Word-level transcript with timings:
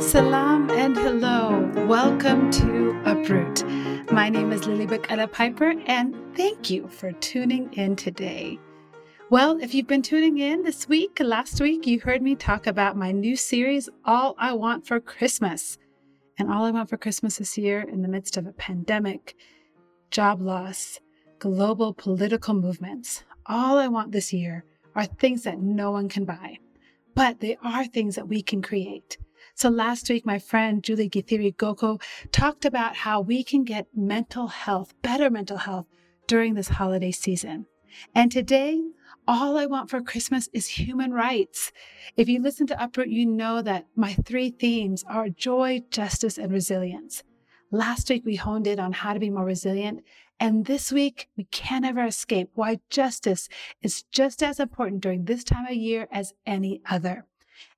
Salam 0.00 0.70
and 0.70 0.96
hello. 0.96 1.72
Welcome 1.88 2.52
to 2.52 3.02
Uproot. 3.04 3.64
My 4.12 4.28
name 4.28 4.52
is 4.52 4.64
Lily 4.64 4.86
Bakala 4.86 5.30
Piper, 5.32 5.74
and 5.86 6.14
thank 6.36 6.70
you 6.70 6.86
for 6.86 7.10
tuning 7.12 7.72
in 7.72 7.96
today. 7.96 8.60
Well, 9.28 9.58
if 9.60 9.74
you've 9.74 9.88
been 9.88 10.02
tuning 10.02 10.38
in 10.38 10.62
this 10.62 10.88
week, 10.88 11.18
last 11.18 11.60
week, 11.60 11.84
you 11.84 11.98
heard 11.98 12.22
me 12.22 12.36
talk 12.36 12.68
about 12.68 12.96
my 12.96 13.10
new 13.10 13.34
series, 13.34 13.88
All 14.04 14.36
I 14.38 14.52
Want 14.52 14.86
for 14.86 15.00
Christmas. 15.00 15.78
And 16.38 16.48
all 16.48 16.64
I 16.64 16.70
want 16.70 16.88
for 16.88 16.96
Christmas 16.96 17.38
this 17.38 17.58
year, 17.58 17.80
in 17.80 18.02
the 18.02 18.08
midst 18.08 18.36
of 18.36 18.46
a 18.46 18.52
pandemic, 18.52 19.34
job 20.12 20.40
loss, 20.40 21.00
global 21.40 21.92
political 21.92 22.54
movements, 22.54 23.24
all 23.46 23.78
I 23.78 23.88
want 23.88 24.12
this 24.12 24.32
year 24.32 24.64
are 24.94 25.06
things 25.06 25.42
that 25.42 25.58
no 25.58 25.90
one 25.90 26.08
can 26.08 26.24
buy, 26.24 26.58
but 27.16 27.40
they 27.40 27.58
are 27.64 27.84
things 27.84 28.14
that 28.14 28.28
we 28.28 28.42
can 28.42 28.62
create. 28.62 29.18
So 29.58 29.70
last 29.70 30.08
week, 30.08 30.24
my 30.24 30.38
friend 30.38 30.84
Julie 30.84 31.10
Githiri 31.10 31.52
Goko 31.52 32.00
talked 32.30 32.64
about 32.64 32.94
how 32.94 33.20
we 33.20 33.42
can 33.42 33.64
get 33.64 33.88
mental 33.92 34.46
health, 34.46 34.94
better 35.02 35.30
mental 35.30 35.56
health 35.56 35.86
during 36.28 36.54
this 36.54 36.68
holiday 36.68 37.10
season. 37.10 37.66
And 38.14 38.30
today, 38.30 38.80
all 39.26 39.58
I 39.58 39.66
want 39.66 39.90
for 39.90 40.00
Christmas 40.00 40.48
is 40.52 40.68
human 40.68 41.12
rights. 41.12 41.72
If 42.16 42.28
you 42.28 42.40
listen 42.40 42.68
to 42.68 42.80
Uproot, 42.80 43.08
you 43.08 43.26
know 43.26 43.60
that 43.62 43.88
my 43.96 44.14
three 44.14 44.50
themes 44.50 45.04
are 45.08 45.28
joy, 45.28 45.82
justice, 45.90 46.38
and 46.38 46.52
resilience. 46.52 47.24
Last 47.72 48.08
week, 48.10 48.24
we 48.24 48.36
honed 48.36 48.68
in 48.68 48.78
on 48.78 48.92
how 48.92 49.12
to 49.12 49.18
be 49.18 49.28
more 49.28 49.44
resilient. 49.44 50.04
And 50.38 50.66
this 50.66 50.92
week, 50.92 51.30
we 51.36 51.48
can't 51.50 51.84
ever 51.84 52.04
escape 52.04 52.50
why 52.54 52.78
justice 52.90 53.48
is 53.82 54.04
just 54.12 54.40
as 54.40 54.60
important 54.60 55.00
during 55.00 55.24
this 55.24 55.42
time 55.42 55.66
of 55.66 55.74
year 55.74 56.06
as 56.12 56.32
any 56.46 56.80
other. 56.88 57.26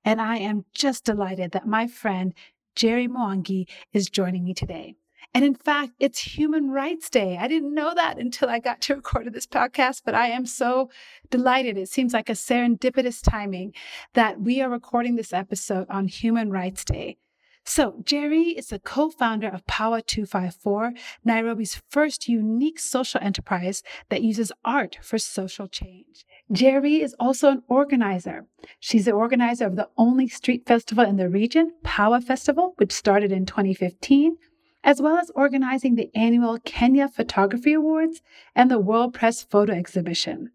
And 0.03 0.21
I 0.21 0.37
am 0.37 0.65
just 0.73 1.05
delighted 1.05 1.51
that 1.51 1.67
my 1.67 1.87
friend 1.87 2.33
Njeri 2.75 3.07
Mwangi 3.07 3.67
is 3.93 4.09
joining 4.09 4.43
me 4.43 4.53
today. 4.53 4.95
And 5.33 5.45
in 5.45 5.55
fact, 5.55 5.93
it's 5.99 6.35
Human 6.35 6.71
Rights 6.71 7.09
Day. 7.09 7.37
I 7.39 7.47
didn't 7.47 7.73
know 7.73 7.93
that 7.95 8.17
until 8.17 8.49
I 8.49 8.59
got 8.59 8.81
to 8.81 8.95
record 8.97 9.31
this 9.31 9.47
podcast, 9.47 10.01
but 10.03 10.15
I 10.15 10.27
am 10.27 10.45
so 10.45 10.89
delighted. 11.29 11.77
It 11.77 11.89
seems 11.89 12.13
like 12.13 12.29
a 12.29 12.33
serendipitous 12.33 13.21
timing 13.23 13.73
that 14.13 14.41
we 14.41 14.61
are 14.61 14.69
recording 14.69 15.15
this 15.15 15.31
episode 15.31 15.87
on 15.89 16.07
Human 16.07 16.51
Rights 16.51 16.83
Day. 16.83 17.17
So, 17.63 17.91
Njeri 18.03 18.57
is 18.57 18.67
the 18.67 18.79
co 18.79 19.11
founder 19.11 19.47
of 19.47 19.67
PAWA 19.67 20.01
254, 20.01 20.93
Nairobi's 21.23 21.81
first 21.89 22.27
unique 22.27 22.79
social 22.79 23.21
enterprise 23.21 23.83
that 24.09 24.23
uses 24.23 24.51
art 24.65 24.97
for 25.01 25.19
social 25.19 25.67
change. 25.67 26.25
Njeri 26.51 27.01
is 27.01 27.15
also 27.19 27.51
an 27.51 27.63
organizer. 27.67 28.47
She's 28.79 29.05
the 29.05 29.11
organizer 29.11 29.67
of 29.67 29.75
the 29.75 29.89
only 29.95 30.27
street 30.27 30.65
festival 30.65 31.05
in 31.05 31.17
the 31.17 31.29
region, 31.29 31.71
PAWA 31.83 32.21
Festival, 32.21 32.73
which 32.77 32.91
started 32.91 33.31
in 33.31 33.45
2015, 33.45 34.37
as 34.83 34.99
well 34.99 35.17
as 35.17 35.31
organizing 35.35 35.95
the 35.95 36.09
annual 36.15 36.57
Kenya 36.65 37.07
Photography 37.07 37.73
Awards 37.73 38.21
and 38.55 38.71
the 38.71 38.79
World 38.79 39.13
Press 39.13 39.43
Photo 39.43 39.71
Exhibition. 39.73 40.49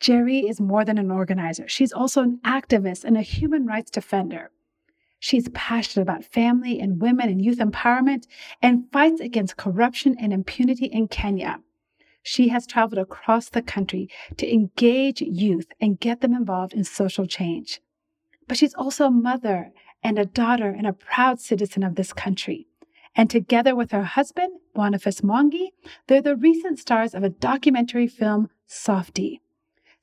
Njeri 0.00 0.48
is 0.48 0.58
more 0.58 0.86
than 0.86 0.96
an 0.96 1.10
organizer. 1.10 1.68
She's 1.68 1.92
also 1.92 2.22
an 2.22 2.40
activist 2.44 3.04
and 3.04 3.18
a 3.18 3.22
human 3.22 3.66
rights 3.66 3.90
defender. 3.90 4.50
She's 5.20 5.48
passionate 5.50 6.02
about 6.02 6.24
family 6.24 6.80
and 6.80 7.00
women 7.00 7.28
and 7.28 7.44
youth 7.44 7.58
empowerment 7.58 8.26
and 8.60 8.90
fights 8.92 9.20
against 9.20 9.56
corruption 9.56 10.16
and 10.18 10.32
impunity 10.32 10.86
in 10.86 11.06
Kenya 11.06 11.60
she 12.22 12.48
has 12.48 12.66
traveled 12.66 12.98
across 12.98 13.48
the 13.48 13.62
country 13.62 14.08
to 14.36 14.52
engage 14.52 15.20
youth 15.20 15.72
and 15.80 16.00
get 16.00 16.20
them 16.20 16.34
involved 16.34 16.74
in 16.74 16.84
social 16.84 17.26
change. 17.26 17.80
But 18.46 18.58
she's 18.58 18.74
also 18.74 19.06
a 19.06 19.10
mother 19.10 19.72
and 20.02 20.18
a 20.18 20.24
daughter 20.24 20.68
and 20.68 20.86
a 20.86 20.92
proud 20.92 21.40
citizen 21.40 21.82
of 21.82 21.94
this 21.94 22.12
country. 22.12 22.66
And 23.14 23.28
together 23.28 23.74
with 23.74 23.90
her 23.90 24.04
husband, 24.04 24.52
Boniface 24.74 25.20
Mwangi, 25.20 25.68
they're 26.06 26.22
the 26.22 26.36
recent 26.36 26.78
stars 26.78 27.14
of 27.14 27.24
a 27.24 27.28
documentary 27.28 28.06
film, 28.06 28.50
Softie. 28.66 29.40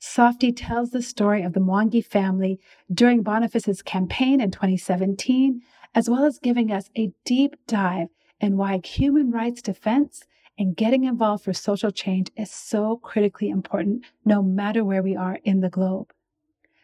Softie 0.00 0.52
tells 0.52 0.90
the 0.90 1.02
story 1.02 1.42
of 1.42 1.54
the 1.54 1.60
Mwangi 1.60 2.04
family 2.04 2.60
during 2.92 3.22
Boniface's 3.22 3.82
campaign 3.82 4.40
in 4.40 4.50
2017, 4.50 5.60
as 5.94 6.08
well 6.08 6.24
as 6.24 6.38
giving 6.38 6.70
us 6.70 6.88
a 6.96 7.12
deep 7.24 7.56
dive 7.66 8.08
in 8.40 8.56
why 8.56 8.80
human 8.84 9.32
rights 9.32 9.60
defense 9.60 10.24
and 10.56 10.76
getting 10.76 11.04
involved 11.04 11.44
for 11.44 11.52
social 11.52 11.90
change 11.90 12.30
is 12.36 12.50
so 12.50 12.96
critically 12.96 13.48
important 13.48 14.04
no 14.24 14.42
matter 14.42 14.84
where 14.84 15.02
we 15.02 15.16
are 15.16 15.38
in 15.44 15.60
the 15.60 15.70
globe. 15.70 16.12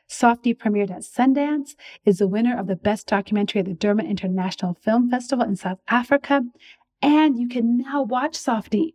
Softie 0.09 0.55
premiered 0.55 0.91
at 0.91 1.03
Sundance, 1.03 1.75
is 2.05 2.19
the 2.19 2.29
winner 2.29 2.59
of 2.59 2.67
the 2.67 2.77
Best 2.77 3.07
Documentary 3.07 3.61
at 3.61 3.67
the 3.67 3.75
Durban 3.75 4.07
International 4.07 4.75
Film 4.75 5.11
Festival 5.11 5.47
in 5.47 5.57
South 5.57 5.79
Africa, 5.89 6.43
and 7.01 7.39
you 7.39 7.49
can 7.49 7.79
now 7.79 8.03
watch 8.03 8.37
Softie. 8.37 8.95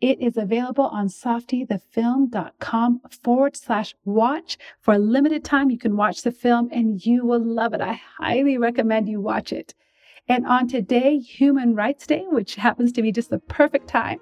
It 0.00 0.20
is 0.20 0.36
available 0.36 0.84
on 0.84 1.08
softiethefilm.com 1.08 3.00
forward 3.22 3.56
slash 3.56 3.94
watch 4.04 4.58
For 4.78 4.92
a 4.94 4.98
limited 4.98 5.42
time, 5.42 5.70
you 5.70 5.78
can 5.78 5.96
watch 5.96 6.20
the 6.20 6.30
film 6.30 6.68
and 6.70 7.04
you 7.04 7.24
will 7.24 7.42
love 7.42 7.72
it. 7.72 7.80
I 7.80 7.98
highly 8.18 8.58
recommend 8.58 9.08
you 9.08 9.22
watch 9.22 9.54
it. 9.54 9.74
And 10.28 10.46
on 10.46 10.68
today, 10.68 11.18
Human 11.18 11.74
Rights 11.74 12.06
Day, 12.06 12.26
which 12.28 12.56
happens 12.56 12.92
to 12.92 13.00
be 13.00 13.10
just 13.10 13.30
the 13.30 13.38
perfect 13.38 13.88
time, 13.88 14.20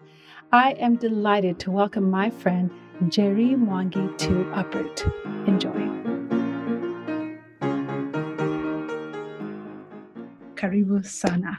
I 0.53 0.73
am 0.73 0.95
delighted 0.95 1.59
to 1.61 1.73
welcome 1.73 2.09
my 2.09 2.31
friend 2.31 2.71
Njeri 3.03 3.57
Mwangi 3.57 4.17
to 4.19 4.53
Uproot. 4.53 5.07
Enjoy. 5.49 5.73
Karibu 10.55 11.05
sana. 11.05 11.59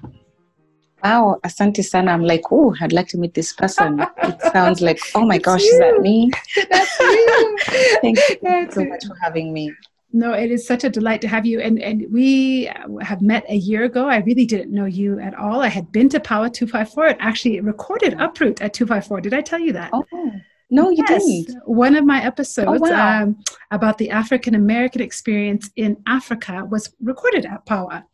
Wow, 1.06 1.40
asante 1.44 1.84
sana. 1.84 2.12
I'm 2.14 2.24
like, 2.24 2.42
oh, 2.52 2.74
I'd 2.82 2.92
like 2.92 3.08
to 3.10 3.20
meet 3.20 3.36
this 3.36 3.54
person. 3.54 4.04
It 4.24 4.42
sounds 4.54 4.82
like, 4.82 5.00
oh 5.14 5.24
my 5.24 5.38
gosh, 5.38 5.62
you. 5.62 5.72
is 5.72 5.80
that 5.80 6.02
me? 6.02 6.32
That's 6.72 7.00
you. 7.00 7.58
Thank 8.02 8.18
you 8.18 8.72
so 8.72 8.86
much 8.86 9.06
for 9.06 9.16
having 9.22 9.54
me. 9.54 9.72
No, 10.14 10.34
it 10.34 10.50
is 10.50 10.66
such 10.66 10.84
a 10.84 10.90
delight 10.90 11.22
to 11.22 11.28
have 11.28 11.46
you. 11.46 11.60
And 11.60 11.80
and 11.80 12.08
we 12.12 12.72
have 13.02 13.22
met 13.22 13.46
a 13.50 13.56
year 13.56 13.84
ago. 13.84 14.08
I 14.08 14.18
really 14.30 14.48
didn't 14.48 14.74
know 14.74 14.86
you 14.86 15.20
at 15.20 15.36
all. 15.36 15.62
I 15.62 15.68
had 15.68 15.92
been 15.92 16.10
to 16.10 16.20
PAWA 16.20 16.50
254 16.50 17.06
and 17.06 17.22
actually 17.22 17.60
recorded 17.60 18.14
Uproot 18.20 18.60
at 18.62 18.74
254. 18.74 19.22
Did 19.22 19.36
I 19.36 19.42
tell 19.42 19.60
you 19.60 19.74
that? 19.74 19.92
Oh, 19.94 20.32
no, 20.72 20.90
you 20.90 21.04
yes. 21.08 21.24
didn't. 21.24 21.68
One 21.68 21.96
of 21.96 22.04
my 22.04 22.24
episodes 22.24 22.82
oh, 22.84 22.90
wow. 22.90 23.24
um, 23.24 23.38
about 23.70 24.00
the 24.00 24.10
African 24.10 24.56
American 24.56 25.02
experience 25.02 25.70
in 25.76 25.98
Africa 26.08 26.66
was 26.68 26.96
recorded 27.00 27.46
at 27.46 27.64
PAWA. 27.68 28.06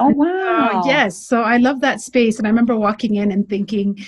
Oh, 0.00 0.08
wow. 0.08 0.80
Uh, 0.80 0.82
yes. 0.86 1.16
So 1.18 1.42
I 1.42 1.58
love 1.58 1.80
that 1.80 2.00
space. 2.00 2.38
And 2.38 2.46
I 2.46 2.50
remember 2.50 2.76
walking 2.76 3.16
in 3.16 3.32
and 3.32 3.48
thinking, 3.48 3.98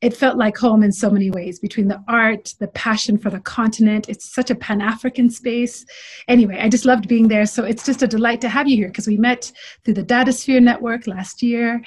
it 0.00 0.16
felt 0.16 0.38
like 0.38 0.56
home 0.56 0.82
in 0.82 0.92
so 0.92 1.10
many 1.10 1.30
ways 1.30 1.58
between 1.58 1.86
the 1.86 2.02
art, 2.08 2.54
the 2.58 2.68
passion 2.68 3.18
for 3.18 3.28
the 3.28 3.40
continent. 3.40 4.08
It's 4.08 4.32
such 4.34 4.50
a 4.50 4.54
Pan 4.54 4.80
African 4.80 5.28
space. 5.28 5.84
Anyway, 6.26 6.58
I 6.58 6.70
just 6.70 6.86
loved 6.86 7.06
being 7.06 7.28
there. 7.28 7.44
So 7.44 7.64
it's 7.64 7.84
just 7.84 8.02
a 8.02 8.06
delight 8.06 8.40
to 8.40 8.48
have 8.48 8.66
you 8.66 8.76
here 8.76 8.88
because 8.88 9.06
we 9.06 9.18
met 9.18 9.52
through 9.84 9.94
the 9.94 10.04
Datasphere 10.04 10.62
Network 10.62 11.06
last 11.06 11.42
year 11.42 11.82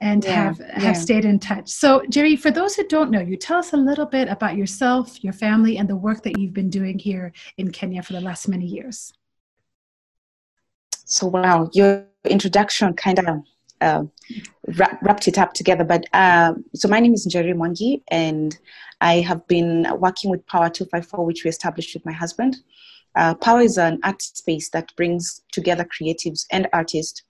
and 0.00 0.24
yeah, 0.24 0.44
have, 0.44 0.58
have 0.58 0.82
yeah. 0.82 0.92
stayed 0.94 1.26
in 1.26 1.38
touch. 1.38 1.68
So, 1.68 2.00
Njeri, 2.00 2.38
for 2.38 2.50
those 2.50 2.74
who 2.74 2.88
don't 2.88 3.10
know 3.10 3.20
you, 3.20 3.36
tell 3.36 3.58
us 3.58 3.74
a 3.74 3.76
little 3.76 4.06
bit 4.06 4.28
about 4.28 4.56
yourself, 4.56 5.22
your 5.22 5.34
family, 5.34 5.76
and 5.76 5.88
the 5.88 5.96
work 5.96 6.22
that 6.22 6.38
you've 6.38 6.54
been 6.54 6.70
doing 6.70 6.98
here 6.98 7.32
in 7.58 7.70
Kenya 7.70 8.02
for 8.02 8.14
the 8.14 8.20
last 8.22 8.48
many 8.48 8.64
years. 8.64 9.12
So, 11.04 11.26
wow, 11.26 11.68
your 11.74 12.07
introduction 12.28 12.94
kind 12.94 13.18
of 13.18 13.42
uh, 13.80 14.04
wrapped 15.02 15.28
it 15.28 15.38
up 15.38 15.54
together. 15.54 15.84
But 15.84 16.06
uh, 16.12 16.54
so 16.74 16.88
my 16.88 17.00
name 17.00 17.14
is 17.14 17.26
Njeri 17.26 17.54
Mwangi, 17.54 18.02
and 18.08 18.58
I 19.00 19.20
have 19.20 19.46
been 19.46 19.86
working 19.98 20.30
with 20.30 20.46
PAWA 20.46 20.70
254, 20.70 21.24
which 21.24 21.44
we 21.44 21.50
established 21.50 21.94
with 21.94 22.04
my 22.04 22.12
husband. 22.12 22.56
Uh, 23.14 23.34
PAWA 23.34 23.62
is 23.62 23.78
an 23.78 24.00
art 24.04 24.20
space 24.22 24.70
that 24.70 24.94
brings 24.96 25.42
together 25.52 25.84
creatives 25.84 26.46
and 26.50 26.68
artists 26.72 27.22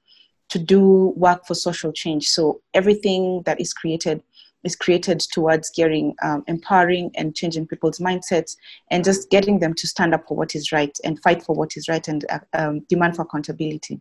to 0.49 0.59
do 0.59 1.13
work 1.17 1.47
for 1.47 1.55
social 1.55 1.93
change. 1.93 2.29
So 2.29 2.63
everything 2.75 3.43
that 3.45 3.61
is 3.61 3.73
created 3.75 4.23
is 4.65 4.75
created 4.75 5.21
towards 5.21 5.71
gearing, 5.71 6.15
um, 6.23 6.43
empowering 6.49 7.11
and 7.15 7.35
changing 7.35 7.67
people's 7.67 7.99
mindsets 7.99 8.57
and 8.91 9.05
just 9.05 9.31
getting 9.31 9.61
them 9.61 9.73
to 9.75 9.87
stand 9.87 10.15
up 10.15 10.27
for 10.27 10.37
what 10.37 10.55
is 10.55 10.73
right 10.73 10.97
and 11.05 11.23
fight 11.23 11.43
for 11.43 11.55
what 11.55 11.77
is 11.77 11.89
right 11.89 12.09
and 12.09 12.25
uh, 12.31 12.39
um, 12.55 12.81
demand 12.89 13.15
for 13.15 13.23
accountability 13.23 14.01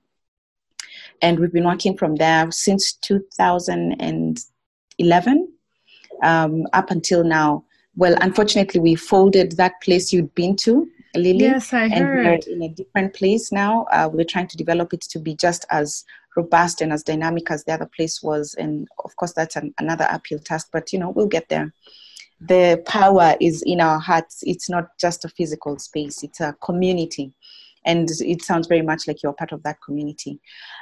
and 1.22 1.40
we've 1.40 1.54
been 1.54 1.66
working 1.66 1.98
from 1.98 2.16
there 2.16 2.50
since 2.52 2.94
2011 2.94 5.48
um, 6.24 6.68
up 6.74 6.92
until 6.92 7.24
now. 7.24 7.64
Well, 7.96 8.16
unfortunately, 8.22 8.80
we 8.80 8.94
folded 8.96 9.54
that 9.54 9.81
place 9.81 10.14
you'd 10.14 10.36
been 10.36 10.56
to, 10.58 10.88
Lily. 11.16 11.46
Yes, 11.46 11.74
I 11.74 11.86
and 11.86 11.94
heard. 11.94 12.46
we're 12.48 12.54
in 12.54 12.62
a 12.64 12.69
different 12.69 13.16
place 13.16 13.52
now. 13.52 13.86
Uh, 13.92 14.08
we're 14.12 14.24
trying 14.24 14.48
to 14.48 14.58
develop 14.58 14.94
it 14.94 15.02
to 15.02 15.19
be 15.19 15.36
just 15.36 15.66
as 15.72 16.04
robust 16.36 16.81
and 16.81 16.94
as 16.94 17.04
dynamic 17.04 17.50
as 17.50 17.63
the 17.63 17.74
other 17.74 17.90
place 17.96 18.22
was. 18.22 18.54
And 18.54 18.88
of 19.04 19.16
course, 19.16 19.34
that's 19.34 19.56
an, 19.56 19.74
another 19.80 20.08
uphill 20.12 20.38
task, 20.40 20.70
but 20.72 20.94
you 20.94 21.00
know, 21.00 21.10
we'll 21.10 21.25
get 21.28 21.50
there. 21.50 21.74
The 22.40 22.84
power 22.86 23.36
is 23.42 23.63
in 23.63 23.81
our 23.81 24.00
hearts. 24.00 24.44
It's 24.44 24.70
not 24.70 24.96
just 25.00 25.25
a 25.25 25.30
physical 25.30 25.80
space, 25.80 26.22
it's 26.22 26.40
a 26.40 26.56
community 26.62 27.34
and 27.88 28.10
it 28.19 28.44
sounds 28.44 28.68
very 28.68 28.81
much 28.81 29.07
like 29.07 29.24
you're 29.24 29.34
part 29.34 29.54
of 29.54 29.63
that 29.63 29.81
community. 29.81 30.39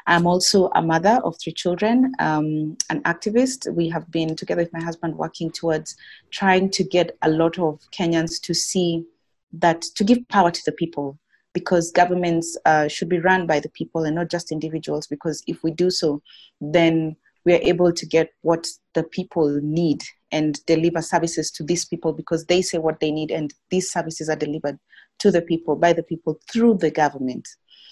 I'm 0.08 0.26
also 0.26 0.70
a 0.76 0.82
mother 0.82 1.22
of 1.24 1.38
three 1.40 1.54
children, 1.54 2.12
um, 2.20 2.76
an 2.90 3.02
activist. 3.04 3.72
We 3.74 3.88
have 3.90 4.10
been 4.12 4.36
together 4.36 4.64
with 4.64 4.74
my 4.74 4.84
husband 4.84 5.16
working 5.16 5.52
towards 5.52 5.96
trying 6.32 6.72
to 6.72 6.84
get 6.84 7.16
a 7.22 7.30
lot 7.30 7.60
of 7.60 7.80
Kenyans 7.92 8.42
to 8.42 8.54
see 8.54 9.06
that 9.54 9.84
to 9.84 10.04
give 10.04 10.28
power 10.30 10.52
to 10.52 10.62
the 10.66 10.72
people 10.72 11.18
because 11.54 11.92
governments 11.92 12.58
uh, 12.66 12.88
should 12.88 13.08
be 13.08 13.20
run 13.20 13.48
by 13.48 13.60
the 13.60 13.70
people 13.70 14.04
and 14.04 14.16
not 14.16 14.30
just 14.30 14.52
individuals 14.52 15.08
because 15.08 15.42
if 15.48 15.64
we 15.64 15.72
do 15.72 15.90
so 15.90 16.22
then 16.60 17.16
we 17.46 17.54
are 17.54 17.62
able 17.62 17.94
to 17.94 18.06
get 18.06 18.30
what 18.42 18.68
the 18.94 19.04
people 19.04 19.60
need 19.62 20.04
and 20.32 20.64
deliver 20.66 21.02
services 21.02 21.52
to 21.52 21.64
these 21.64 21.86
people 21.86 22.12
because 22.12 22.46
they 22.46 22.62
say 22.62 22.78
what 22.78 23.00
they 23.00 23.12
need 23.12 23.32
and 23.32 23.54
these 23.70 23.92
services 23.92 24.30
are 24.30 24.36
delivered 24.36 24.78
to 25.20 25.32
the 25.32 25.42
people 25.42 25.76
by 25.76 25.94
the 25.94 26.04
people 26.04 26.40
through 26.52 26.74
the 26.76 26.92
government 26.92 27.48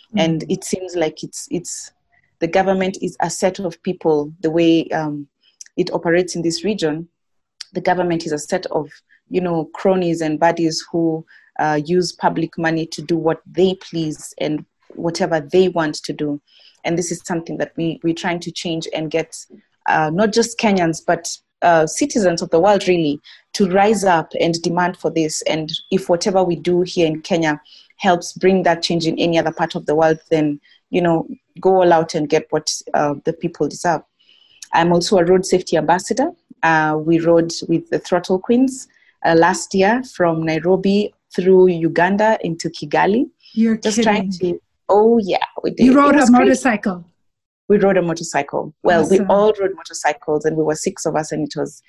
mm-hmm. 0.09 0.19
and 0.19 0.44
it 0.50 0.63
seems 0.63 0.95
like 0.95 1.23
it's 1.23 1.47
it's 1.51 1.91
the 2.39 2.47
government 2.47 2.97
is 3.01 3.15
a 3.21 3.29
set 3.29 3.59
of 3.59 3.81
people 3.83 4.33
the 4.41 4.51
way 4.51 4.88
um, 4.89 5.27
it 5.77 5.94
operates 5.94 6.35
in 6.35 6.41
this 6.41 6.63
region 6.63 7.07
the 7.73 7.81
government 7.81 8.25
is 8.25 8.31
a 8.31 8.39
set 8.39 8.65
of 8.67 8.89
you 9.29 9.39
know 9.39 9.65
cronies 9.73 10.21
and 10.21 10.39
buddies 10.39 10.83
who 10.91 11.25
uh, 11.59 11.79
use 11.85 12.11
public 12.11 12.57
money 12.57 12.85
to 12.85 13.01
do 13.01 13.15
what 13.15 13.41
they 13.45 13.75
please 13.75 14.33
and 14.39 14.65
whatever 14.95 15.39
they 15.39 15.69
want 15.69 15.95
to 15.95 16.13
do 16.13 16.41
and 16.83 16.97
this 16.97 17.12
is 17.12 17.21
something 17.25 17.57
that 17.57 17.74
we, 17.77 18.00
we're 18.03 18.13
trying 18.13 18.39
to 18.41 18.51
change 18.51 18.88
and 18.94 19.12
get 19.12 19.45
uh, 19.88 20.09
not 20.13 20.33
just 20.33 20.57
kenyans 20.57 21.01
but 21.06 21.38
uh, 21.62 21.88
citizens 21.88 22.41
of 22.41 22.50
the 22.50 22.59
world 22.59 22.88
really 22.88 23.19
to 23.53 23.69
rise 23.69 24.03
up 24.03 24.33
and 24.39 24.62
demand 24.62 24.97
for 24.97 25.09
this. 25.09 25.41
And 25.44 25.71
if 25.91 26.09
whatever 26.09 26.44
we 26.44 26.56
do 26.56 26.81
here 26.81 27.07
in 27.07 27.21
kenya 27.21 27.62
helps 27.97 28.33
bring 28.33 28.63
that 28.63 28.81
change 28.81 29.07
in 29.07 29.18
any 29.18 29.38
other 29.38 29.51
part 29.51 29.75
of 29.75 29.85
the 29.85 29.95
world 29.95 30.19
then 30.30 30.59
you 30.89 31.01
know 31.01 31.27
go 31.59 31.81
all 31.81 31.94
out 31.94 32.15
and 32.15 32.30
get 32.30 32.47
what 32.50 32.71
uh, 32.94 33.15
the 33.25 33.33
people 33.33 33.68
deserve. 33.68 34.01
I'm 34.74 34.91
also 34.91 35.18
a 35.19 35.25
road 35.25 35.45
safety 35.45 35.77
ambassador. 35.77 36.31
Uh, 36.63 36.97
we 37.00 37.19
rode 37.19 37.53
with 37.68 37.89
the 37.89 38.00
throttle 38.00 38.39
queens 38.39 38.88
uh, 39.25 39.36
last 39.36 39.74
year 39.75 40.03
from 40.03 40.44
nairobi 40.44 41.13
through 41.36 41.68
uganda 41.68 42.38
into 42.41 42.69
kigali. 42.69 43.29
You're 43.53 43.77
just 43.77 43.97
kidding. 43.97 44.13
trying 44.13 44.31
to 44.31 44.59
Oh 44.95 45.18
yeah, 45.18 45.44
we 45.63 45.72
did. 45.72 45.86
You 45.88 45.95
rode 45.95 46.16
a 46.16 46.30
motorcycle. 46.30 47.04
We 47.68 47.80
rode 47.80 47.98
a 47.98 48.01
motorcycle. 48.04 48.75
Well, 48.84 49.01
awesome. 49.01 49.18
we 49.18 49.25
all 49.25 49.51
rode 49.60 49.74
motorcycles, 49.75 50.45
and 50.45 50.56
we 50.56 50.63
were 50.63 50.75
six 50.75 51.07
of 51.07 51.16
us, 51.16 51.31
and 51.31 51.48
it 51.48 51.60
was 51.60 51.81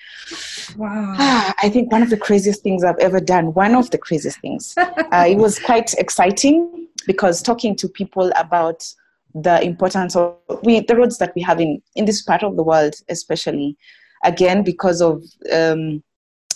wow. 0.78 1.14
I 1.62 1.68
think 1.68 1.92
one 1.92 2.02
of 2.02 2.08
the 2.08 2.16
craziest 2.16 2.62
things 2.62 2.82
I've 2.82 2.98
ever 3.00 3.20
done. 3.20 3.52
One 3.52 3.74
of 3.74 3.90
the 3.90 3.98
craziest 3.98 4.40
things. 4.40 4.72
uh, 4.78 5.26
it 5.28 5.36
was 5.36 5.58
quite 5.58 5.92
exciting 5.94 6.88
because 7.06 7.42
talking 7.42 7.76
to 7.76 7.88
people 7.88 8.32
about 8.36 8.90
the 9.34 9.62
importance 9.62 10.16
of 10.16 10.34
we 10.62 10.80
the 10.80 10.96
roads 10.96 11.18
that 11.18 11.34
we 11.34 11.42
have 11.42 11.60
in 11.60 11.82
in 11.94 12.06
this 12.06 12.22
part 12.22 12.42
of 12.42 12.56
the 12.56 12.62
world, 12.62 12.94
especially 13.10 13.76
again 14.24 14.62
because 14.62 15.02
of 15.02 15.22
um, 15.52 16.02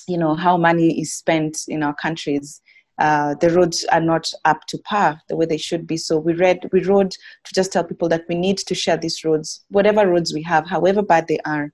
you 0.07 0.17
know 0.17 0.35
how 0.35 0.57
money 0.57 0.99
is 0.99 1.13
spent 1.13 1.65
in 1.69 1.83
our 1.83 1.95
countries 1.95 2.63
uh, 2.99 3.35
the 3.37 3.51
roads 3.51 3.85
are 3.93 4.01
not 4.01 4.31
up 4.45 4.67
to 4.67 4.79
par 4.79 5.21
the 5.29 5.37
way 5.37 5.47
they 5.47 5.57
should 5.57 5.87
be. 5.87 5.97
So 5.97 6.19
we 6.19 6.35
read 6.35 6.69
we 6.73 6.83
rode 6.83 7.11
to 7.11 7.55
just 7.55 7.73
tell 7.73 7.85
people 7.85 8.09
that 8.09 8.25
we 8.29 8.35
need 8.35 8.59
to 8.59 8.75
share 8.75 8.97
these 8.97 9.25
roads, 9.25 9.65
whatever 9.69 10.07
roads 10.07 10.35
we 10.35 10.43
have, 10.43 10.67
however 10.67 11.03
bad 11.03 11.29
they 11.29 11.39
are. 11.45 11.73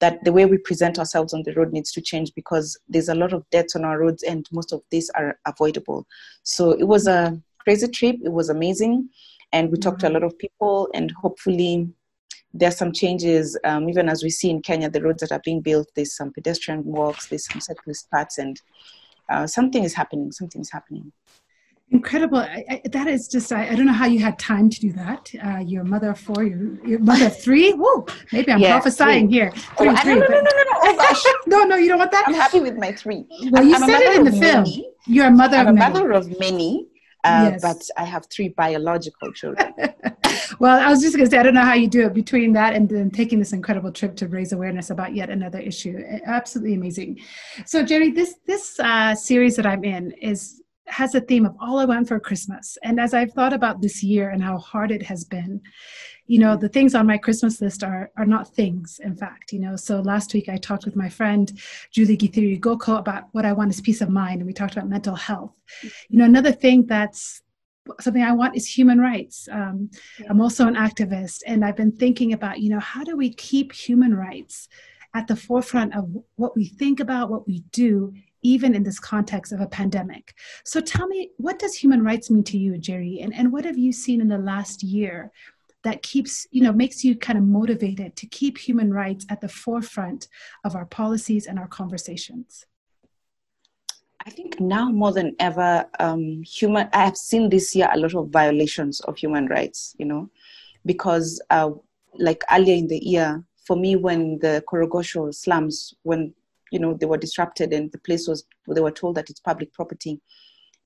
That 0.00 0.22
the 0.24 0.32
way 0.32 0.44
we 0.44 0.58
present 0.58 0.98
ourselves 0.98 1.32
on 1.32 1.42
the 1.44 1.54
road 1.54 1.72
needs 1.72 1.90
to 1.92 2.02
change 2.02 2.34
because 2.34 2.78
there's 2.86 3.08
a 3.08 3.14
lot 3.14 3.32
of 3.32 3.48
deaths 3.50 3.74
on 3.74 3.84
our 3.84 3.98
roads, 3.98 4.22
and 4.22 4.46
most 4.52 4.70
of 4.70 4.82
these 4.90 5.08
are 5.10 5.38
avoidable. 5.46 6.06
So 6.42 6.72
it 6.72 6.84
was 6.84 7.06
a 7.06 7.40
crazy 7.60 7.88
trip. 7.88 8.16
It 8.22 8.32
was 8.32 8.50
amazing, 8.50 9.08
and 9.52 9.70
we 9.70 9.78
talked 9.78 10.00
to 10.00 10.08
a 10.08 10.12
lot 10.12 10.22
of 10.22 10.38
people, 10.38 10.90
and 10.92 11.10
hopefully 11.12 11.88
there's 12.52 12.76
some 12.76 12.92
changes 12.92 13.58
um, 13.64 13.88
even 13.88 14.08
as 14.08 14.22
we 14.22 14.30
see 14.30 14.48
in 14.48 14.62
kenya 14.62 14.88
the 14.88 15.02
roads 15.02 15.20
that 15.20 15.32
are 15.32 15.42
being 15.44 15.60
built 15.60 15.88
there's 15.94 16.16
some 16.16 16.32
pedestrian 16.32 16.82
walks 16.84 17.26
there's 17.26 17.44
some 17.44 17.60
cyclist 17.60 18.10
paths 18.10 18.38
and 18.38 18.62
uh, 19.28 19.46
something 19.46 19.84
is 19.84 19.94
happening 19.94 20.32
something 20.32 20.60
is 20.60 20.70
happening. 20.70 21.12
Incredible. 21.90 22.38
I, 22.38 22.64
I, 22.68 22.82
that 22.90 23.06
is 23.06 23.28
just 23.28 23.52
I, 23.52 23.68
I, 23.68 23.76
don't 23.76 23.86
know 23.86 23.92
how 23.92 24.06
you 24.06 24.18
had 24.18 24.40
time 24.40 24.68
to 24.70 24.80
do 24.80 24.90
that. 24.94 25.30
Uh, 25.44 25.58
you're 25.58 25.84
mother 25.84 26.10
of 26.10 26.18
four 26.18 26.42
you're, 26.42 26.84
you're 26.84 26.98
mother 26.98 27.26
of 27.26 27.40
three? 27.40 27.72
Whoa, 27.74 28.04
maybe 28.32 28.50
i'm 28.50 28.58
yeah, 28.58 28.72
prophesying 28.72 29.28
three. 29.28 29.36
here. 29.36 29.52
Oh, 29.54 29.76
three, 29.78 29.88
oh, 29.90 29.96
three, 30.02 30.14
no, 30.14 30.20
no, 30.20 30.26
no, 30.26 30.40
no, 30.40 30.40
no, 30.40 30.78
oh 30.82 30.96
gosh. 30.96 31.22
no 31.46 31.62
no 31.62 31.76
you 31.76 31.88
don't 31.88 32.00
want 32.00 32.10
that? 32.10 32.24
I'm 32.26 32.34
happy 32.34 32.58
with 32.58 32.76
my 32.76 32.90
three. 32.90 33.24
Well 33.52 33.62
you 33.64 33.76
I'm 33.76 33.82
said 33.88 34.00
it 34.00 34.16
in 34.16 34.24
the 34.24 34.32
film. 34.32 34.64
many. 34.64 34.90
you're 35.06 35.26
a 35.26 35.30
mother 35.30 35.58
I'm 35.58 35.68
of 35.68 35.74
a 35.74 35.78
many. 35.78 35.92
mother 35.94 36.10
of 36.12 36.40
many 36.40 36.88
uh, 37.26 37.50
yes. 37.52 37.62
but 37.62 37.82
i 37.96 38.04
have 38.04 38.26
three 38.26 38.48
biological 38.48 39.32
children 39.32 39.74
well, 40.58 40.78
I 40.78 40.88
was 40.90 41.00
just 41.00 41.16
going 41.16 41.26
to 41.26 41.30
say, 41.30 41.38
I 41.38 41.42
don't 41.42 41.54
know 41.54 41.62
how 41.62 41.74
you 41.74 41.88
do 41.88 42.06
it 42.06 42.14
between 42.14 42.52
that 42.54 42.74
and 42.74 42.88
then 42.88 43.10
taking 43.10 43.38
this 43.38 43.52
incredible 43.52 43.92
trip 43.92 44.16
to 44.16 44.28
raise 44.28 44.52
awareness 44.52 44.90
about 44.90 45.14
yet 45.14 45.30
another 45.30 45.58
issue. 45.58 46.02
Absolutely 46.26 46.74
amazing. 46.74 47.20
So, 47.64 47.84
Njeri, 47.84 48.14
this 48.14 48.36
this 48.46 48.78
uh, 48.80 49.14
series 49.14 49.56
that 49.56 49.66
I'm 49.66 49.84
in 49.84 50.12
is 50.12 50.62
has 50.88 51.14
a 51.14 51.20
theme 51.20 51.44
of 51.44 51.56
all 51.60 51.78
I 51.78 51.84
want 51.84 52.08
for 52.08 52.20
Christmas. 52.20 52.78
And 52.82 53.00
as 53.00 53.12
I've 53.12 53.32
thought 53.32 53.52
about 53.52 53.80
this 53.80 54.02
year 54.02 54.30
and 54.30 54.42
how 54.42 54.58
hard 54.58 54.92
it 54.92 55.02
has 55.02 55.24
been, 55.24 55.60
you 56.26 56.38
know, 56.38 56.56
the 56.56 56.68
things 56.68 56.94
on 56.94 57.06
my 57.06 57.18
Christmas 57.18 57.60
list 57.60 57.84
are 57.84 58.10
are 58.16 58.26
not 58.26 58.54
things, 58.54 59.00
in 59.02 59.16
fact, 59.16 59.52
you 59.52 59.60
know. 59.60 59.76
So 59.76 60.00
last 60.00 60.34
week 60.34 60.48
I 60.48 60.56
talked 60.56 60.84
with 60.84 60.96
my 60.96 61.08
friend 61.08 61.52
Julie 61.92 62.16
Githiri 62.16 62.60
Goko 62.60 62.98
about 62.98 63.24
what 63.32 63.44
I 63.44 63.52
want 63.52 63.70
is 63.70 63.80
peace 63.80 64.00
of 64.00 64.08
mind, 64.08 64.40
and 64.40 64.46
we 64.46 64.52
talked 64.52 64.76
about 64.76 64.88
mental 64.88 65.14
health. 65.14 65.52
You 66.08 66.18
know, 66.18 66.24
another 66.24 66.52
thing 66.52 66.86
that's 66.86 67.42
something 68.00 68.22
I 68.22 68.32
want 68.32 68.56
is 68.56 68.66
human 68.66 69.00
rights. 69.00 69.48
Um, 69.50 69.90
yeah. 70.18 70.26
I'm 70.30 70.40
also 70.40 70.66
an 70.66 70.74
activist, 70.74 71.42
and 71.46 71.64
I've 71.64 71.76
been 71.76 71.92
thinking 71.92 72.32
about, 72.32 72.60
you 72.60 72.70
know, 72.70 72.80
how 72.80 73.04
do 73.04 73.16
we 73.16 73.32
keep 73.32 73.72
human 73.72 74.14
rights 74.14 74.68
at 75.14 75.26
the 75.26 75.36
forefront 75.36 75.96
of 75.96 76.14
what 76.36 76.54
we 76.56 76.66
think 76.66 77.00
about, 77.00 77.30
what 77.30 77.46
we 77.46 77.60
do, 77.72 78.12
even 78.42 78.74
in 78.74 78.82
this 78.82 79.00
context 79.00 79.52
of 79.52 79.60
a 79.60 79.66
pandemic. 79.66 80.34
So 80.64 80.80
tell 80.80 81.06
me, 81.06 81.30
what 81.38 81.58
does 81.58 81.74
human 81.74 82.04
rights 82.04 82.30
mean 82.30 82.44
to 82.44 82.58
you, 82.58 82.72
Njeri? 82.72 83.24
And, 83.24 83.34
and 83.34 83.52
what 83.52 83.64
have 83.64 83.78
you 83.78 83.92
seen 83.92 84.20
in 84.20 84.28
the 84.28 84.38
last 84.38 84.82
year 84.82 85.32
that 85.84 86.02
keeps, 86.02 86.46
you 86.50 86.62
know, 86.62 86.72
makes 86.72 87.02
you 87.02 87.16
kind 87.16 87.38
of 87.38 87.44
motivated 87.44 88.14
to 88.16 88.26
keep 88.26 88.58
human 88.58 88.92
rights 88.92 89.24
at 89.30 89.40
the 89.40 89.48
forefront 89.48 90.28
of 90.64 90.76
our 90.76 90.84
policies 90.84 91.46
and 91.46 91.58
our 91.58 91.68
conversations? 91.68 92.66
I 94.26 94.30
think 94.30 94.58
now 94.58 94.90
more 94.90 95.12
than 95.12 95.36
ever, 95.38 95.86
um, 96.00 96.42
human. 96.42 96.88
I 96.92 97.04
have 97.04 97.16
seen 97.16 97.48
this 97.48 97.76
year 97.76 97.88
a 97.92 97.96
lot 97.96 98.14
of 98.14 98.30
violations 98.30 99.00
of 99.02 99.16
human 99.16 99.46
rights. 99.46 99.94
You 99.98 100.06
know, 100.06 100.30
because 100.84 101.40
uh, 101.50 101.70
like 102.18 102.42
earlier 102.50 102.74
in 102.74 102.88
the 102.88 102.98
year, 102.98 103.44
for 103.64 103.76
me, 103.76 103.94
when 103.94 104.38
the 104.40 104.64
Korogocho 104.68 105.32
slums, 105.32 105.94
when 106.02 106.34
you 106.72 106.80
know 106.80 106.94
they 106.94 107.06
were 107.06 107.16
disrupted 107.16 107.72
and 107.72 107.92
the 107.92 107.98
place 107.98 108.26
was, 108.26 108.44
they 108.66 108.80
were 108.80 108.90
told 108.90 109.14
that 109.14 109.30
it's 109.30 109.38
public 109.38 109.72
property, 109.72 110.20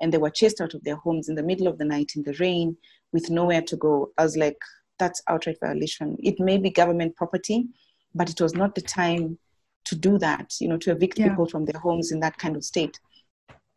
and 0.02 0.12
they 0.12 0.18
were 0.18 0.30
chased 0.30 0.60
out 0.60 0.74
of 0.74 0.84
their 0.84 0.96
homes 0.96 1.30
in 1.30 1.34
the 1.34 1.42
middle 1.42 1.66
of 1.66 1.78
the 1.78 1.84
night 1.86 2.12
in 2.16 2.22
the 2.24 2.34
rain 2.34 2.76
with 3.12 3.30
nowhere 3.30 3.62
to 3.62 3.76
go. 3.76 4.10
I 4.18 4.22
was 4.22 4.36
like, 4.36 4.58
that's 4.98 5.22
outright 5.28 5.56
violation. 5.60 6.18
It 6.18 6.38
may 6.40 6.58
be 6.58 6.68
government 6.68 7.16
property, 7.16 7.68
but 8.14 8.28
it 8.28 8.40
was 8.42 8.54
not 8.54 8.74
the 8.74 8.82
time 8.82 9.38
to 9.84 9.94
do 9.94 10.18
that. 10.18 10.56
You 10.60 10.68
know, 10.68 10.76
to 10.76 10.90
evict 10.90 11.18
yeah. 11.18 11.30
people 11.30 11.46
from 11.46 11.64
their 11.64 11.80
homes 11.80 12.12
in 12.12 12.20
that 12.20 12.36
kind 12.36 12.54
of 12.54 12.64
state 12.64 13.00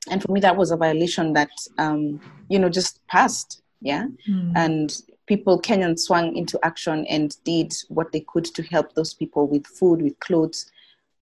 and 0.10 0.22
for 0.22 0.32
me 0.32 0.40
that 0.40 0.56
was 0.56 0.72
a 0.72 0.78
violation 0.78 1.34
that 1.34 1.52
um, 1.78 2.20
you 2.50 2.60
know 2.60 2.70
just 2.70 3.06
passed 3.08 3.62
yeah? 3.82 4.08
Mm. 4.30 4.54
and 4.56 5.02
people 5.26 5.62
kenyan 5.62 5.98
swung 5.98 6.36
into 6.36 6.60
action 6.64 7.06
and 7.08 7.38
did 7.44 7.74
what 7.90 8.12
they 8.12 8.22
could 8.22 8.46
to 8.46 8.64
help 8.64 8.94
those 8.94 9.14
people 9.14 9.48
with 9.48 9.66
food 9.68 10.02
with 10.02 10.20
clothes 10.20 10.72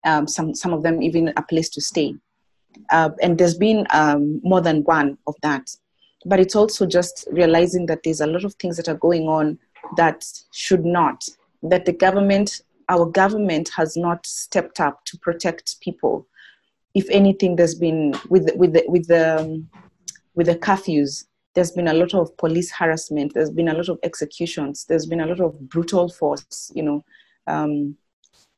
um, 0.06 0.28
some 0.28 0.54
some 0.56 0.74
of 0.74 0.84
them 0.84 1.02
even 1.02 1.34
a 1.36 1.44
place 1.44 1.70
to 1.70 1.82
stay. 1.82 2.16
Uh, 2.92 3.10
and 3.22 3.38
there's 3.38 3.58
been 3.58 3.86
um, 3.92 4.40
more 4.44 4.62
than 4.62 4.84
one 4.84 5.18
of 5.28 5.36
that. 5.42 5.70
But 6.26 6.40
it's 6.40 6.56
also 6.56 6.86
just 6.86 7.28
realizing 7.32 7.86
that 7.88 8.04
there's 8.04 8.22
a 8.22 8.28
lot 8.28 8.44
of 8.44 8.54
things 8.56 8.78
that 8.78 8.88
are 8.88 8.96
going 8.96 9.28
on 9.28 9.58
that 9.98 10.26
should 10.52 10.86
not 10.86 11.26
that 11.64 11.86
the 11.86 11.94
government 11.94 12.62
our 12.90 13.06
government 13.06 13.70
has 13.76 13.96
not 13.96 14.26
stepped 14.26 14.80
up 14.80 15.06
to 15.06 15.18
protect 15.20 15.80
people 15.82 16.26
if 16.94 17.08
anything, 17.10 17.56
there's 17.56 17.76
been 17.76 18.14
with 18.30 18.50
with 18.56 18.74
the, 18.74 18.84
with 18.88 19.08
the 19.08 19.40
um, 19.40 19.70
with 20.36 20.48
the 20.48 20.56
curfews. 20.56 21.26
There's 21.56 21.72
been 21.72 21.88
a 21.88 21.94
lot 21.94 22.14
of 22.14 22.36
police 22.38 22.72
harassment. 22.72 23.34
There's 23.34 23.52
been 23.52 23.68
a 23.68 23.74
lot 23.74 23.90
of 23.90 24.00
executions. 24.04 24.86
There's 24.86 25.06
been 25.06 25.22
a 25.22 25.26
lot 25.26 25.40
of 25.40 25.60
brutal 25.70 26.10
force. 26.10 26.72
You 26.74 26.84
know, 26.84 27.06
um, 27.48 27.96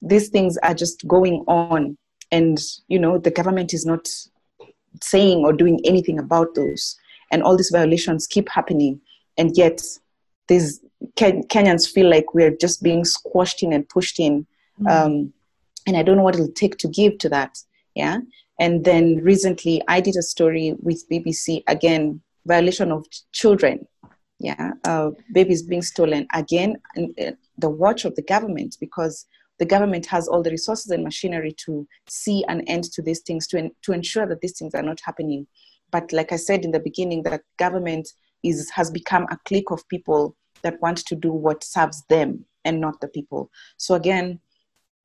these 0.02 0.30
things 0.30 0.58
are 0.58 0.74
just 0.74 1.08
going 1.08 1.44
on, 1.48 1.98
and 2.32 2.60
you 2.88 3.00
know 3.00 3.18
the 3.18 3.32
government 3.32 3.74
is 3.74 3.86
not 3.86 4.08
saying 5.02 5.40
or 5.40 5.54
doing 5.54 5.80
anything 5.86 6.20
about 6.20 6.56
those. 6.56 6.98
And 7.32 7.44
all 7.44 7.56
these 7.56 7.70
violations 7.72 8.28
keep 8.28 8.50
happening, 8.50 9.00
and 9.38 9.56
yet 9.58 9.82
these 10.48 10.82
Ken- 11.16 11.44
Kenyans 11.44 11.90
feel 11.90 12.10
like 12.10 12.34
we're 12.34 12.56
just 12.56 12.84
being 12.84 13.06
squashed 13.06 13.64
in 13.64 13.74
and 13.74 13.88
pushed 13.88 14.20
in. 14.20 14.46
Mm-hmm. 14.82 14.88
Um, 14.88 15.34
and 15.88 15.98
I 15.98 16.04
don't 16.04 16.18
know 16.18 16.24
what 16.24 16.36
it'll 16.36 16.52
take 16.52 16.78
to 16.78 16.88
give 16.88 17.18
to 17.20 17.30
that 17.30 17.58
yeah 17.96 18.20
and 18.60 18.84
then 18.86 19.18
recently 19.18 19.82
i 19.88 20.00
did 20.00 20.16
a 20.16 20.22
story 20.22 20.76
with 20.80 21.04
bbc 21.10 21.64
again 21.68 22.22
violation 22.46 22.92
of 22.92 23.06
children 23.32 23.86
yeah, 24.42 24.72
uh, 24.86 25.12
babies 25.34 25.62
being 25.62 25.84
stolen 25.84 26.26
again, 26.34 26.76
and, 26.96 27.14
uh, 27.20 27.32
the 27.60 27.70
watch 27.70 28.06
of 28.06 28.16
the 28.16 28.24
government 28.24 28.76
because 28.80 29.28
the 29.60 29.66
government 29.66 30.08
has 30.08 30.28
all 30.28 30.42
the 30.42 30.50
resources 30.50 30.90
and 30.90 31.04
machinery 31.04 31.54
to 31.66 31.88
see 32.08 32.44
an 32.48 32.62
end 32.62 32.86
to 32.94 33.04
these 33.04 33.20
things, 33.20 33.46
to, 33.48 33.70
to 33.84 33.92
ensure 33.92 34.26
that 34.26 34.42
these 34.42 34.58
things 34.58 34.74
are 34.74 34.82
not 34.82 35.00
happening. 35.04 35.46
But 35.92 36.12
like 36.12 36.32
I 36.32 36.38
said 36.38 36.66
in 36.66 36.72
the 36.72 36.80
beginning, 36.80 37.22
that 37.24 37.44
government 37.58 38.10
is 38.44 38.72
has 38.72 38.90
become 38.90 39.28
a 39.30 39.38
clique 39.46 39.70
of 39.70 39.88
people 39.90 40.36
that 40.64 40.82
want 40.82 40.98
to 41.06 41.16
do 41.16 41.32
what 41.32 41.64
serves 41.64 42.04
them 42.10 42.44
and 42.66 42.82
not 42.82 43.00
the 43.00 43.10
people. 43.10 43.52
So 43.78 43.94
again, 43.94 44.40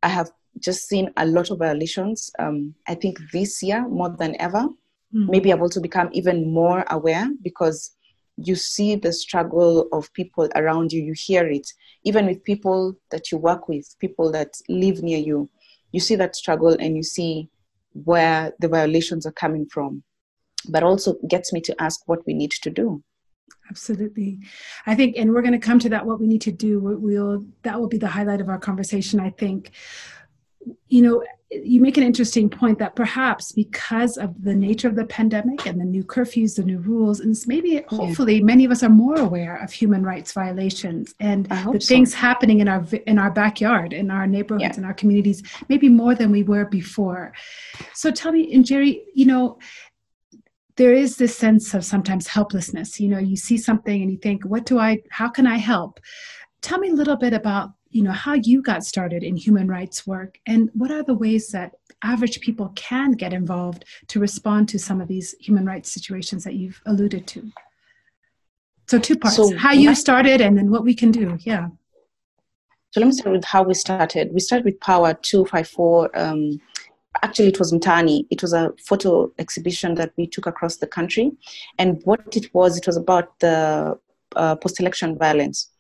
I 0.02 0.08
have 0.08 0.30
just 0.58 0.88
seen 0.88 1.10
a 1.16 1.26
lot 1.26 1.50
of 1.50 1.58
violations. 1.58 2.30
Um, 2.38 2.74
I 2.88 2.94
think 2.94 3.18
this 3.32 3.62
year 3.62 3.86
more 3.88 4.10
than 4.10 4.36
ever. 4.40 4.68
Mm-hmm. 5.14 5.30
Maybe 5.30 5.52
I've 5.52 5.62
also 5.62 5.80
become 5.80 6.08
even 6.12 6.52
more 6.52 6.84
aware 6.90 7.28
because 7.42 7.92
you 8.36 8.54
see 8.54 8.96
the 8.96 9.12
struggle 9.12 9.88
of 9.92 10.12
people 10.12 10.48
around 10.56 10.92
you, 10.92 11.02
you 11.02 11.14
hear 11.16 11.46
it, 11.46 11.66
even 12.04 12.26
with 12.26 12.44
people 12.44 12.94
that 13.10 13.32
you 13.32 13.38
work 13.38 13.68
with, 13.68 13.94
people 13.98 14.30
that 14.32 14.52
live 14.68 15.02
near 15.02 15.18
you. 15.18 15.48
You 15.92 16.00
see 16.00 16.16
that 16.16 16.36
struggle 16.36 16.76
and 16.78 16.96
you 16.96 17.02
see 17.02 17.48
where 18.04 18.52
the 18.58 18.68
violations 18.68 19.24
are 19.26 19.32
coming 19.32 19.66
from. 19.72 20.02
But 20.68 20.82
also 20.82 21.14
gets 21.28 21.52
me 21.52 21.60
to 21.62 21.82
ask 21.82 22.00
what 22.06 22.26
we 22.26 22.34
need 22.34 22.50
to 22.50 22.70
do. 22.70 23.02
Absolutely. 23.70 24.40
I 24.86 24.94
think, 24.94 25.16
and 25.16 25.32
we're 25.32 25.42
going 25.42 25.52
to 25.52 25.58
come 25.58 25.78
to 25.80 25.88
that, 25.90 26.04
what 26.04 26.20
we 26.20 26.26
need 26.26 26.42
to 26.42 26.52
do. 26.52 26.80
We'll, 26.80 27.44
that 27.62 27.80
will 27.80 27.88
be 27.88 27.98
the 27.98 28.08
highlight 28.08 28.40
of 28.40 28.48
our 28.48 28.58
conversation, 28.58 29.18
I 29.20 29.30
think. 29.30 29.70
You 30.88 31.02
know, 31.02 31.24
you 31.50 31.80
make 31.80 31.96
an 31.96 32.02
interesting 32.02 32.50
point 32.50 32.78
that 32.80 32.96
perhaps 32.96 33.52
because 33.52 34.16
of 34.16 34.42
the 34.42 34.54
nature 34.54 34.88
of 34.88 34.96
the 34.96 35.04
pandemic 35.04 35.64
and 35.64 35.80
the 35.80 35.84
new 35.84 36.02
curfews, 36.02 36.56
the 36.56 36.64
new 36.64 36.78
rules, 36.78 37.20
and 37.20 37.36
maybe 37.46 37.84
hopefully 37.88 38.42
many 38.42 38.64
of 38.64 38.72
us 38.72 38.82
are 38.82 38.88
more 38.88 39.16
aware 39.16 39.56
of 39.62 39.72
human 39.72 40.02
rights 40.02 40.32
violations 40.32 41.14
and 41.20 41.46
the 41.46 41.80
so. 41.80 41.86
things 41.86 42.12
happening 42.12 42.60
in 42.60 42.68
our 42.68 42.84
in 43.06 43.18
our 43.18 43.30
backyard, 43.30 43.92
in 43.92 44.10
our 44.10 44.26
neighborhoods, 44.26 44.62
yeah. 44.62 44.76
in 44.76 44.84
our 44.84 44.94
communities, 44.94 45.42
maybe 45.68 45.88
more 45.88 46.14
than 46.14 46.30
we 46.32 46.42
were 46.42 46.64
before. 46.64 47.32
So 47.94 48.10
tell 48.10 48.32
me, 48.32 48.52
and 48.52 48.64
Njeri, 48.64 49.02
you 49.14 49.26
know, 49.26 49.58
there 50.76 50.92
is 50.92 51.16
this 51.16 51.36
sense 51.36 51.74
of 51.74 51.84
sometimes 51.84 52.26
helplessness. 52.26 52.98
You 52.98 53.08
know, 53.08 53.18
you 53.18 53.36
see 53.36 53.56
something 53.56 54.02
and 54.02 54.10
you 54.10 54.18
think, 54.18 54.44
what 54.44 54.66
do 54.66 54.78
I? 54.78 55.02
How 55.10 55.28
can 55.28 55.46
I 55.46 55.56
help? 55.56 56.00
Tell 56.60 56.78
me 56.78 56.90
a 56.90 56.94
little 56.94 57.16
bit 57.16 57.32
about 57.32 57.70
you 57.96 58.02
know 58.02 58.12
how 58.12 58.34
you 58.34 58.60
got 58.60 58.84
started 58.84 59.22
in 59.22 59.36
human 59.36 59.68
rights 59.68 60.06
work 60.06 60.38
and 60.46 60.70
what 60.74 60.90
are 60.90 61.02
the 61.02 61.14
ways 61.14 61.48
that 61.48 61.76
average 62.02 62.40
people 62.40 62.70
can 62.76 63.12
get 63.12 63.32
involved 63.32 63.86
to 64.08 64.20
respond 64.20 64.68
to 64.68 64.78
some 64.78 65.00
of 65.00 65.08
these 65.08 65.34
human 65.40 65.64
rights 65.64 65.90
situations 65.90 66.44
that 66.44 66.54
you've 66.54 66.80
alluded 66.84 67.26
to? 67.26 67.50
So 68.86 68.98
two 68.98 69.16
parts 69.16 69.36
so 69.36 69.56
how 69.56 69.72
you 69.72 69.94
started 69.94 70.42
and 70.42 70.58
then 70.58 70.70
what 70.70 70.84
we 70.84 70.94
can 70.94 71.10
do 71.10 71.38
yeah. 71.40 71.68
So 72.90 73.00
let 73.00 73.06
me 73.06 73.12
start 73.12 73.34
with 73.34 73.44
how 73.44 73.62
we 73.62 73.74
started. 73.74 74.32
We 74.32 74.40
started 74.40 74.64
with 74.66 74.78
PAWA 74.80 75.18
254 75.22 76.18
um, 76.18 76.60
actually 77.22 77.48
it 77.48 77.58
was 77.58 77.72
mtaani 77.72 78.26
it 78.30 78.42
was 78.42 78.52
a 78.52 78.74
photo 78.88 79.32
exhibition 79.38 79.94
that 79.94 80.12
we 80.18 80.26
took 80.26 80.46
across 80.46 80.76
the 80.76 80.86
country. 80.86 81.32
And 81.78 82.02
what 82.04 82.36
it 82.36 82.52
was 82.52 82.76
it 82.76 82.86
was 82.86 82.98
about 82.98 83.38
the 83.40 83.98
uh, 84.34 84.56
post-election 84.56 85.16
violence 85.16 85.70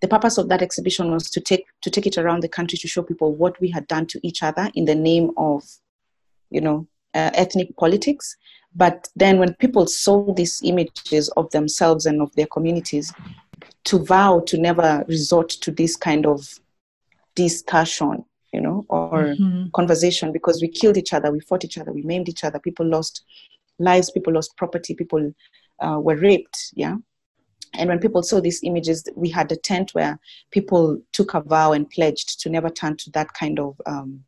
the 0.00 0.08
purpose 0.08 0.38
of 0.38 0.48
that 0.48 0.62
exhibition 0.62 1.10
was 1.10 1.30
to 1.30 1.40
take 1.40 1.64
to 1.82 1.90
take 1.90 2.06
it 2.06 2.18
around 2.18 2.42
the 2.42 2.48
country 2.48 2.78
to 2.78 2.88
show 2.88 3.02
people 3.02 3.34
what 3.34 3.58
we 3.60 3.70
had 3.70 3.86
done 3.86 4.06
to 4.06 4.20
each 4.26 4.42
other 4.42 4.70
in 4.74 4.84
the 4.84 4.94
name 4.94 5.30
of 5.36 5.62
you 6.50 6.60
know 6.60 6.86
uh, 7.14 7.30
ethnic 7.34 7.74
politics 7.76 8.36
but 8.76 9.08
then 9.14 9.38
when 9.38 9.54
people 9.54 9.86
saw 9.86 10.32
these 10.34 10.60
images 10.64 11.28
of 11.36 11.50
themselves 11.50 12.06
and 12.06 12.20
of 12.20 12.34
their 12.34 12.46
communities 12.46 13.12
to 13.84 13.98
vow 13.98 14.40
to 14.40 14.58
never 14.58 15.04
resort 15.08 15.48
to 15.48 15.70
this 15.70 15.96
kind 15.96 16.26
of 16.26 16.58
discussion 17.34 18.24
you 18.52 18.60
know 18.60 18.84
or 18.88 19.34
mm-hmm. 19.34 19.66
conversation 19.74 20.32
because 20.32 20.60
we 20.62 20.68
killed 20.68 20.96
each 20.96 21.12
other 21.12 21.30
we 21.30 21.40
fought 21.40 21.64
each 21.64 21.78
other 21.78 21.92
we 21.92 22.02
maimed 22.02 22.28
each 22.28 22.44
other 22.44 22.58
people 22.58 22.86
lost 22.86 23.24
lives 23.78 24.10
people 24.10 24.32
lost 24.32 24.56
property 24.56 24.94
people 24.94 25.32
uh, 25.80 25.98
were 26.00 26.16
raped 26.16 26.72
yeah 26.74 26.96
and 27.78 27.88
when 27.88 27.98
people 27.98 28.22
saw 28.22 28.40
these 28.40 28.62
images, 28.62 29.04
we 29.14 29.30
had 29.30 29.50
a 29.52 29.56
tent 29.56 29.90
where 29.94 30.18
people 30.50 31.00
took 31.12 31.34
a 31.34 31.40
vow 31.40 31.72
and 31.72 31.90
pledged 31.90 32.40
to 32.40 32.50
never 32.50 32.70
turn 32.70 32.96
to 32.98 33.10
that 33.10 33.32
kind 33.34 33.58
of 33.58 33.80
um, 33.86 34.24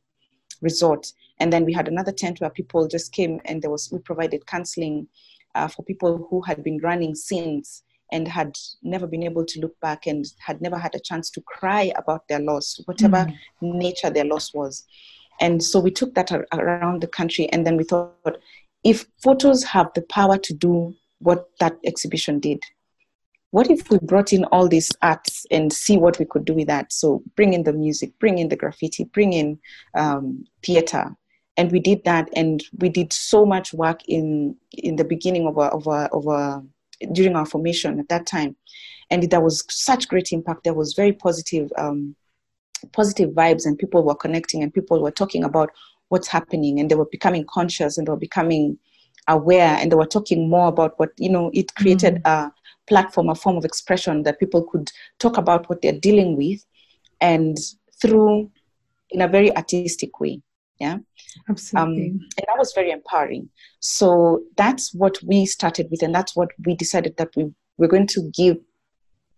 resort. 0.60 1.12
And 1.38 1.52
then 1.52 1.64
we 1.64 1.72
had 1.72 1.88
another 1.88 2.12
tent 2.12 2.40
where 2.40 2.50
people 2.50 2.88
just 2.88 3.12
came 3.12 3.40
and 3.44 3.62
there 3.62 3.70
was 3.70 3.90
we 3.92 3.98
provided 3.98 4.46
counseling 4.46 5.06
uh, 5.54 5.68
for 5.68 5.82
people 5.82 6.26
who 6.30 6.40
had 6.42 6.62
been 6.62 6.78
running 6.78 7.14
since 7.14 7.82
and 8.12 8.28
had 8.28 8.56
never 8.82 9.06
been 9.06 9.24
able 9.24 9.44
to 9.44 9.60
look 9.60 9.78
back 9.80 10.06
and 10.06 10.24
had 10.38 10.60
never 10.60 10.78
had 10.78 10.94
a 10.94 11.00
chance 11.00 11.30
to 11.30 11.40
cry 11.42 11.92
about 11.96 12.26
their 12.28 12.38
loss, 12.40 12.80
whatever 12.84 13.26
mm. 13.26 13.34
nature 13.60 14.10
their 14.10 14.24
loss 14.24 14.54
was. 14.54 14.84
And 15.40 15.62
so 15.62 15.80
we 15.80 15.90
took 15.90 16.14
that 16.14 16.32
around 16.52 17.02
the 17.02 17.08
country, 17.08 17.48
and 17.50 17.66
then 17.66 17.76
we 17.76 17.84
thought, 17.84 18.38
if 18.84 19.06
photos 19.22 19.64
have 19.64 19.90
the 19.94 20.02
power 20.02 20.38
to 20.38 20.54
do 20.54 20.94
what 21.18 21.48
that 21.60 21.76
exhibition 21.84 22.40
did, 22.40 22.62
what 23.56 23.70
if 23.70 23.88
we 23.88 23.96
brought 24.00 24.34
in 24.34 24.44
all 24.52 24.68
these 24.68 24.92
arts 25.00 25.46
and 25.50 25.72
see 25.72 25.96
what 25.96 26.18
we 26.18 26.26
could 26.26 26.44
do 26.44 26.52
with 26.52 26.66
that? 26.66 26.92
So 26.92 27.22
bring 27.36 27.54
in 27.54 27.62
the 27.62 27.72
music, 27.72 28.12
bring 28.18 28.36
in 28.36 28.50
the 28.50 28.56
graffiti, 28.56 29.04
bring 29.04 29.32
in 29.32 29.58
um, 29.94 30.44
theater. 30.62 31.16
And 31.56 31.72
we 31.72 31.80
did 31.80 32.04
that, 32.04 32.28
and 32.36 32.62
we 32.80 32.90
did 32.90 33.14
so 33.14 33.46
much 33.46 33.72
work 33.72 34.00
in 34.06 34.56
in 34.72 34.96
the 34.96 35.04
beginning 35.04 35.46
of 35.46 35.56
our, 35.56 35.70
of 35.70 35.88
our, 35.88 36.06
of 36.08 36.28
our 36.28 36.62
during 37.12 37.34
our 37.34 37.46
formation 37.46 37.98
at 37.98 38.10
that 38.10 38.26
time, 38.26 38.56
and 39.10 39.22
there 39.30 39.40
was 39.40 39.64
such 39.70 40.06
great 40.06 40.32
impact. 40.32 40.64
There 40.64 40.74
was 40.74 40.92
very 40.92 41.14
positive, 41.14 41.72
um, 41.78 42.14
positive 42.92 43.30
vibes, 43.30 43.64
and 43.64 43.78
people 43.78 44.02
were 44.04 44.22
connecting, 44.24 44.62
and 44.62 44.74
people 44.74 45.00
were 45.00 45.10
talking 45.22 45.44
about 45.44 45.70
what's 46.10 46.28
happening, 46.28 46.78
and 46.78 46.90
they 46.90 46.94
were 46.94 47.08
becoming 47.10 47.46
conscious, 47.48 47.96
and 47.96 48.06
they 48.06 48.10
were 48.10 48.18
becoming 48.28 48.78
aware, 49.28 49.78
and 49.80 49.90
they 49.90 49.96
were 49.96 50.12
talking 50.16 50.50
more 50.50 50.68
about 50.68 51.00
what 51.00 51.12
you 51.16 51.30
know. 51.30 51.50
It 51.54 51.74
created 51.74 52.16
mm. 52.16 52.30
a 52.30 52.52
platform, 52.86 53.28
a 53.28 53.34
form 53.34 53.56
of 53.56 53.64
expression 53.64 54.22
that 54.22 54.38
people 54.38 54.62
could 54.62 54.90
talk 55.18 55.36
about 55.36 55.68
what 55.68 55.82
they're 55.82 56.00
dealing 56.00 56.36
with 56.36 56.64
and 57.20 57.56
through 58.00 58.50
in 59.10 59.20
a 59.22 59.28
very 59.28 59.54
artistic 59.56 60.20
way. 60.20 60.40
Yeah. 60.78 60.98
Absolutely. 61.48 62.10
Um, 62.10 62.20
and 62.36 62.46
that 62.48 62.58
was 62.58 62.72
very 62.74 62.90
empowering. 62.90 63.48
So 63.80 64.42
that's 64.56 64.92
what 64.92 65.22
we 65.22 65.46
started 65.46 65.88
with, 65.90 66.02
and 66.02 66.14
that's 66.14 66.36
what 66.36 66.50
we 66.66 66.74
decided 66.74 67.16
that 67.16 67.30
we, 67.34 67.52
we're 67.78 67.88
going 67.88 68.06
to 68.08 68.30
give, 68.34 68.58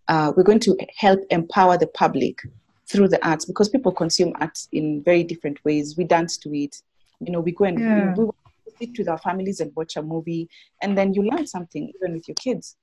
uh, 0.07 0.33
we're 0.35 0.43
going 0.43 0.59
to 0.61 0.77
help 0.97 1.19
empower 1.29 1.77
the 1.77 1.87
public 1.87 2.41
through 2.89 3.07
the 3.07 3.25
arts 3.25 3.45
because 3.45 3.69
people 3.69 3.91
consume 3.91 4.33
art 4.41 4.57
in 4.71 5.01
very 5.03 5.23
different 5.23 5.63
ways. 5.63 5.95
We 5.95 6.03
dance 6.03 6.37
to 6.39 6.53
it. 6.53 6.75
You 7.21 7.31
know, 7.31 7.39
we 7.39 7.51
go 7.51 7.65
and 7.65 7.79
yeah. 7.79 8.13
we, 8.15 8.25
we 8.25 8.31
sit 8.79 8.97
with 8.97 9.07
our 9.07 9.19
families 9.19 9.59
and 9.59 9.71
watch 9.75 9.95
a 9.95 10.01
movie, 10.01 10.49
and 10.81 10.97
then 10.97 11.13
you 11.13 11.23
learn 11.23 11.45
something 11.47 11.91
even 11.95 12.15
with 12.15 12.27
your 12.27 12.35
kids. 12.35 12.75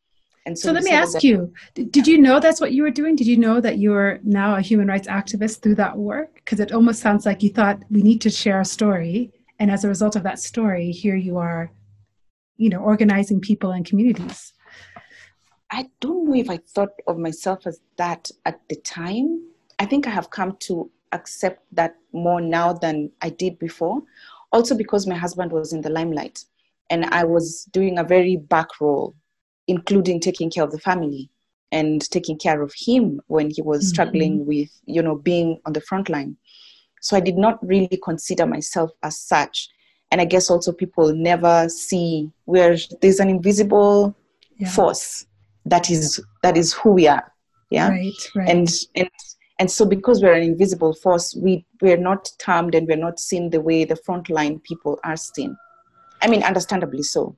And 0.46 0.56
so, 0.56 0.68
so 0.68 0.72
let 0.72 0.84
me 0.84 0.92
ask 0.92 1.24
you 1.24 1.52
did 1.74 2.06
you 2.06 2.18
know 2.18 2.38
that's 2.38 2.60
what 2.60 2.72
you 2.72 2.84
were 2.84 2.90
doing? 2.90 3.16
Did 3.16 3.26
you 3.26 3.36
know 3.36 3.60
that 3.60 3.78
you're 3.78 4.20
now 4.22 4.54
a 4.54 4.60
human 4.60 4.86
rights 4.86 5.08
activist 5.08 5.60
through 5.60 5.74
that 5.74 5.98
work? 5.98 6.36
Because 6.36 6.60
it 6.60 6.70
almost 6.70 7.00
sounds 7.00 7.26
like 7.26 7.42
you 7.42 7.50
thought 7.50 7.82
we 7.90 8.00
need 8.00 8.20
to 8.20 8.30
share 8.30 8.60
a 8.60 8.64
story. 8.64 9.32
And 9.58 9.72
as 9.72 9.84
a 9.84 9.88
result 9.88 10.14
of 10.14 10.22
that 10.22 10.38
story, 10.38 10.92
here 10.92 11.16
you 11.16 11.36
are, 11.36 11.72
you 12.58 12.68
know, 12.68 12.78
organizing 12.78 13.40
people 13.40 13.72
and 13.72 13.84
communities. 13.84 14.52
I 15.72 15.88
don't 15.98 16.26
know 16.26 16.36
if 16.36 16.48
I 16.48 16.58
thought 16.58 16.90
of 17.08 17.18
myself 17.18 17.66
as 17.66 17.80
that 17.96 18.30
at 18.44 18.60
the 18.68 18.76
time. 18.76 19.42
I 19.80 19.84
think 19.84 20.06
I 20.06 20.10
have 20.10 20.30
come 20.30 20.56
to 20.60 20.88
accept 21.10 21.64
that 21.72 21.96
more 22.12 22.40
now 22.40 22.72
than 22.72 23.10
I 23.20 23.30
did 23.30 23.58
before. 23.58 24.00
Also 24.52 24.76
because 24.76 25.08
my 25.08 25.16
husband 25.16 25.50
was 25.50 25.72
in 25.72 25.80
the 25.80 25.90
limelight 25.90 26.44
and 26.88 27.04
I 27.06 27.24
was 27.24 27.64
doing 27.72 27.98
a 27.98 28.04
very 28.04 28.36
back 28.36 28.80
role 28.80 29.16
including 29.68 30.20
taking 30.20 30.50
care 30.50 30.64
of 30.64 30.70
the 30.70 30.78
family 30.78 31.30
and 31.72 32.08
taking 32.10 32.38
care 32.38 32.62
of 32.62 32.72
him 32.76 33.20
when 33.26 33.50
he 33.50 33.62
was 33.62 33.80
mm-hmm. 33.80 33.88
struggling 33.88 34.46
with 34.46 34.70
you 34.86 35.02
know 35.02 35.16
being 35.16 35.60
on 35.66 35.72
the 35.72 35.80
front 35.80 36.08
line 36.08 36.36
so 37.00 37.16
i 37.16 37.20
did 37.20 37.36
not 37.36 37.64
really 37.66 37.98
consider 38.02 38.46
myself 38.46 38.90
as 39.02 39.18
such 39.18 39.68
and 40.10 40.20
i 40.20 40.24
guess 40.24 40.50
also 40.50 40.72
people 40.72 41.12
never 41.14 41.68
see 41.68 42.30
where 42.44 42.76
there's 43.00 43.20
an 43.20 43.28
invisible 43.28 44.14
yeah. 44.58 44.70
force 44.70 45.26
that 45.64 45.90
is 45.90 46.20
that 46.42 46.56
is 46.56 46.72
who 46.72 46.92
we 46.92 47.08
are 47.08 47.32
yeah 47.70 47.88
right, 47.88 48.12
right. 48.34 48.48
and 48.48 48.68
and 48.94 49.10
and 49.58 49.70
so 49.70 49.86
because 49.86 50.22
we're 50.22 50.34
an 50.34 50.42
invisible 50.42 50.94
force 50.94 51.34
we 51.36 51.66
we're 51.80 51.96
not 51.96 52.30
termed 52.38 52.74
and 52.74 52.86
we're 52.86 52.96
not 52.96 53.18
seen 53.18 53.50
the 53.50 53.60
way 53.60 53.84
the 53.84 53.98
frontline 54.06 54.62
people 54.62 55.00
are 55.02 55.16
seen 55.16 55.56
i 56.22 56.28
mean 56.28 56.42
understandably 56.44 57.02
so 57.02 57.36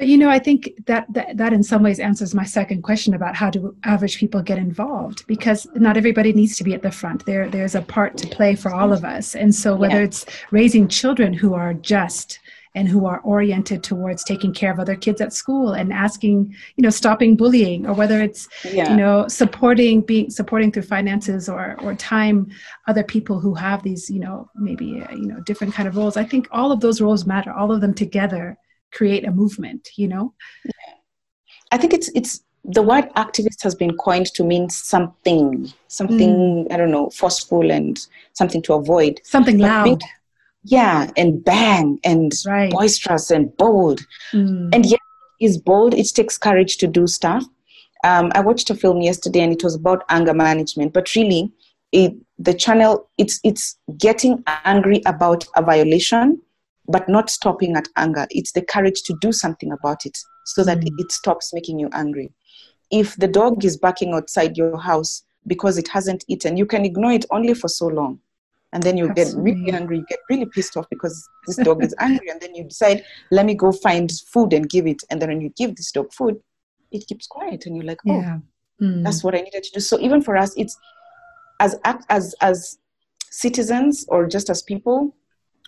but 0.00 0.08
you 0.08 0.16
know, 0.16 0.30
I 0.30 0.38
think 0.38 0.72
that, 0.86 1.04
that 1.12 1.36
that 1.36 1.52
in 1.52 1.62
some 1.62 1.82
ways 1.82 2.00
answers 2.00 2.34
my 2.34 2.46
second 2.46 2.80
question 2.80 3.12
about 3.12 3.36
how 3.36 3.50
do 3.50 3.76
average 3.84 4.16
people 4.16 4.40
get 4.40 4.56
involved 4.56 5.26
because 5.26 5.66
not 5.74 5.98
everybody 5.98 6.32
needs 6.32 6.56
to 6.56 6.64
be 6.64 6.72
at 6.72 6.80
the 6.80 6.90
front. 6.90 7.26
There 7.26 7.50
there's 7.50 7.74
a 7.74 7.82
part 7.82 8.16
to 8.16 8.26
play 8.26 8.54
for 8.54 8.72
all 8.72 8.94
of 8.94 9.04
us. 9.04 9.36
And 9.36 9.54
so 9.54 9.76
whether 9.76 9.98
yeah. 9.98 10.04
it's 10.04 10.24
raising 10.52 10.88
children 10.88 11.34
who 11.34 11.52
are 11.52 11.74
just 11.74 12.40
and 12.74 12.88
who 12.88 13.04
are 13.04 13.20
oriented 13.24 13.82
towards 13.82 14.24
taking 14.24 14.54
care 14.54 14.72
of 14.72 14.80
other 14.80 14.96
kids 14.96 15.20
at 15.20 15.34
school 15.34 15.72
and 15.72 15.92
asking 15.92 16.56
you 16.76 16.82
know 16.82 16.88
stopping 16.88 17.36
bullying 17.36 17.86
or 17.86 17.92
whether 17.92 18.22
it's 18.22 18.48
yeah. 18.64 18.90
you 18.90 18.96
know 18.96 19.28
supporting 19.28 20.00
being 20.00 20.30
supporting 20.30 20.72
through 20.72 20.84
finances 20.84 21.46
or 21.46 21.76
or 21.82 21.94
time 21.94 22.50
other 22.86 23.04
people 23.04 23.38
who 23.38 23.52
have 23.52 23.82
these 23.82 24.08
you 24.08 24.20
know 24.20 24.48
maybe 24.54 25.02
uh, 25.02 25.12
you 25.14 25.26
know 25.26 25.40
different 25.40 25.74
kind 25.74 25.88
of 25.88 25.96
roles 25.96 26.16
i 26.16 26.24
think 26.24 26.48
all 26.52 26.72
of 26.72 26.80
those 26.80 27.02
roles 27.02 27.26
matter 27.26 27.52
all 27.52 27.70
of 27.70 27.82
them 27.82 27.92
together 27.92 28.56
create 28.92 29.26
a 29.26 29.30
movement 29.30 29.88
you 29.96 30.08
know 30.08 30.32
yeah. 30.64 30.94
i 31.72 31.76
think 31.76 31.92
it's 31.92 32.10
it's 32.14 32.42
the 32.64 32.82
word 32.82 33.08
activist 33.16 33.62
has 33.62 33.74
been 33.74 33.96
coined 33.96 34.26
to 34.26 34.44
mean 34.44 34.68
something 34.68 35.72
something 35.88 36.66
mm. 36.66 36.72
i 36.72 36.76
don't 36.76 36.90
know 36.90 37.08
forceful 37.10 37.70
and 37.70 38.06
something 38.32 38.62
to 38.62 38.74
avoid 38.74 39.20
something 39.24 39.58
loud 39.58 39.84
being, 39.84 40.00
yeah 40.64 41.10
and 41.16 41.42
bang 41.44 41.98
and 42.04 42.32
right. 42.46 42.70
boisterous 42.70 43.30
and 43.30 43.56
bold 43.56 44.00
mm. 44.32 44.68
and 44.74 44.86
yet 44.86 45.00
is 45.40 45.56
bold 45.56 45.94
it 45.94 46.06
takes 46.14 46.36
courage 46.36 46.76
to 46.76 46.86
do 46.86 47.06
stuff 47.06 47.44
um, 48.04 48.30
i 48.34 48.40
watched 48.40 48.68
a 48.68 48.74
film 48.74 49.00
yesterday 49.00 49.40
and 49.40 49.52
it 49.52 49.64
was 49.64 49.74
about 49.74 50.04
anger 50.10 50.34
management 50.34 50.92
but 50.92 51.14
really 51.14 51.50
it, 51.92 52.12
the 52.38 52.54
channel 52.54 53.08
it's 53.16 53.40
it's 53.42 53.78
getting 53.96 54.42
angry 54.64 55.02
about 55.06 55.46
a 55.56 55.62
violation 55.62 56.40
but 56.90 57.08
not 57.08 57.30
stopping 57.30 57.76
at 57.76 57.88
anger 57.96 58.26
it's 58.30 58.52
the 58.52 58.62
courage 58.62 59.02
to 59.02 59.14
do 59.20 59.32
something 59.32 59.72
about 59.72 60.04
it 60.04 60.18
so 60.44 60.64
that 60.64 60.78
mm. 60.78 60.90
it 60.98 61.12
stops 61.12 61.52
making 61.52 61.78
you 61.78 61.88
angry 61.92 62.32
if 62.90 63.16
the 63.16 63.28
dog 63.28 63.64
is 63.64 63.76
barking 63.76 64.12
outside 64.12 64.56
your 64.56 64.78
house 64.78 65.22
because 65.46 65.78
it 65.78 65.88
hasn't 65.88 66.24
eaten 66.28 66.56
you 66.56 66.66
can 66.66 66.84
ignore 66.84 67.12
it 67.12 67.24
only 67.30 67.54
for 67.54 67.68
so 67.68 67.86
long 67.86 68.18
and 68.72 68.82
then 68.82 68.96
you 68.96 69.08
Absolutely. 69.08 69.52
get 69.52 69.58
really 69.58 69.72
angry 69.72 69.98
you 69.98 70.06
get 70.08 70.18
really 70.28 70.46
pissed 70.46 70.76
off 70.76 70.86
because 70.90 71.28
this 71.46 71.56
dog 71.56 71.82
is 71.82 71.94
angry 71.98 72.28
and 72.28 72.40
then 72.40 72.54
you 72.54 72.64
decide 72.64 73.04
let 73.30 73.46
me 73.46 73.54
go 73.54 73.72
find 73.72 74.10
food 74.32 74.52
and 74.52 74.68
give 74.68 74.86
it 74.86 75.02
and 75.10 75.20
then 75.20 75.28
when 75.28 75.40
you 75.40 75.50
give 75.56 75.74
this 75.76 75.92
dog 75.92 76.12
food 76.12 76.40
it 76.90 77.06
keeps 77.06 77.26
quiet 77.26 77.66
and 77.66 77.76
you're 77.76 77.84
like 77.84 78.00
oh 78.08 78.20
yeah. 78.20 78.38
mm. 78.80 79.02
that's 79.04 79.22
what 79.24 79.34
i 79.34 79.40
needed 79.40 79.62
to 79.62 79.70
do 79.72 79.80
so 79.80 79.98
even 80.00 80.20
for 80.20 80.36
us 80.36 80.52
it's 80.56 80.76
as 81.60 81.76
as 82.08 82.34
as 82.40 82.78
citizens 83.30 84.04
or 84.08 84.26
just 84.26 84.50
as 84.50 84.62
people 84.62 85.14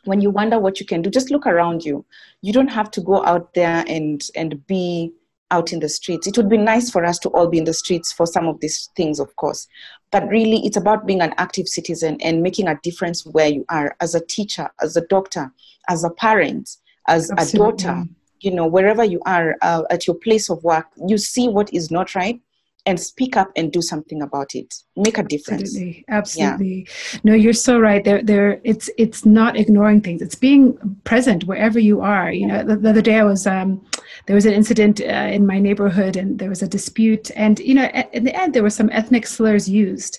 when 0.05 0.21
you 0.21 0.31
wonder 0.31 0.59
what 0.59 0.81
you 0.81 0.87
can 0.87 1.03
do 1.03 1.11
just 1.11 1.31
look 1.31 1.47
around 1.47 1.85
you 1.85 2.05
you 2.41 2.53
don't 2.53 2.69
have 2.69 2.91
to 2.91 3.01
go 3.01 3.25
out 3.25 3.55
there 3.55 3.85
and 3.87 4.29
and 4.35 4.67
be 4.67 5.13
out 5.53 5.73
in 5.73 5.79
the 5.79 5.89
streets. 5.89 6.27
It 6.27 6.37
would 6.37 6.49
be 6.49 6.57
nice 6.57 6.91
for 6.91 7.05
us 7.05 7.19
to 7.21 7.29
all 7.29 7.47
be 7.47 7.59
in 7.59 7.65
the 7.65 7.75
streets 7.75 8.11
for 8.11 8.27
some 8.27 8.49
of 8.49 8.59
these 8.61 8.89
things, 8.97 9.21
of 9.21 9.37
course. 9.37 9.69
But 10.11 10.27
really, 10.29 10.65
it's 10.67 10.77
about 10.77 11.07
being 11.07 11.21
an 11.21 11.35
active 11.37 11.69
citizen 11.69 12.17
and 12.23 12.43
making 12.43 12.67
a 12.67 12.81
difference 12.83 13.25
where 13.27 13.49
you 13.49 13.65
are 13.69 13.95
as 14.01 14.15
a 14.15 14.27
teacher, 14.27 14.71
as 14.81 14.97
a 14.97 15.07
doctor, 15.07 15.53
as 15.89 16.03
a 16.03 16.11
parent, 16.11 16.71
as 17.07 17.31
Absolutely. 17.31 17.59
a 17.59 17.71
daughter, 17.71 18.05
you 18.41 18.51
know, 18.51 18.67
wherever 18.67 19.05
you 19.05 19.21
are 19.27 19.57
uh, 19.63 19.83
at 19.91 20.07
your 20.07 20.17
place 20.17 20.51
of 20.51 20.65
work, 20.65 20.87
you 21.07 21.19
see 21.19 21.49
what 21.49 21.73
is 21.73 21.91
not 21.91 22.15
right 22.15 22.41
and 22.87 22.99
speak 22.99 23.37
up 23.37 23.51
and 23.55 23.73
do 23.73 23.81
something 23.81 24.23
about 24.23 24.55
it 24.55 24.75
make 24.97 25.17
a 25.19 25.23
difference. 25.23 25.63
Absolutely. 25.63 26.05
Absolutely. 26.09 26.87
Yeah. 26.87 27.21
no 27.25 27.35
you're 27.35 27.53
so 27.53 27.79
right. 27.79 28.05
There 28.05 28.23
there 28.23 28.61
it's 28.65 28.91
it's 28.99 29.25
not 29.25 29.57
ignoring 29.57 30.03
things. 30.03 30.21
It's 30.21 30.35
being 30.35 30.77
present 31.05 31.45
wherever 31.45 31.79
you 31.79 32.01
are. 32.01 32.31
You 32.31 32.47
know 32.47 32.63
the, 32.63 32.77
the 32.77 32.91
other 32.91 33.03
day 33.03 33.19
i 33.19 33.25
was 33.25 33.47
um 33.47 33.85
there 34.27 34.37
was 34.37 34.47
an 34.47 34.53
incident 34.53 35.01
uh, 35.01 35.05
in 35.05 35.47
my 35.47 35.59
neighborhood 35.59 36.17
and 36.17 36.39
there 36.39 36.49
was 36.49 36.63
a 36.63 36.69
dispute 36.69 37.31
and 37.35 37.59
you 37.61 37.75
know 37.75 37.87
in 38.13 38.25
the 38.25 38.39
end 38.39 38.55
there 38.55 38.63
were 38.63 38.71
some 38.71 38.91
ethnic 38.91 39.27
slurs 39.27 39.69
used. 39.69 40.19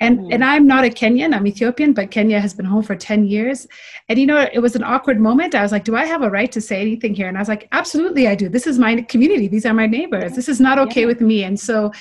And 0.00 0.20
mm. 0.20 0.34
and 0.34 0.44
i'm 0.44 0.66
not 0.66 0.84
a 0.84 0.88
kenyan 0.88 1.34
i'm 1.34 1.46
ethiopian 1.46 1.92
but 1.92 2.10
kenya 2.10 2.40
has 2.40 2.54
been 2.54 2.66
home 2.66 2.82
for 2.82 2.94
10 2.94 3.26
years. 3.26 3.66
And 4.08 4.18
you 4.18 4.26
know 4.26 4.48
it 4.52 4.60
was 4.60 4.76
an 4.76 4.84
awkward 4.84 5.20
moment. 5.20 5.54
I 5.54 5.62
was 5.62 5.72
like 5.72 5.84
do 5.84 5.96
i 5.96 6.04
have 6.04 6.22
a 6.22 6.30
right 6.30 6.52
to 6.52 6.60
say 6.60 6.80
anything 6.80 7.14
here? 7.14 7.26
And 7.26 7.36
i 7.36 7.40
was 7.40 7.48
like 7.48 7.68
absolutely 7.72 8.28
i 8.28 8.36
do. 8.36 8.48
This 8.48 8.68
is 8.68 8.78
my 8.78 9.02
community. 9.02 9.48
These 9.48 9.66
are 9.66 9.74
my 9.74 9.86
neighbors. 9.86 10.34
This 10.34 10.48
is 10.48 10.60
not 10.60 10.78
okay 10.78 11.02
yeah. 11.02 11.06
with 11.06 11.20
me. 11.20 11.42
And 11.42 11.58
so 11.58 11.92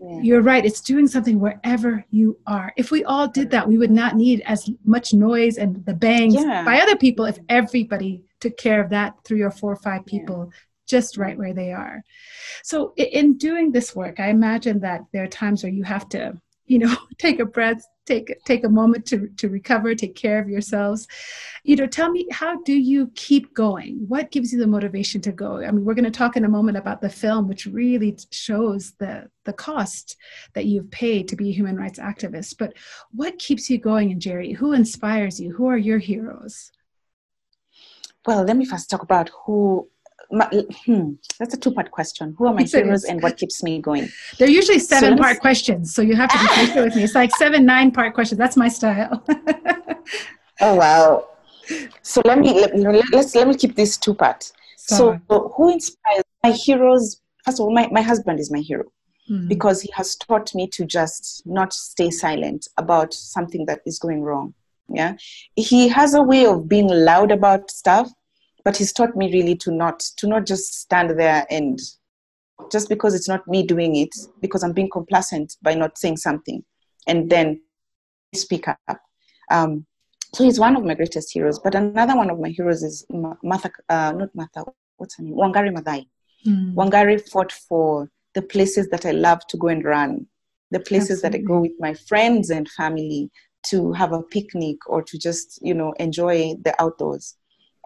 yeah. 0.00 0.20
you're 0.20 0.42
right 0.42 0.64
it's 0.64 0.80
doing 0.80 1.06
something 1.06 1.40
wherever 1.40 2.04
you 2.10 2.38
are 2.46 2.72
if 2.76 2.90
we 2.90 3.04
all 3.04 3.28
did 3.28 3.50
that 3.50 3.66
we 3.66 3.78
would 3.78 3.90
not 3.90 4.16
need 4.16 4.42
as 4.46 4.70
much 4.84 5.14
noise 5.14 5.56
and 5.56 5.84
the 5.86 5.94
bangs 5.94 6.34
yeah. 6.34 6.64
by 6.64 6.80
other 6.80 6.96
people 6.96 7.24
if 7.24 7.38
everybody 7.48 8.22
took 8.40 8.56
care 8.56 8.82
of 8.82 8.90
that 8.90 9.14
three 9.24 9.42
or 9.42 9.50
four 9.50 9.72
or 9.72 9.76
five 9.76 10.04
people 10.06 10.50
just 10.86 11.16
right 11.16 11.36
where 11.36 11.52
they 11.52 11.72
are. 11.72 12.02
So, 12.62 12.94
in 12.96 13.36
doing 13.36 13.72
this 13.72 13.94
work, 13.94 14.20
I 14.20 14.28
imagine 14.28 14.80
that 14.80 15.02
there 15.12 15.24
are 15.24 15.28
times 15.28 15.62
where 15.62 15.72
you 15.72 15.82
have 15.82 16.08
to, 16.10 16.40
you 16.66 16.78
know, 16.78 16.96
take 17.18 17.40
a 17.40 17.44
breath, 17.44 17.84
take 18.06 18.42
take 18.44 18.64
a 18.64 18.68
moment 18.68 19.04
to 19.06 19.28
to 19.36 19.48
recover, 19.48 19.94
take 19.94 20.14
care 20.14 20.38
of 20.38 20.48
yourselves. 20.48 21.06
You 21.64 21.76
know, 21.76 21.86
tell 21.86 22.10
me 22.10 22.26
how 22.30 22.62
do 22.62 22.72
you 22.72 23.10
keep 23.14 23.52
going? 23.52 24.04
What 24.08 24.30
gives 24.30 24.52
you 24.52 24.58
the 24.58 24.66
motivation 24.66 25.20
to 25.22 25.32
go? 25.32 25.58
I 25.58 25.70
mean, 25.70 25.84
we're 25.84 25.94
going 25.94 26.04
to 26.04 26.10
talk 26.10 26.36
in 26.36 26.44
a 26.44 26.48
moment 26.48 26.78
about 26.78 27.00
the 27.00 27.10
film, 27.10 27.48
which 27.48 27.66
really 27.66 28.16
shows 28.30 28.92
the 28.92 29.28
the 29.44 29.52
cost 29.52 30.16
that 30.54 30.66
you've 30.66 30.90
paid 30.90 31.28
to 31.28 31.36
be 31.36 31.50
a 31.50 31.52
human 31.52 31.76
rights 31.76 31.98
activist. 31.98 32.56
But 32.58 32.74
what 33.12 33.38
keeps 33.38 33.68
you 33.68 33.78
going, 33.78 34.12
and 34.12 34.22
Njeri? 34.22 34.56
Who 34.56 34.72
inspires 34.72 35.40
you? 35.40 35.54
Who 35.54 35.66
are 35.66 35.78
your 35.78 35.98
heroes? 35.98 36.72
Well, 38.26 38.42
let 38.42 38.56
me 38.56 38.64
first 38.64 38.90
talk 38.90 39.02
about 39.02 39.30
who 39.44 39.88
my, 40.30 40.48
hmm, 40.84 41.12
that's 41.38 41.54
a 41.54 41.56
two 41.56 41.72
part 41.72 41.90
question. 41.90 42.34
Who 42.38 42.46
are 42.46 42.54
my 42.54 42.62
heroes 42.62 43.04
and 43.04 43.22
what 43.22 43.36
keeps 43.36 43.62
me 43.62 43.80
going? 43.80 44.08
They're 44.38 44.50
usually 44.50 44.78
seven 44.78 45.16
so 45.16 45.22
part 45.22 45.40
questions, 45.40 45.94
so 45.94 46.02
you 46.02 46.16
have 46.16 46.30
to 46.30 46.38
be 46.38 46.46
patient 46.54 46.84
with 46.84 46.96
me. 46.96 47.04
It's 47.04 47.14
like 47.14 47.34
seven, 47.36 47.64
nine 47.64 47.90
part 47.90 48.14
questions. 48.14 48.38
That's 48.38 48.56
my 48.56 48.68
style. 48.68 49.24
oh 50.60 50.74
wow! 50.74 51.28
So 52.02 52.22
let 52.24 52.38
me 52.38 52.52
let, 52.54 52.74
let's 53.12 53.34
let 53.34 53.48
me 53.48 53.54
keep 53.54 53.76
this 53.76 53.96
two 53.96 54.14
part. 54.14 54.50
So 54.76 55.18
who 55.28 55.72
inspires 55.72 56.24
my 56.42 56.52
heroes? 56.52 57.20
First 57.44 57.60
of 57.60 57.66
all, 57.66 57.74
my, 57.74 57.88
my 57.92 58.02
husband 58.02 58.40
is 58.40 58.50
my 58.50 58.60
hero 58.60 58.84
mm. 59.30 59.48
because 59.48 59.80
he 59.80 59.90
has 59.94 60.16
taught 60.16 60.54
me 60.54 60.68
to 60.68 60.84
just 60.84 61.42
not 61.46 61.72
stay 61.72 62.10
silent 62.10 62.68
about 62.76 63.14
something 63.14 63.66
that 63.66 63.80
is 63.86 63.98
going 63.98 64.22
wrong. 64.22 64.54
Yeah, 64.88 65.16
he 65.56 65.88
has 65.88 66.14
a 66.14 66.22
way 66.22 66.46
of 66.46 66.68
being 66.68 66.88
loud 66.88 67.32
about 67.32 67.70
stuff 67.70 68.10
but 68.66 68.76
he's 68.76 68.92
taught 68.92 69.14
me 69.14 69.32
really 69.32 69.54
to 69.54 69.70
not 69.70 70.00
to 70.18 70.26
not 70.26 70.44
just 70.44 70.80
stand 70.80 71.10
there 71.20 71.46
and 71.50 71.78
just 72.72 72.88
because 72.88 73.14
it's 73.14 73.28
not 73.28 73.46
me 73.46 73.62
doing 73.62 73.94
it 73.94 74.14
because 74.40 74.64
i'm 74.64 74.72
being 74.72 74.90
complacent 74.90 75.56
by 75.62 75.72
not 75.72 75.96
saying 75.96 76.16
something 76.16 76.64
and 77.06 77.30
then 77.30 77.60
speak 78.34 78.66
up 78.68 79.00
um, 79.52 79.86
so 80.34 80.42
he's 80.42 80.58
one 80.58 80.74
of 80.76 80.84
my 80.84 80.94
greatest 80.94 81.32
heroes 81.32 81.60
but 81.60 81.76
another 81.76 82.16
one 82.16 82.28
of 82.28 82.40
my 82.40 82.48
heroes 82.48 82.82
is 82.82 83.06
martha 83.42 83.70
uh, 83.88 84.12
not 84.12 84.34
martha 84.34 84.64
what's 84.96 85.16
her 85.16 85.22
name 85.22 85.36
wangari 85.42 85.70
maathai 85.76 86.00
mm. 86.44 86.74
wangari 86.74 87.16
fought 87.30 87.52
for 87.68 88.10
the 88.34 88.42
places 88.42 88.90
that 88.90 89.06
i 89.06 89.12
love 89.12 89.40
to 89.46 89.56
go 89.56 89.68
and 89.68 89.84
run 89.84 90.26
the 90.72 90.80
places 90.80 91.18
Absolutely. 91.18 91.38
that 91.38 91.44
i 91.44 91.50
go 91.52 91.60
with 91.60 91.76
my 91.86 91.94
friends 92.08 92.50
and 92.50 92.68
family 92.80 93.30
to 93.70 93.92
have 93.92 94.12
a 94.12 94.22
picnic 94.36 94.78
or 94.88 95.02
to 95.02 95.18
just 95.18 95.58
you 95.62 95.74
know 95.80 95.92
enjoy 96.06 96.38
the 96.66 96.74
outdoors 96.82 97.36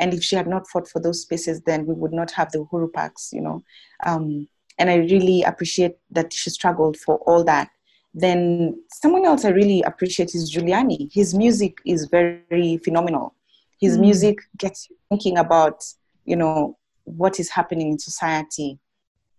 and 0.01 0.15
if 0.15 0.25
she 0.25 0.35
had 0.35 0.49
not 0.49 0.67
fought 0.69 0.89
for 0.89 0.99
those 0.99 1.23
spaces, 1.23 1.61
then 1.61 1.87
we 1.87 1.95
would 1.95 2.13
not 2.13 2.31
have 2.33 2.51
the 2.51 2.59
Uhuru 2.65 2.93
Parks, 2.93 3.31
you 3.33 3.43
know. 3.43 3.63
Um, 4.05 4.49
and 4.79 4.89
I 4.89 4.97
really 4.97 5.43
appreciate 5.43 5.97
that 6.11 6.33
she 6.33 6.49
struggled 6.49 6.97
for 6.97 7.19
all 7.19 7.45
that. 7.45 7.69
Then 8.15 8.83
someone 8.91 9.27
else 9.27 9.45
I 9.45 9.51
really 9.51 9.83
appreciate 9.83 10.35
is 10.35 10.53
Juliani. 10.53 11.13
His 11.13 11.35
music 11.35 11.79
is 11.85 12.07
very 12.07 12.79
phenomenal. 12.79 13.35
His 13.79 13.99
mm. 13.99 14.01
music 14.01 14.39
gets 14.57 14.89
you 14.89 14.97
thinking 15.11 15.37
about, 15.37 15.85
you 16.25 16.35
know, 16.35 16.79
what 17.05 17.39
is 17.39 17.51
happening 17.51 17.93
in 17.93 17.99
society. 17.99 18.79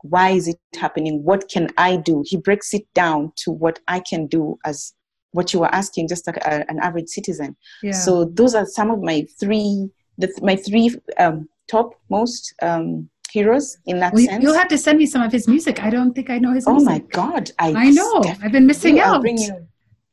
Why 0.03 0.29
is 0.29 0.47
it 0.47 0.59
happening? 0.79 1.23
What 1.23 1.49
can 1.49 1.69
I 1.77 1.97
do? 1.97 2.23
He 2.25 2.37
breaks 2.37 2.73
it 2.73 2.85
down 2.93 3.33
to 3.37 3.51
what 3.51 3.79
I 3.87 3.99
can 3.99 4.27
do 4.27 4.59
as 4.63 4.93
what 5.31 5.53
you 5.53 5.59
were 5.59 5.73
asking, 5.73 6.07
just 6.07 6.27
like 6.27 6.37
a, 6.37 6.69
an 6.69 6.79
average 6.79 7.07
citizen. 7.07 7.55
Yeah. 7.81 7.93
So 7.93 8.25
those 8.25 8.53
are 8.53 8.65
some 8.65 8.91
of 8.91 9.01
my 9.01 9.25
three 9.39 9.89
the, 10.17 10.31
my 10.41 10.55
three 10.55 10.95
um, 11.19 11.47
top 11.67 11.93
most 12.09 12.53
um, 12.61 13.09
heroes 13.31 13.77
in 13.85 13.99
that 13.99 14.13
well, 14.13 14.25
sense. 14.25 14.43
You'll 14.43 14.53
have 14.53 14.67
to 14.67 14.77
send 14.77 14.97
me 14.97 15.05
some 15.05 15.21
of 15.21 15.31
his 15.31 15.47
music. 15.47 15.81
I 15.83 15.89
don't 15.89 16.13
think 16.13 16.29
I 16.29 16.37
know 16.37 16.53
his 16.53 16.67
oh 16.67 16.73
music. 16.73 16.89
my 16.89 16.99
God. 17.11 17.51
I, 17.59 17.73
I 17.73 17.89
know. 17.89 18.23
I've 18.43 18.51
been 18.51 18.67
missing 18.67 18.99
out. 18.99 19.23
You, 19.23 19.67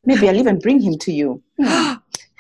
maybe 0.05 0.29
I'll 0.29 0.37
even 0.37 0.59
bring 0.59 0.81
him 0.81 0.97
to 0.99 1.13
you. 1.13 1.43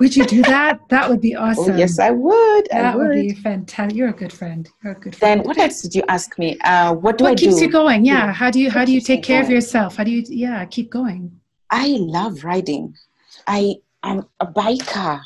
would 0.00 0.16
you 0.16 0.24
do 0.24 0.42
that? 0.42 0.80
That 0.88 1.08
would 1.10 1.20
be 1.20 1.34
oh, 1.34 1.42
awesome. 1.42 1.74
Oh, 1.74 1.76
yes, 1.76 1.98
I 1.98 2.10
would. 2.10 2.68
That 2.70 2.94
I 2.94 2.96
would. 2.96 3.08
would. 3.08 3.14
be 3.14 3.34
fantastic. 3.34 3.96
You're 3.96 4.08
a 4.10 4.12
good 4.12 4.32
friend. 4.32 4.68
You're 4.82 4.92
a 4.92 5.00
good 5.00 5.16
friend. 5.16 5.40
Then 5.40 5.46
what 5.46 5.58
else 5.58 5.82
did 5.82 5.94
you 5.94 6.04
ask 6.08 6.38
me? 6.38 6.58
Uh, 6.60 6.94
what 6.94 7.18
do 7.18 7.24
what 7.24 7.32
I 7.32 7.34
keeps 7.34 7.60
you 7.60 7.70
going? 7.70 8.04
Yeah. 8.04 8.32
How 8.32 8.50
do 8.50 8.60
you 8.60 8.70
how 8.70 8.84
do 8.84 8.92
you 8.92 9.00
take 9.00 9.22
care 9.22 9.42
going? 9.42 9.52
of 9.52 9.54
yourself? 9.56 9.96
How 9.96 10.04
do 10.04 10.10
you 10.10 10.22
yeah 10.28 10.64
keep 10.66 10.90
going? 10.90 11.40
I 11.70 11.88
love 12.00 12.44
riding. 12.44 12.94
I 13.46 13.76
am 14.02 14.26
a 14.40 14.46
biker. 14.46 15.20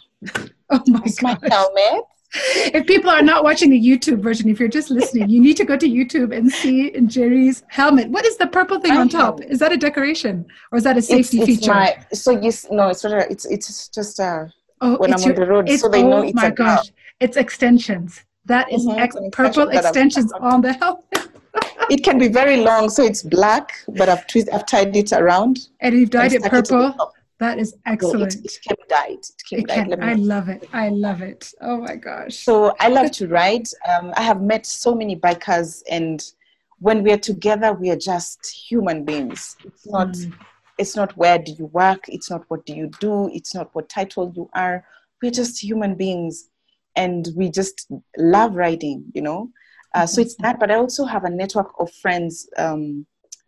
Oh 0.75 0.81
my 0.87 1.01
That's 1.01 1.21
my 1.21 1.37
helmet 1.51 2.05
if 2.73 2.87
people 2.87 3.11
are 3.11 3.23
not 3.23 3.45
watching 3.45 3.68
the 3.68 3.81
YouTube 3.81 4.21
version, 4.21 4.49
if 4.49 4.59
you're 4.59 4.68
just 4.68 4.90
listening, 4.90 5.29
you 5.29 5.40
need 5.40 5.57
to 5.59 5.64
go 5.64 5.77
to 5.77 5.87
YouTube 5.87 6.35
and 6.35 6.51
see 6.51 6.90
Njeri's 6.92 7.62
helmet. 7.68 8.09
What 8.09 8.25
is 8.25 8.38
the 8.38 8.47
purple 8.47 8.81
thing 8.81 8.92
on 8.92 9.11
top? 9.11 9.42
Is 9.42 9.59
that 9.59 9.71
a 9.71 9.77
decoration 9.77 10.47
or 10.71 10.79
is 10.79 10.85
that 10.85 10.97
a 10.97 11.03
safety 11.03 11.40
it's, 11.40 11.49
it's 11.49 11.61
feature? 11.61 11.75
My, 11.75 11.97
so 12.12 12.31
yes, 12.40 12.66
no, 12.71 12.88
it's 12.88 13.05
not. 13.05 13.12
A, 13.12 13.31
it's 13.31 13.45
it's 13.45 13.88
just 13.88 14.18
a. 14.18 14.23
Uh, 14.25 14.49
oh, 14.81 14.97
when 14.97 15.12
I'm 15.12 15.21
your, 15.21 15.35
on 15.35 15.40
the 15.40 15.47
road, 15.47 15.71
so 15.71 15.88
they 15.88 16.03
oh 16.03 16.09
know 16.09 16.23
it's 16.23 16.35
my 16.35 16.51
gosh, 16.51 16.90
it's 17.21 17.37
extensions. 17.37 18.25
That 18.47 18.73
is 18.73 18.87
mm-hmm. 18.87 18.99
ex- 18.99 19.16
purple 19.33 19.68
extensions 19.68 20.33
on 20.33 20.62
the 20.62 20.73
helmet. 20.73 21.05
it 21.90 22.03
can 22.03 22.18
be 22.18 22.29
very 22.29 22.59
long, 22.59 22.88
so 22.88 23.03
it's 23.05 23.23
black, 23.23 23.75
but 23.88 24.09
I've 24.09 24.27
twist, 24.27 24.49
I've 24.53 24.64
tied 24.64 24.97
it 24.97 25.12
around. 25.12 25.68
And 25.81 25.95
you've 25.95 26.11
dyed 26.11 26.33
it 26.33 26.42
purple. 26.45 26.88
It 26.88 26.97
that 27.42 27.59
is 27.59 27.74
excellent. 27.87 28.35
it, 28.37 28.44
it 28.44 28.59
came 28.62 28.76
dyed. 28.88 29.18
It 29.18 29.42
came 29.48 29.61
it 29.61 29.66
dyed. 29.66 30.00
I 30.00 30.14
love 30.14 30.48
it. 30.48 30.68
I 30.72 30.88
love 30.88 31.22
it. 31.22 31.52
Oh 31.61 31.78
my 31.78 31.96
gosh. 31.96 32.37
So 32.37 32.74
I 32.81 32.88
love 32.88 33.11
to 33.12 33.28
ride. 33.28 33.66
Um, 33.88 34.12
I 34.16 34.22
have 34.22 34.40
met 34.40 34.64
so 34.66 34.94
many 34.94 35.16
bikers, 35.16 35.83
and 35.90 36.22
when 36.78 37.02
we 37.02 37.12
are 37.12 37.18
together, 37.18 37.72
we 37.72 37.90
are 37.90 37.96
just 37.96 38.46
human 38.46 39.05
beings. 39.05 39.57
It's 39.64 39.87
not. 39.87 40.09
Mm. 40.09 40.35
It's 40.78 40.96
not 40.96 41.16
where 41.16 41.38
do 41.38 41.52
you 41.52 41.66
work. 41.66 42.05
It's 42.09 42.31
not 42.31 42.44
what 42.48 42.64
do 42.64 42.74
you 42.74 42.90
do. 42.98 43.28
It's 43.33 43.55
not 43.55 43.74
what 43.74 43.88
title 43.88 44.33
you 44.35 44.48
are. 44.55 44.85
We're 45.22 45.31
just 45.31 45.62
human 45.62 45.94
beings, 45.94 46.48
and 46.96 47.28
we 47.37 47.50
just 47.50 47.90
love 48.16 48.55
riding. 48.55 49.05
You 49.14 49.22
know. 49.22 49.50
Uh, 49.94 50.07
so 50.07 50.22
it's 50.22 50.37
that, 50.37 50.59
but 50.59 50.70
I 50.70 50.76
also 50.76 51.05
have 51.05 51.24
a 51.24 51.31
network 51.31 51.72
of 51.78 51.92
friends 51.92 52.48
um, 52.57 53.07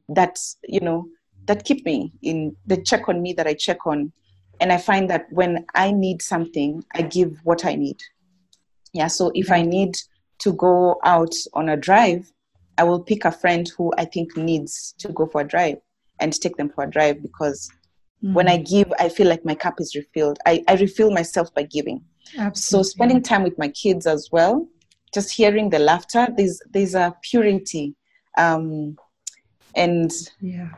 that 0.09 0.39
you 0.69 0.81
know 0.81 1.07
that 1.47 1.65
keep 1.65 1.85
me 1.85 2.13
in 2.23 2.57
they 2.67 2.77
check 2.77 3.09
on 3.09 3.23
me 3.23 3.33
that 3.33 3.47
i 3.47 3.55
check 3.55 3.87
on. 3.87 4.13
And 4.61 4.73
i 4.73 4.79
find 4.79 5.11
that 5.11 5.27
when 5.31 5.65
i 5.75 5.91
need 5.91 6.23
something 6.23 6.85
i 6.95 7.03
give 7.03 7.39
what 7.45 7.65
i 7.65 7.75
need. 7.75 8.01
Yeah 8.93 9.09
so 9.09 9.33
if 9.35 9.51
i 9.51 9.63
need 9.63 9.97
to 10.39 10.53
go 10.53 11.01
out 11.05 11.35
on 11.55 11.69
a 11.69 11.77
drive 11.77 12.31
i 12.79 12.85
will 12.85 13.01
pick 13.01 13.25
a 13.25 13.33
friend 13.33 13.69
who 13.77 13.93
i 13.99 14.05
think 14.05 14.37
needs 14.37 14.95
to 14.99 15.09
go 15.13 15.27
for 15.27 15.41
a 15.41 15.49
drive 15.49 15.79
and 16.21 16.33
take 16.33 16.57
them 16.57 16.71
for 16.71 16.85
a 16.85 16.91
drive 16.91 17.23
because 17.23 17.71
mm. 18.23 18.33
when 18.35 18.49
i 18.49 18.57
give 18.57 18.93
i 18.99 19.09
feel 19.09 19.29
like 19.29 19.45
my 19.45 19.55
cup 19.55 19.81
is 19.81 19.95
refilled. 19.95 20.39
I, 20.47 20.63
I 20.69 20.75
refill 20.75 21.11
myself 21.11 21.53
by 21.55 21.65
giving. 21.65 22.05
Absolutely. 22.39 22.61
so 22.61 22.83
spending 22.83 23.23
time 23.23 23.43
with 23.43 23.59
my 23.59 23.69
kids 23.69 24.07
as 24.07 24.29
well 24.33 24.67
just 25.13 25.31
hearing 25.31 25.71
the 25.71 25.79
laughter 25.79 26.27
there's 26.37 26.61
there's 26.71 26.95
a 26.95 27.15
purity 27.23 27.95
um 28.39 28.97
and 29.77 30.11
yeah 30.41 30.71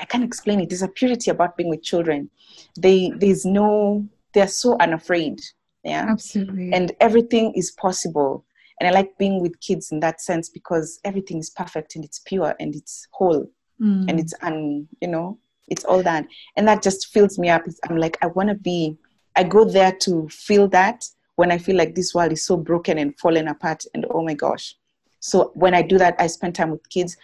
I 0.00 0.04
can't 0.04 0.24
explain 0.24 0.60
it. 0.60 0.68
There's 0.68 0.82
a 0.82 0.88
purity 0.88 1.30
about 1.30 1.56
being 1.56 1.70
with 1.70 1.82
children. 1.82 2.30
They 2.78 3.12
there's 3.16 3.44
no 3.44 4.06
they're 4.32 4.48
so 4.48 4.76
unafraid. 4.78 5.40
Yeah. 5.82 6.06
Absolutely. 6.08 6.72
And 6.72 6.92
everything 7.00 7.52
is 7.54 7.70
possible. 7.72 8.44
And 8.80 8.88
I 8.88 8.90
like 8.92 9.16
being 9.18 9.40
with 9.40 9.60
kids 9.60 9.92
in 9.92 10.00
that 10.00 10.20
sense 10.20 10.48
because 10.48 10.98
everything 11.04 11.38
is 11.38 11.50
perfect 11.50 11.94
and 11.94 12.04
it's 12.04 12.18
pure 12.20 12.54
and 12.58 12.74
it's 12.74 13.06
whole 13.12 13.46
mm. 13.80 14.08
and 14.08 14.18
it's 14.18 14.34
un 14.42 14.88
you 15.00 15.08
know, 15.08 15.38
it's 15.68 15.84
all 15.84 16.02
that. 16.02 16.26
And 16.56 16.66
that 16.68 16.82
just 16.82 17.12
fills 17.12 17.38
me 17.38 17.48
up. 17.48 17.62
I'm 17.88 17.96
like, 17.96 18.18
I 18.22 18.26
wanna 18.26 18.54
be 18.54 18.96
I 19.36 19.44
go 19.44 19.64
there 19.64 19.92
to 20.00 20.28
feel 20.28 20.68
that 20.68 21.04
when 21.36 21.50
I 21.50 21.58
feel 21.58 21.76
like 21.76 21.94
this 21.94 22.14
world 22.14 22.32
is 22.32 22.46
so 22.46 22.56
broken 22.56 22.98
and 22.98 23.18
falling 23.18 23.48
apart 23.48 23.84
and 23.94 24.06
oh 24.10 24.22
my 24.22 24.34
gosh. 24.34 24.76
So 25.20 25.52
when 25.54 25.74
I 25.74 25.82
do 25.82 25.98
that, 25.98 26.14
I 26.18 26.26
spend 26.26 26.54
time 26.54 26.70
with 26.70 26.88
kids, 26.90 27.16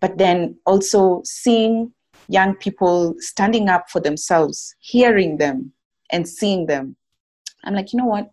but 0.00 0.16
then 0.16 0.56
also 0.64 1.22
seeing 1.24 1.92
young 2.28 2.54
people 2.54 3.14
standing 3.18 3.68
up 3.68 3.88
for 3.90 4.00
themselves, 4.00 4.74
hearing 4.80 5.38
them 5.38 5.72
and 6.10 6.28
seeing 6.28 6.66
them. 6.66 6.96
I'm 7.64 7.74
like, 7.74 7.92
you 7.92 7.98
know 7.98 8.06
what? 8.06 8.30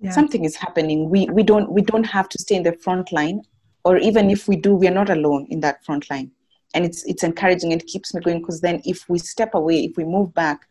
Yeah. 0.00 0.12
Something 0.12 0.44
is 0.44 0.54
happening. 0.56 1.10
We 1.10 1.26
we 1.26 1.42
don't 1.42 1.70
we 1.72 1.82
don't 1.82 2.04
have 2.04 2.28
to 2.28 2.38
stay 2.38 2.54
in 2.54 2.62
the 2.62 2.72
front 2.72 3.12
line, 3.12 3.42
or 3.84 3.98
even 3.98 4.30
if 4.30 4.46
we 4.46 4.56
do, 4.56 4.74
we 4.74 4.86
are 4.86 4.94
not 4.94 5.10
alone 5.10 5.46
in 5.50 5.60
that 5.60 5.84
front 5.84 6.08
line. 6.08 6.30
And 6.74 6.84
it's 6.84 7.04
it's 7.04 7.24
encouraging. 7.24 7.72
And 7.72 7.82
it 7.82 7.88
keeps 7.88 8.14
me 8.14 8.20
going 8.20 8.40
because 8.40 8.60
then 8.60 8.80
if 8.84 9.08
we 9.08 9.18
step 9.18 9.54
away, 9.54 9.84
if 9.84 9.96
we 9.96 10.04
move 10.04 10.32
back, 10.34 10.68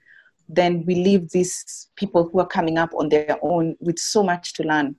then 0.48 0.86
we 0.86 0.96
leave 0.96 1.30
these 1.32 1.90
people 1.98 2.30
who 2.30 2.40
are 2.40 2.48
coming 2.48 2.78
up 2.78 2.94
on 2.98 3.10
their 3.10 3.38
own 3.42 3.76
with 3.82 4.00
so 4.00 4.24
much 4.24 4.54
to 4.54 4.64
learn. 4.64 4.96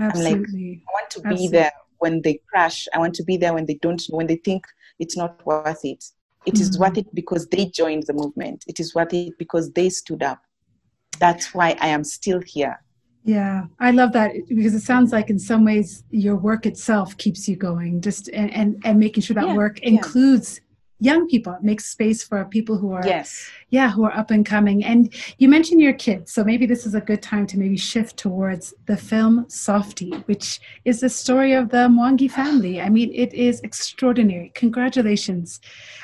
Absolutely. 0.00 0.32
I'm 0.32 0.40
like, 0.40 0.80
I 0.88 0.92
want 0.94 1.10
to 1.10 1.18
Absolutely. 1.18 1.46
be 1.46 1.52
there 1.52 1.72
when 1.98 2.22
they 2.22 2.40
crash. 2.48 2.88
I 2.94 2.98
want 2.98 3.14
to 3.16 3.24
be 3.24 3.36
there 3.36 3.52
when 3.52 3.66
they 3.66 3.74
don't, 3.74 4.02
when 4.08 4.26
they 4.26 4.36
think 4.36 4.64
it's 4.98 5.16
not 5.18 5.44
worth 5.44 5.84
it. 5.84 6.02
It 6.46 6.54
mm-hmm. 6.54 6.62
is 6.62 6.78
worth 6.78 6.98
it 6.98 7.14
because 7.14 7.46
they 7.48 7.66
joined 7.66 8.04
the 8.06 8.14
movement. 8.14 8.64
It 8.66 8.80
is 8.80 8.94
worth 8.94 9.12
it 9.12 9.36
because 9.38 9.72
they 9.72 9.90
stood 9.90 10.22
up. 10.22 10.42
That's 11.18 11.54
why 11.54 11.76
I 11.80 11.88
am 11.88 12.04
still 12.04 12.40
here. 12.40 12.82
Yeah, 13.22 13.64
I 13.78 13.90
love 13.90 14.12
that 14.12 14.32
because 14.48 14.74
it 14.74 14.80
sounds 14.80 15.12
like 15.12 15.28
in 15.28 15.38
some 15.38 15.64
ways 15.64 16.04
your 16.10 16.36
work 16.36 16.64
itself 16.64 17.16
keeps 17.18 17.46
you 17.46 17.56
going, 17.56 18.00
just 18.00 18.28
and 18.30 18.50
and, 18.54 18.80
and 18.84 18.98
making 18.98 19.22
sure 19.22 19.34
that 19.34 19.48
yeah, 19.48 19.54
work 19.54 19.80
includes 19.80 20.62
young 21.00 21.26
people 21.26 21.54
it 21.54 21.62
makes 21.62 21.86
space 21.86 22.22
for 22.22 22.44
people 22.44 22.76
who 22.76 22.92
are 22.92 23.04
yes. 23.04 23.50
yeah 23.70 23.90
who 23.90 24.04
are 24.04 24.12
up 24.12 24.30
and 24.30 24.44
coming. 24.46 24.84
And 24.84 25.12
you 25.38 25.48
mentioned 25.48 25.80
your 25.80 25.94
kids 25.94 26.32
so 26.32 26.44
maybe 26.44 26.66
this 26.66 26.86
is 26.86 26.94
a 26.94 27.00
good 27.00 27.22
time 27.22 27.46
to 27.48 27.58
maybe 27.58 27.76
shift 27.76 28.16
towards 28.18 28.74
the 28.86 28.96
film 28.96 29.46
Softie 29.48 30.12
which 30.26 30.60
is 30.84 31.00
the 31.00 31.08
story 31.08 31.54
of 31.54 31.70
the 31.70 31.88
mwangi 31.88 32.30
family. 32.30 32.80
I 32.80 32.90
mean 32.90 33.10
it 33.14 33.32
is 33.32 33.60
extraordinary. 33.62 34.52
Congratulations. 34.54 35.60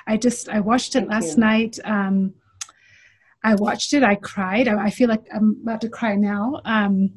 I 0.07 0.17
just 0.17 0.49
i 0.49 0.61
watched 0.61 0.97
it 0.97 1.01
Thank 1.01 1.11
last 1.11 1.37
you. 1.37 1.45
night. 1.45 1.79
Um, 1.85 2.35
i 3.45 3.55
watched 3.55 3.93
it. 3.93 4.03
I 4.03 4.15
cried. 4.15 4.67
I, 4.67 4.87
I, 4.87 4.91
feel 4.91 5.09
like 5.09 5.27
i'm 5.33 5.59
about 5.63 5.83
to 5.83 5.89
cry 5.89 6.17
now. 6.17 6.61
Um, 6.65 7.13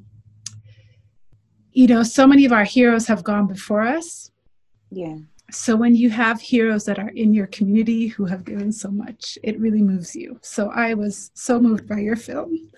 you 1.72 1.88
know 1.88 2.04
so 2.04 2.28
many 2.28 2.44
of 2.46 2.52
our 2.52 2.66
heroes 2.66 3.08
have 3.08 3.24
gone 3.24 3.48
before 3.48 3.84
us. 3.84 4.32
Yeah 4.92 5.20
so 5.52 5.76
when 5.76 5.96
you 5.96 6.10
have 6.10 6.40
heroes 6.42 6.86
that 6.86 7.00
are 7.00 7.10
in 7.10 7.34
your 7.34 7.48
community 7.48 8.08
who 8.08 8.26
have 8.26 8.46
given 8.46 8.72
so 8.72 8.90
much 8.90 9.38
it 9.44 9.60
really 9.60 9.82
moves 9.82 10.16
you. 10.16 10.40
So 10.42 10.72
i 10.72 10.94
was 10.94 11.32
so 11.34 11.60
moved 11.60 11.88
by 11.88 12.00
your 12.00 12.16
film. 12.16 12.70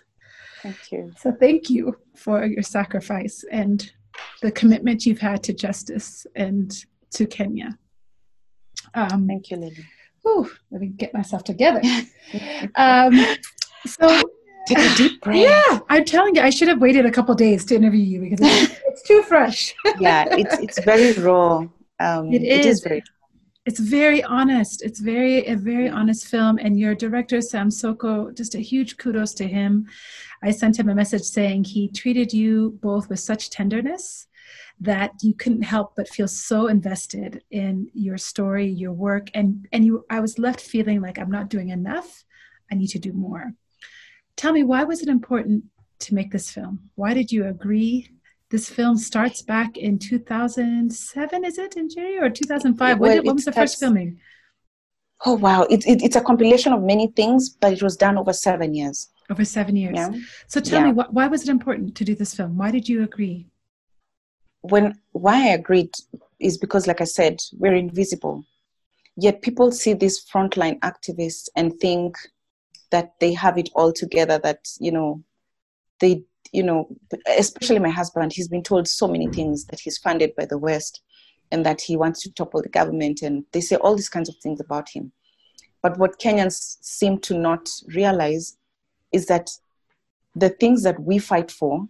Thank 0.62 0.92
you. 0.92 1.12
So 1.18 1.32
thank 1.32 1.70
you 1.70 1.98
for 2.16 2.46
your 2.46 2.62
sacrifice 2.64 3.44
and 3.52 3.92
the 4.42 4.52
commitment 4.52 5.06
you've 5.06 5.20
had 5.20 5.42
to 5.44 5.54
justice 5.54 6.28
and 6.36 6.72
to 7.12 7.26
kenya. 7.26 7.78
Um, 8.94 9.28
thank 9.28 9.50
you 9.50 9.58
lily. 9.58 9.86
let 10.72 10.82
me 10.82 10.88
get 10.88 11.14
myself 11.14 11.44
together. 11.44 11.82
Um, 12.76 13.20
so 13.86 14.22
Take 14.68 14.78
a 14.78 14.96
deep 14.96 15.22
breath. 15.24 15.38
Yeah, 15.38 15.80
I'm 15.90 16.06
telling 16.06 16.36
you, 16.36 16.42
I 16.42 16.50
should 16.50 16.68
have 16.68 16.80
waited 16.80 17.06
a 17.06 17.12
couple 17.12 17.34
days 17.36 17.66
to 17.66 17.76
interview 17.76 18.02
you 18.02 18.22
because 18.22 18.40
it's, 18.42 18.80
it's 18.86 19.02
too 19.02 19.24
fresh. 19.24 19.74
yeah, 20.00 20.28
it's 20.32 20.58
it's 20.60 20.80
very 20.86 21.14
raw 21.14 21.66
um, 22.02 22.32
it, 22.32 22.44
is. 22.44 22.66
it 22.66 22.66
is 22.66 22.82
very 22.82 23.04
it's 23.66 23.80
very 23.80 24.24
honest. 24.24 24.82
It's 24.82 25.00
very 25.00 25.46
a 25.46 25.56
very 25.56 25.88
honest 25.88 26.28
film. 26.28 26.58
And 26.58 26.80
your 26.80 26.96
director 26.96 27.42
sam 27.42 27.70
soko 27.70 28.32
just 28.32 28.56
a 28.56 28.60
huge 28.60 28.98
kudos 28.98 29.34
to 29.36 29.48
him. 29.48 29.88
I 30.42 30.52
sent 30.52 30.80
him 30.80 30.90
a 30.90 30.96
message 30.96 31.22
saying 31.22 31.66
he 31.66 31.88
treated 31.88 32.34
you 32.34 32.80
both 32.82 33.08
with 33.08 33.20
such 33.20 33.52
tenderness 33.52 34.28
that 34.80 35.12
you 35.22 35.36
couldn't 35.36 35.62
help 35.62 35.94
but 35.96 36.10
feel 36.10 36.28
so 36.28 36.68
invested 36.68 37.44
in 37.52 37.88
your 37.94 38.18
story 38.18 38.68
your 38.68 38.94
work. 38.94 39.30
And 39.36 39.68
and 39.72 39.86
you 39.86 40.06
i 40.10 40.20
was 40.20 40.40
left 40.40 40.62
feeling 40.62 41.02
like 41.02 41.20
i'm 41.20 41.32
not 41.32 41.50
doing 41.50 41.70
enough. 41.70 42.24
I 42.72 42.76
need 42.76 42.88
to 42.90 43.00
do 43.00 43.14
more. 43.14 43.54
Tell 44.38 44.54
me 44.54 44.64
why 44.64 44.86
was 44.86 45.04
it 45.04 45.08
important 45.08 45.66
to 46.00 46.16
make 46.16 46.32
this 46.32 46.50
film? 46.50 46.90
Why 46.96 47.14
did 47.14 47.32
you 47.32 47.46
agree 47.46 48.10
this 48.52 48.70
film 48.70 48.98
starts 48.98 49.42
back 49.42 49.78
in 49.78 49.98
2007 49.98 51.46
is 51.46 51.58
it 51.58 51.76
in 51.78 51.88
Njeri 51.88 52.22
or 52.22 52.30
2005 52.30 53.00
well, 53.00 53.10
when, 53.10 53.26
when 53.26 53.36
was 53.36 53.46
the 53.46 53.52
first 53.54 53.80
filming? 53.80 54.20
Oh 55.26 55.36
wow. 55.36 55.64
It, 55.64 55.88
it, 55.88 56.04
it's 56.04 56.16
a 56.16 56.22
compilation 56.22 56.74
of 56.74 56.84
many 56.84 57.08
things 57.08 57.50
but 57.50 57.74
it 57.74 57.82
was 57.82 57.96
done 57.96 58.18
over 58.18 58.34
seven 58.34 58.76
years. 58.76 59.10
Over 59.30 59.46
seven 59.46 59.76
years. 59.78 59.96
Yeah. 59.96 60.12
so 60.48 60.60
tell 60.60 60.82
yeah. 60.82 60.92
me 60.92 61.02
wh- 61.02 61.14
why 61.14 61.28
was 61.28 61.44
it 61.44 61.50
important 61.50 61.96
to 61.96 62.04
do 62.04 62.14
this 62.14 62.36
film? 62.36 62.58
Why 62.58 62.70
did 62.70 62.88
you 62.88 63.04
agree? 63.04 63.48
When 64.62 65.00
why 65.14 65.36
i 65.48 65.54
agreed 65.54 65.92
is 66.40 66.58
because 66.58 66.86
like 66.86 67.02
i 67.02 67.06
said 67.06 67.42
we're 67.58 67.76
invisible. 67.76 68.44
Yet 69.16 69.42
people 69.42 69.72
see 69.72 69.94
these 69.94 70.24
frontline 70.26 70.80
activists 70.80 71.50
and 71.56 71.80
think 71.80 72.18
that 72.92 73.14
they 73.20 73.34
have 73.34 73.58
it 73.58 73.70
all 73.76 73.94
together 73.94 74.38
that 74.40 74.68
you 74.80 74.92
know 74.92 75.24
they 76.00 76.24
you 76.52 76.64
know, 76.64 76.88
especially 77.38 77.80
my 77.80 77.90
husband, 77.90 78.34
he's 78.34 78.48
been 78.48 78.64
told 78.64 78.88
so 78.88 79.08
many 79.08 79.28
things 79.28 79.66
that 79.66 79.80
he's 79.80 79.98
funded 79.98 80.36
by 80.36 80.46
the 80.46 80.58
West 80.58 81.02
and 81.52 81.66
that 81.66 81.82
he 81.82 81.96
wants 81.96 82.22
to 82.24 82.32
topple 82.34 82.62
the 82.62 82.70
government. 82.70 83.22
And 83.22 83.46
they 83.52 83.62
say 83.62 83.76
all 83.78 83.96
these 83.96 84.10
kinds 84.10 84.30
of 84.30 84.36
things 84.38 84.60
about 84.60 84.90
him. 84.90 85.12
But 85.82 85.98
what 85.98 86.20
Kenyans 86.20 86.78
seem 86.82 87.20
to 87.20 87.38
not 87.38 87.70
realize 87.88 88.58
is 89.12 89.26
that 89.28 89.50
the 90.36 90.50
things 90.50 90.84
that 90.84 91.00
we 91.02 91.20
fight 91.20 91.52
for, 91.52 91.88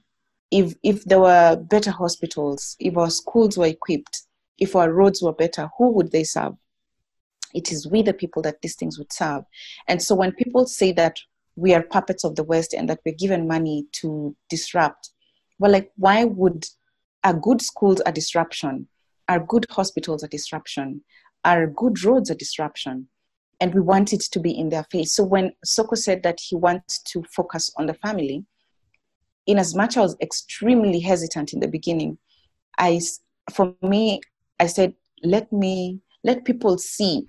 if, 0.49 0.73
if 0.83 1.03
there 1.05 1.19
were 1.19 1.55
better 1.55 1.91
hospitals, 1.91 2.75
if 2.79 2.97
our 2.97 3.09
schools 3.09 3.57
were 3.57 3.67
equipped, 3.67 4.23
if 4.57 4.75
our 4.75 4.91
roads 4.91 5.21
were 5.21 5.33
better, 5.33 5.69
who 5.77 5.91
would 5.91 6.11
they 6.11 6.23
serve? 6.23 6.53
It 7.53 7.71
is 7.71 7.87
we, 7.87 8.01
the 8.01 8.13
people, 8.13 8.41
that 8.43 8.61
these 8.61 8.75
things 8.75 8.97
would 8.97 9.11
serve. 9.11 9.43
And 9.87 10.01
so 10.01 10.15
when 10.15 10.31
people 10.31 10.65
say 10.65 10.91
that 10.93 11.17
we 11.55 11.73
are 11.73 11.83
puppets 11.83 12.23
of 12.23 12.35
the 12.35 12.43
West 12.43 12.73
and 12.73 12.89
that 12.89 12.99
we're 13.05 13.15
given 13.15 13.47
money 13.47 13.85
to 13.93 14.35
disrupt. 14.49 15.11
Well, 15.59 15.71
like, 15.71 15.91
why 15.95 16.23
would 16.23 16.65
our 17.23 17.33
good 17.33 17.61
schools 17.61 18.01
a 18.05 18.11
disruption? 18.11 18.87
Our 19.27 19.39
good 19.39 19.65
hospitals 19.69 20.23
a 20.23 20.27
disruption? 20.27 21.03
Our 21.45 21.67
good 21.67 22.03
roads 22.03 22.29
a 22.29 22.35
disruption? 22.35 23.07
And 23.59 23.73
we 23.75 23.81
want 23.81 24.11
it 24.11 24.21
to 24.21 24.39
be 24.39 24.57
in 24.57 24.69
their 24.69 24.85
face. 24.85 25.13
So 25.13 25.23
when 25.23 25.51
Soko 25.63 25.95
said 25.95 26.23
that 26.23 26.39
he 26.39 26.55
wants 26.55 26.99
to 27.03 27.23
focus 27.35 27.71
on 27.77 27.85
the 27.85 27.93
family, 27.93 28.43
in 29.45 29.59
as 29.59 29.75
much 29.75 29.91
as 29.91 29.97
I 29.97 30.01
was 30.01 30.17
extremely 30.21 30.99
hesitant 30.99 31.53
in 31.53 31.59
the 31.59 31.67
beginning, 31.67 32.17
I, 32.77 32.99
for 33.51 33.75
me, 33.81 34.21
I 34.59 34.67
said, 34.67 34.93
let 35.23 35.51
me, 35.51 35.99
let 36.23 36.45
people 36.45 36.77
see 36.77 37.27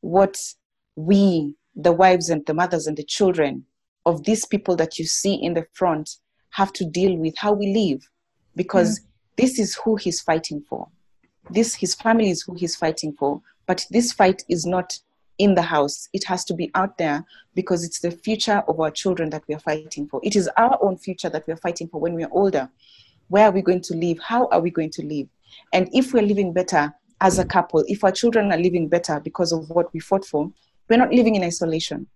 what 0.00 0.40
we, 0.96 1.54
the 1.82 1.92
wives 1.92 2.30
and 2.30 2.44
the 2.46 2.54
mothers 2.54 2.86
and 2.86 2.96
the 2.96 3.04
children 3.04 3.64
of 4.06 4.24
these 4.24 4.46
people 4.46 4.76
that 4.76 4.98
you 4.98 5.04
see 5.04 5.34
in 5.34 5.54
the 5.54 5.66
front 5.72 6.16
have 6.50 6.72
to 6.74 6.84
deal 6.84 7.16
with 7.16 7.34
how 7.36 7.52
we 7.52 7.72
live. 7.74 8.08
Because 8.56 9.00
mm. 9.00 9.04
this 9.36 9.58
is 9.58 9.76
who 9.76 9.96
he's 9.96 10.20
fighting 10.20 10.62
for. 10.68 10.88
This 11.50 11.74
his 11.74 11.94
family 11.94 12.30
is 12.30 12.42
who 12.42 12.54
he's 12.54 12.76
fighting 12.76 13.14
for. 13.18 13.40
But 13.66 13.86
this 13.90 14.12
fight 14.12 14.42
is 14.48 14.66
not 14.66 14.98
in 15.38 15.54
the 15.54 15.62
house. 15.62 16.08
It 16.12 16.24
has 16.24 16.44
to 16.46 16.54
be 16.54 16.70
out 16.74 16.98
there 16.98 17.24
because 17.54 17.84
it's 17.84 18.00
the 18.00 18.10
future 18.10 18.62
of 18.68 18.80
our 18.80 18.90
children 18.90 19.30
that 19.30 19.44
we 19.48 19.54
are 19.54 19.60
fighting 19.60 20.08
for. 20.08 20.20
It 20.22 20.36
is 20.36 20.48
our 20.56 20.78
own 20.82 20.96
future 20.96 21.30
that 21.30 21.46
we 21.46 21.52
are 21.52 21.58
fighting 21.64 21.88
for 21.88 22.00
when 22.00 22.14
we 22.14 22.24
are 22.24 22.32
older. 22.32 22.68
Where 23.28 23.46
are 23.46 23.52
we 23.52 23.62
going 23.62 23.82
to 23.82 23.94
live? 23.94 24.18
How 24.18 24.48
are 24.48 24.60
we 24.60 24.70
going 24.70 24.90
to 24.90 25.02
live? 25.06 25.28
And 25.72 25.88
if 25.92 26.12
we're 26.12 26.22
living 26.22 26.52
better 26.52 26.94
as 27.20 27.38
a 27.38 27.44
couple 27.44 27.84
if 27.86 28.02
our 28.02 28.12
children 28.12 28.52
are 28.52 28.58
living 28.58 28.88
better 28.88 29.20
because 29.20 29.52
of 29.52 29.68
what 29.70 29.92
we 29.92 30.00
fought 30.00 30.24
for 30.24 30.50
we're 30.90 30.98
not 30.98 31.12
living 31.12 31.36
in 31.36 31.42
isolation 31.42 32.06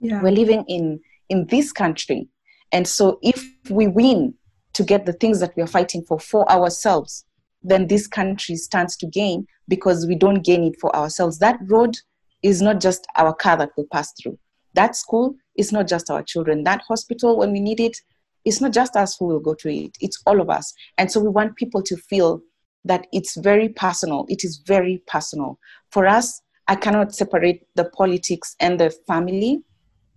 yeah. 0.00 0.20
we're 0.22 0.32
living 0.32 0.64
in 0.66 0.98
in 1.28 1.46
this 1.46 1.70
country 1.72 2.28
and 2.72 2.88
so 2.88 3.18
if 3.22 3.44
we 3.70 3.86
win 3.86 4.34
to 4.72 4.82
get 4.82 5.06
the 5.06 5.12
things 5.12 5.38
that 5.38 5.54
we 5.56 5.62
are 5.62 5.68
fighting 5.68 6.02
for 6.02 6.18
for 6.18 6.50
ourselves 6.50 7.24
then 7.64 7.88
this 7.88 8.06
country 8.06 8.56
stands 8.56 8.96
to 8.98 9.06
gain 9.06 9.46
because 9.68 10.06
we 10.06 10.14
don't 10.14 10.44
gain 10.44 10.62
it 10.62 10.78
for 10.80 10.94
ourselves. 10.94 11.38
That 11.38 11.58
road 11.66 11.96
is 12.42 12.60
not 12.60 12.80
just 12.80 13.06
our 13.16 13.34
car 13.34 13.56
that 13.56 13.70
will 13.76 13.86
pass 13.90 14.12
through. 14.22 14.38
That 14.74 14.94
school 14.94 15.34
is 15.56 15.72
not 15.72 15.88
just 15.88 16.10
our 16.10 16.22
children. 16.22 16.62
That 16.64 16.82
hospital, 16.86 17.38
when 17.38 17.52
we 17.52 17.60
need 17.60 17.80
it, 17.80 17.96
it's 18.44 18.60
not 18.60 18.72
just 18.72 18.94
us 18.94 19.16
who 19.18 19.26
will 19.26 19.40
go 19.40 19.54
to 19.54 19.72
it, 19.72 19.96
it's 20.00 20.22
all 20.26 20.40
of 20.40 20.50
us. 20.50 20.74
And 20.98 21.10
so 21.10 21.18
we 21.18 21.28
want 21.30 21.56
people 21.56 21.82
to 21.82 21.96
feel 21.96 22.42
that 22.84 23.06
it's 23.12 23.36
very 23.36 23.70
personal. 23.70 24.26
It 24.28 24.44
is 24.44 24.62
very 24.66 25.02
personal. 25.06 25.58
For 25.90 26.06
us, 26.06 26.42
I 26.68 26.76
cannot 26.76 27.14
separate 27.14 27.66
the 27.74 27.84
politics 27.90 28.56
and 28.60 28.80
the 28.80 28.90
family 29.06 29.62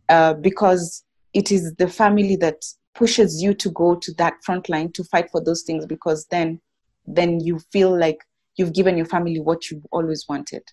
uh, 0.10 0.34
because 0.36 1.04
it 1.34 1.52
is 1.52 1.76
the 1.76 1.88
family 1.88 2.36
that 2.38 2.64
pushes 2.96 3.42
you 3.42 3.54
to 3.54 3.70
go 3.72 3.96
to 3.96 4.14
that 4.14 4.34
front 4.44 4.70
line 4.70 4.92
to 4.94 5.04
fight 5.04 5.30
for 5.32 5.44
those 5.44 5.64
things 5.64 5.86
because 5.86 6.26
then 6.32 6.60
then 7.06 7.40
you 7.40 7.60
feel 7.72 7.98
like 7.98 8.20
you've 8.56 8.74
given 8.74 8.98
your 8.98 9.06
family 9.06 9.40
what 9.40 9.70
you've 9.70 9.86
always 9.92 10.26
wanted 10.28 10.64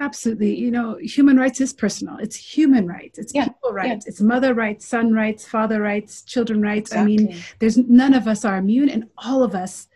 absolutely 0.00 0.54
you 0.54 0.70
know 0.70 0.96
human 1.00 1.36
rights 1.36 1.60
is 1.60 1.72
personal 1.72 2.16
it's 2.18 2.36
human 2.36 2.86
rights 2.86 3.18
it's 3.18 3.34
yeah. 3.34 3.44
people 3.44 3.72
rights 3.72 4.06
yeah. 4.06 4.10
it's 4.10 4.20
mother 4.20 4.54
rights 4.54 4.86
son 4.86 5.12
rights 5.12 5.46
father 5.46 5.82
rights 5.82 6.22
children 6.22 6.62
rights 6.62 6.92
exactly. 6.92 7.14
i 7.14 7.16
mean 7.16 7.42
there's 7.58 7.76
none 7.76 8.14
of 8.14 8.28
us 8.28 8.44
are 8.44 8.56
immune 8.56 8.88
and 8.88 9.04
all 9.18 9.42
of 9.42 9.54
us 9.54 9.88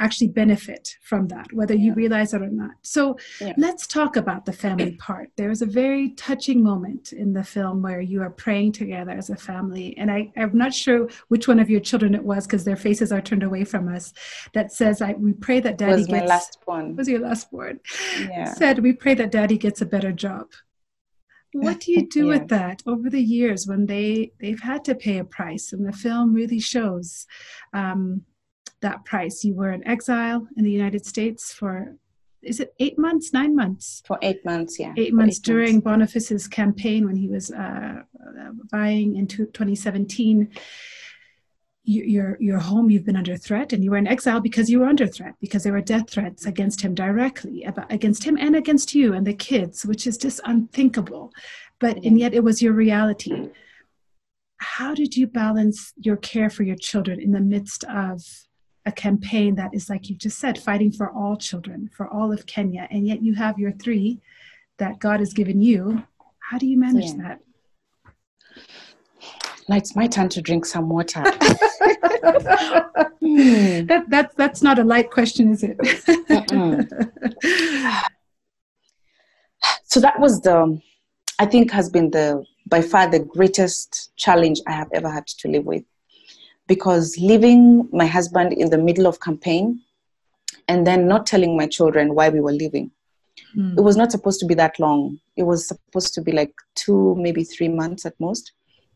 actually 0.00 0.28
benefit 0.28 0.96
from 1.02 1.28
that, 1.28 1.52
whether 1.52 1.74
you 1.74 1.94
realize 1.94 2.34
it 2.34 2.42
or 2.42 2.48
not. 2.48 2.72
So 2.82 3.18
yeah. 3.40 3.52
let's 3.56 3.86
talk 3.86 4.16
about 4.16 4.46
the 4.46 4.52
family 4.52 4.96
part. 4.96 5.30
There's 5.36 5.62
a 5.62 5.66
very 5.66 6.10
touching 6.10 6.62
moment 6.62 7.12
in 7.12 7.34
the 7.34 7.44
film 7.44 7.82
where 7.82 8.00
you 8.00 8.22
are 8.22 8.30
praying 8.30 8.72
together 8.72 9.12
as 9.12 9.30
a 9.30 9.36
family. 9.36 9.96
And 9.98 10.10
I, 10.10 10.32
I'm 10.36 10.56
not 10.56 10.74
sure 10.74 11.08
which 11.28 11.46
one 11.46 11.60
of 11.60 11.70
your 11.70 11.80
children 11.80 12.14
it 12.14 12.24
was 12.24 12.46
because 12.46 12.64
their 12.64 12.76
faces 12.76 13.12
are 13.12 13.20
turned 13.20 13.42
away 13.42 13.64
from 13.64 13.94
us 13.94 14.12
that 14.54 14.72
says, 14.72 15.02
I, 15.02 15.12
We 15.12 15.34
pray 15.34 15.60
that 15.60 15.78
daddy 15.78 15.98
was 15.98 16.06
gets. 16.06 16.20
My 16.20 16.26
last 16.26 16.58
one. 16.64 16.96
Was 16.96 17.08
your 17.08 17.20
last 17.20 17.52
one? 17.52 17.80
Yeah. 18.18 18.54
Said, 18.54 18.78
We 18.80 18.94
pray 18.94 19.14
that 19.14 19.30
daddy 19.30 19.58
gets 19.58 19.82
a 19.82 19.86
better 19.86 20.12
job. 20.12 20.46
What 21.52 21.80
do 21.80 21.92
you 21.92 22.06
do 22.08 22.26
yeah. 22.26 22.38
with 22.38 22.48
that 22.48 22.82
over 22.86 23.10
the 23.10 23.22
years 23.22 23.66
when 23.66 23.86
they 23.86 24.32
they've 24.40 24.60
had 24.60 24.84
to 24.86 24.94
pay 24.94 25.18
a 25.18 25.24
price 25.24 25.72
and 25.72 25.86
the 25.86 25.92
film 25.92 26.32
really 26.32 26.60
shows 26.60 27.26
um, 27.72 28.22
that 28.82 29.04
price. 29.04 29.44
You 29.44 29.54
were 29.54 29.72
in 29.72 29.86
exile 29.86 30.46
in 30.56 30.64
the 30.64 30.70
United 30.70 31.06
States 31.06 31.52
for 31.52 31.96
is 32.42 32.60
it 32.60 32.74
eight 32.78 32.98
months, 32.98 33.32
nine 33.32 33.54
months? 33.54 34.02
For 34.06 34.18
eight 34.22 34.44
months, 34.44 34.78
yeah. 34.78 34.94
Eight 34.96 35.12
months 35.12 35.38
eight 35.38 35.44
during 35.44 35.74
months. 35.74 35.84
Boniface's 35.84 36.48
campaign 36.48 37.06
when 37.06 37.16
he 37.16 37.28
was 37.28 37.50
uh, 37.50 38.02
buying 38.70 39.16
in 39.16 39.26
2017. 39.26 40.48
Your 41.82 42.36
your 42.40 42.58
home, 42.58 42.88
you've 42.90 43.04
been 43.04 43.16
under 43.16 43.36
threat, 43.36 43.72
and 43.72 43.82
you 43.82 43.90
were 43.90 43.96
in 43.96 44.06
exile 44.06 44.40
because 44.40 44.70
you 44.70 44.80
were 44.80 44.86
under 44.86 45.06
threat 45.06 45.34
because 45.40 45.64
there 45.64 45.72
were 45.72 45.80
death 45.80 46.10
threats 46.10 46.46
against 46.46 46.80
him 46.82 46.94
directly, 46.94 47.64
about, 47.64 47.90
against 47.92 48.22
him 48.22 48.36
and 48.38 48.54
against 48.54 48.94
you 48.94 49.12
and 49.12 49.26
the 49.26 49.34
kids, 49.34 49.84
which 49.84 50.06
is 50.06 50.16
just 50.16 50.40
unthinkable. 50.44 51.32
But 51.78 52.04
and 52.04 52.18
yet 52.18 52.34
it 52.34 52.44
was 52.44 52.62
your 52.62 52.74
reality. 52.74 53.48
How 54.58 54.94
did 54.94 55.16
you 55.16 55.26
balance 55.26 55.92
your 55.96 56.16
care 56.16 56.50
for 56.50 56.62
your 56.62 56.76
children 56.76 57.18
in 57.18 57.32
the 57.32 57.40
midst 57.40 57.82
of 57.84 58.22
a 58.86 58.92
campaign 58.92 59.56
that 59.56 59.74
is 59.74 59.90
like 59.90 60.08
you 60.08 60.16
just 60.16 60.38
said 60.38 60.58
fighting 60.58 60.90
for 60.90 61.10
all 61.10 61.36
children 61.36 61.90
for 61.92 62.08
all 62.08 62.32
of 62.32 62.46
kenya 62.46 62.88
and 62.90 63.06
yet 63.06 63.22
you 63.22 63.34
have 63.34 63.58
your 63.58 63.72
three 63.72 64.18
that 64.80 64.98
god 64.98 65.20
has 65.20 65.32
given 65.32 65.60
you. 65.60 66.02
How 66.50 66.58
do 66.58 66.66
you 66.66 66.76
manage 66.76 67.12
yeah. 67.12 67.22
that? 67.22 67.40
Now 69.68 69.76
it's 69.76 69.94
my 69.94 70.08
turn 70.08 70.28
to 70.30 70.42
drink 70.42 70.66
some 70.66 70.88
water. 70.88 71.22
Hmm. 73.22 73.84
that, 73.86 74.06
that, 74.08 74.34
that's 74.36 74.62
not 74.62 74.78
a 74.78 74.82
light 74.82 75.10
question 75.10 75.52
is 75.52 75.62
it? 75.62 75.78
So 79.84 80.00
that 80.00 80.18
was 80.18 80.40
the 80.40 80.80
i 81.40 81.46
think 81.46 81.72
has 81.72 81.90
been 81.90 82.10
the 82.10 82.44
by 82.66 82.80
far 82.80 83.08
the 83.08 83.18
greatest 83.18 84.12
challenge 84.16 84.60
i 84.68 84.72
have 84.72 84.88
ever 84.94 85.10
had 85.10 85.26
to 85.26 85.48
live 85.48 85.64
with 85.64 85.82
because 86.70 87.18
leaving 87.18 87.88
my 87.90 88.06
husband 88.06 88.52
in 88.52 88.70
the 88.70 88.78
middle 88.78 89.06
of 89.08 89.18
campaign 89.18 89.80
and 90.68 90.86
then 90.86 91.08
not 91.08 91.26
telling 91.26 91.56
my 91.56 91.66
children 91.66 92.14
why 92.14 92.28
we 92.28 92.40
were 92.40 92.52
leaving 92.52 92.92
mm. 93.56 93.76
it 93.76 93.80
was 93.80 93.96
not 93.96 94.12
supposed 94.12 94.38
to 94.40 94.46
be 94.46 94.54
that 94.54 94.78
long. 94.78 95.18
It 95.36 95.42
was 95.42 95.66
supposed 95.66 96.14
to 96.14 96.22
be 96.22 96.32
like 96.32 96.54
two 96.76 97.16
maybe 97.18 97.42
three 97.42 97.68
months 97.68 98.06
at 98.06 98.14
most. 98.20 98.52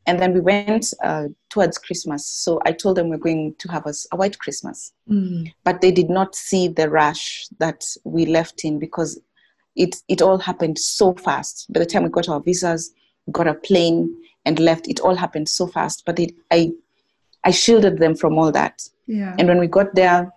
And 0.06 0.20
then 0.20 0.34
we 0.34 0.40
went 0.40 0.92
uh, 1.02 1.28
towards 1.50 1.78
christmas. 1.78 2.26
So 2.26 2.60
i 2.64 2.72
told 2.72 2.96
them 2.96 3.08
we're 3.08 3.26
going 3.28 3.54
to 3.58 3.68
have 3.72 3.86
a, 3.86 3.94
a 4.12 4.16
white 4.16 4.38
christmas. 4.38 4.92
Mm. 5.10 5.52
but 5.64 5.80
they 5.80 5.90
did 5.90 6.10
not 6.10 6.34
see 6.34 6.68
the 6.68 6.88
rush 6.88 7.46
that 7.58 7.84
we 8.04 8.26
left 8.26 8.64
in 8.64 8.78
because 8.78 9.20
it, 9.74 9.96
it 10.08 10.22
all 10.22 10.38
happened 10.38 10.78
so 10.78 11.14
fast. 11.14 11.66
By 11.72 11.80
the 11.80 11.86
time 11.86 12.04
we 12.04 12.10
got 12.10 12.28
our 12.28 12.40
visas 12.40 12.92
got 13.32 13.48
a 13.48 13.54
plane 13.54 14.14
and 14.44 14.58
left 14.58 14.86
it 14.86 15.00
all 15.00 15.16
happened 15.16 15.48
so 15.48 15.66
fast. 15.66 16.04
But 16.06 16.18
it, 16.18 16.32
i 16.52 16.70
I 17.44 17.50
shielded 17.50 17.98
them 17.98 18.14
from 18.14 18.38
all 18.38 18.52
that. 18.52 18.82
Yeah. 19.06 19.34
And 19.38 19.48
when 19.48 19.58
we 19.58 19.66
got 19.66 19.94
there, 19.94 20.32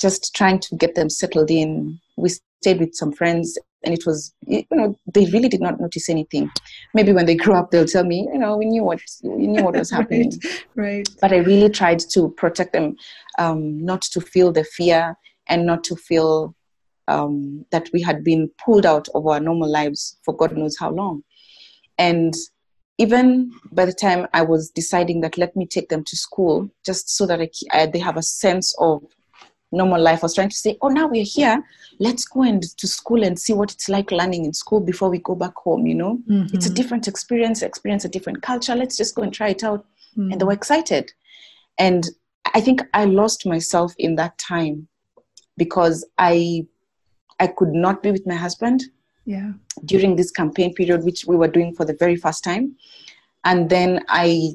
just 0.00 0.34
trying 0.34 0.60
to 0.60 0.76
get 0.76 0.94
them 0.94 1.10
settled 1.10 1.50
in, 1.50 1.98
we 2.16 2.28
stayed 2.28 2.80
with 2.80 2.94
some 2.94 3.12
friends 3.12 3.58
and 3.84 3.94
it 3.94 4.04
was 4.04 4.34
you 4.46 4.64
know 4.70 4.98
they 5.14 5.26
really 5.26 5.48
did 5.48 5.60
not 5.60 5.80
notice 5.80 6.08
anything 6.08 6.50
maybe 6.92 7.12
when 7.12 7.26
they 7.26 7.34
grow 7.34 7.56
up 7.56 7.70
they'll 7.70 7.86
tell 7.86 8.04
me 8.04 8.28
you 8.32 8.38
know 8.38 8.56
we 8.56 8.66
knew 8.66 8.82
what 8.82 9.00
we 9.22 9.46
knew 9.46 9.62
what 9.62 9.76
was 9.76 9.90
happening 9.98 10.32
right, 10.74 10.86
right, 10.86 11.08
but 11.20 11.32
i 11.32 11.36
really 11.36 11.70
tried 11.70 11.98
to 11.98 12.28
protect 12.36 12.72
them 12.72 12.96
um, 13.38 13.84
not 13.84 14.02
to 14.02 14.20
feel 14.20 14.52
the 14.52 14.64
fear 14.64 15.16
and 15.48 15.64
not 15.64 15.84
to 15.84 15.94
feel 15.94 16.54
um, 17.08 17.64
that 17.70 17.88
we 17.92 18.02
had 18.02 18.24
been 18.24 18.50
pulled 18.64 18.84
out 18.84 19.08
of 19.14 19.26
our 19.26 19.38
normal 19.40 19.70
lives 19.70 20.18
for 20.24 20.34
god 20.36 20.56
knows 20.56 20.76
how 20.78 20.90
long 20.90 21.22
and 21.98 22.34
even 22.98 23.52
by 23.72 23.84
the 23.84 23.92
time 23.92 24.26
I 24.32 24.42
was 24.42 24.70
deciding 24.70 25.20
that 25.20 25.36
let 25.36 25.54
me 25.54 25.66
take 25.66 25.88
them 25.88 26.04
to 26.04 26.16
school, 26.16 26.70
just 26.84 27.10
so 27.10 27.26
that 27.26 27.40
I, 27.40 27.50
I, 27.72 27.86
they 27.86 27.98
have 27.98 28.16
a 28.16 28.22
sense 28.22 28.74
of 28.78 29.04
normal 29.72 30.00
life, 30.00 30.20
I 30.22 30.26
was 30.26 30.34
trying 30.34 30.48
to 30.48 30.56
say, 30.56 30.78
oh, 30.80 30.88
now 30.88 31.06
we're 31.06 31.24
here. 31.24 31.62
Let's 31.98 32.24
go 32.24 32.42
and 32.42 32.62
to 32.62 32.86
school 32.86 33.22
and 33.22 33.38
see 33.38 33.52
what 33.52 33.72
it's 33.72 33.88
like 33.88 34.10
learning 34.12 34.44
in 34.44 34.54
school 34.54 34.80
before 34.80 35.10
we 35.10 35.18
go 35.18 35.34
back 35.34 35.54
home. 35.56 35.86
You 35.86 35.94
know, 35.94 36.18
mm-hmm. 36.28 36.54
it's 36.54 36.66
a 36.66 36.72
different 36.72 37.08
experience, 37.08 37.62
experience 37.62 38.04
a 38.04 38.08
different 38.08 38.42
culture. 38.42 38.74
Let's 38.74 38.96
just 38.96 39.14
go 39.14 39.22
and 39.22 39.32
try 39.32 39.48
it 39.50 39.64
out. 39.64 39.84
Mm-hmm. 40.16 40.32
And 40.32 40.40
they 40.40 40.44
were 40.44 40.52
excited. 40.52 41.12
And 41.78 42.08
I 42.54 42.60
think 42.60 42.82
I 42.94 43.04
lost 43.04 43.46
myself 43.46 43.94
in 43.98 44.16
that 44.16 44.38
time 44.38 44.88
because 45.56 46.06
I 46.16 46.66
I 47.38 47.48
could 47.48 47.72
not 47.72 48.02
be 48.02 48.10
with 48.10 48.26
my 48.26 48.34
husband 48.34 48.84
yeah 49.26 49.50
during 49.84 50.16
this 50.16 50.30
campaign 50.30 50.72
period 50.72 51.04
which 51.04 51.26
we 51.26 51.36
were 51.36 51.48
doing 51.48 51.74
for 51.74 51.84
the 51.84 51.94
very 51.94 52.16
first 52.16 52.42
time 52.42 52.74
and 53.44 53.68
then 53.68 54.00
i 54.08 54.50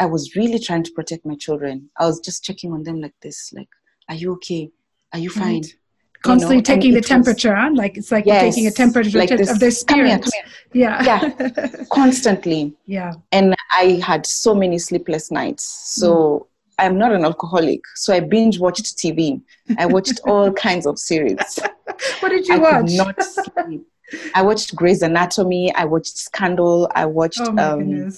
i 0.00 0.06
was 0.06 0.34
really 0.34 0.58
trying 0.58 0.82
to 0.82 0.90
protect 0.92 1.24
my 1.24 1.36
children 1.36 1.88
i 1.98 2.06
was 2.06 2.18
just 2.18 2.42
checking 2.42 2.72
on 2.72 2.82
them 2.82 3.00
like 3.00 3.14
this 3.22 3.52
like 3.52 3.68
are 4.08 4.14
you 4.14 4.32
okay 4.32 4.70
are 5.12 5.18
you 5.18 5.30
fine 5.30 5.56
right. 5.56 5.76
constantly 6.22 6.56
you 6.56 6.62
know, 6.62 6.74
taking 6.74 6.94
the 6.94 7.00
temperature 7.00 7.54
was, 7.54 7.64
on 7.64 7.74
like 7.74 7.96
it's 7.98 8.10
like 8.10 8.24
yes, 8.26 8.42
taking 8.42 8.66
a 8.66 8.70
temperature 8.70 9.18
like 9.18 9.28
this, 9.28 9.50
of 9.50 9.60
their 9.60 9.70
spirit 9.70 10.08
come 10.08 10.08
here, 10.08 10.18
come 10.18 10.32
here. 10.72 10.88
yeah 10.90 11.04
yeah 11.04 11.84
constantly 11.92 12.74
yeah 12.86 13.12
and 13.32 13.54
i 13.70 14.00
had 14.02 14.24
so 14.24 14.54
many 14.54 14.78
sleepless 14.78 15.30
nights 15.30 15.64
so 15.64 16.10
mm. 16.14 16.46
I'm 16.78 16.98
not 16.98 17.12
an 17.12 17.24
alcoholic, 17.24 17.80
so 17.94 18.12
I 18.12 18.20
binge 18.20 18.58
watched 18.58 18.98
TV. 18.98 19.40
I 19.78 19.86
watched 19.86 20.20
all 20.26 20.52
kinds 20.52 20.86
of 20.86 20.98
series. 20.98 21.38
what 22.20 22.28
did 22.28 22.46
you 22.46 22.56
I 22.56 22.58
watch? 22.58 22.88
Could 22.88 22.96
not 22.98 23.22
sleep. 23.22 23.86
I 24.34 24.42
watched 24.42 24.74
Grey's 24.74 25.02
Anatomy. 25.02 25.74
I 25.74 25.84
watched 25.84 26.16
Scandal. 26.16 26.90
I 26.94 27.06
watched 27.06 27.40
oh 27.42 27.58
um, 27.58 28.12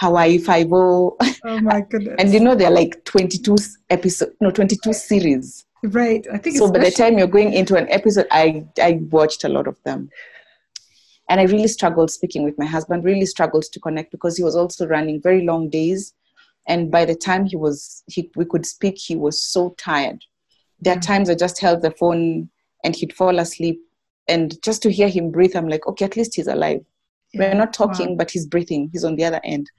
Hawaii 0.00 0.38
Five 0.38 0.72
O. 0.72 1.16
Oh 1.44 1.60
my 1.60 1.80
goodness! 1.90 2.16
and 2.18 2.32
you 2.32 2.40
know 2.40 2.54
there 2.54 2.68
are 2.68 2.74
like 2.74 3.04
twenty 3.04 3.38
two 3.38 3.56
episodes, 3.90 4.32
no, 4.40 4.50
twenty 4.50 4.76
two 4.82 4.92
series 4.92 5.64
Right. 5.84 6.26
I 6.32 6.38
think 6.38 6.56
so. 6.56 6.72
By 6.72 6.78
the 6.78 6.90
time 6.90 7.18
you're 7.18 7.26
going 7.26 7.52
into 7.52 7.76
an 7.76 7.86
episode, 7.90 8.26
I 8.30 8.64
I 8.80 9.00
watched 9.10 9.44
a 9.44 9.50
lot 9.50 9.68
of 9.68 9.76
them, 9.84 10.08
and 11.28 11.40
I 11.40 11.44
really 11.44 11.68
struggled 11.68 12.10
speaking 12.10 12.42
with 12.42 12.56
my 12.56 12.64
husband. 12.64 13.04
Really 13.04 13.26
struggled 13.26 13.64
to 13.64 13.80
connect 13.80 14.10
because 14.10 14.36
he 14.36 14.42
was 14.42 14.56
also 14.56 14.86
running 14.86 15.20
very 15.20 15.44
long 15.44 15.68
days, 15.68 16.14
and 16.66 16.90
by 16.90 17.04
the 17.04 17.14
time 17.14 17.44
he 17.44 17.56
was 17.56 18.02
he 18.06 18.30
we 18.34 18.46
could 18.46 18.64
speak, 18.64 18.96
he 18.96 19.14
was 19.14 19.42
so 19.42 19.74
tired. 19.76 20.24
There 20.80 20.94
are 20.94 20.98
mm. 20.98 21.06
times 21.06 21.28
I 21.28 21.34
just 21.34 21.60
held 21.60 21.82
the 21.82 21.90
phone 21.90 22.48
and 22.82 22.96
he'd 22.96 23.12
fall 23.12 23.38
asleep, 23.38 23.78
and 24.28 24.60
just 24.62 24.82
to 24.82 24.90
hear 24.90 25.08
him 25.08 25.30
breathe, 25.30 25.56
I'm 25.56 25.68
like, 25.68 25.86
okay, 25.86 26.04
at 26.04 26.16
least 26.16 26.34
he's 26.34 26.46
alive. 26.46 26.84
Yeah. 27.32 27.40
We're 27.40 27.54
not 27.54 27.72
talking, 27.72 28.10
wow. 28.10 28.16
but 28.16 28.30
he's 28.30 28.46
breathing. 28.46 28.90
He's 28.92 29.04
on 29.04 29.16
the 29.16 29.24
other 29.24 29.40
end, 29.44 29.70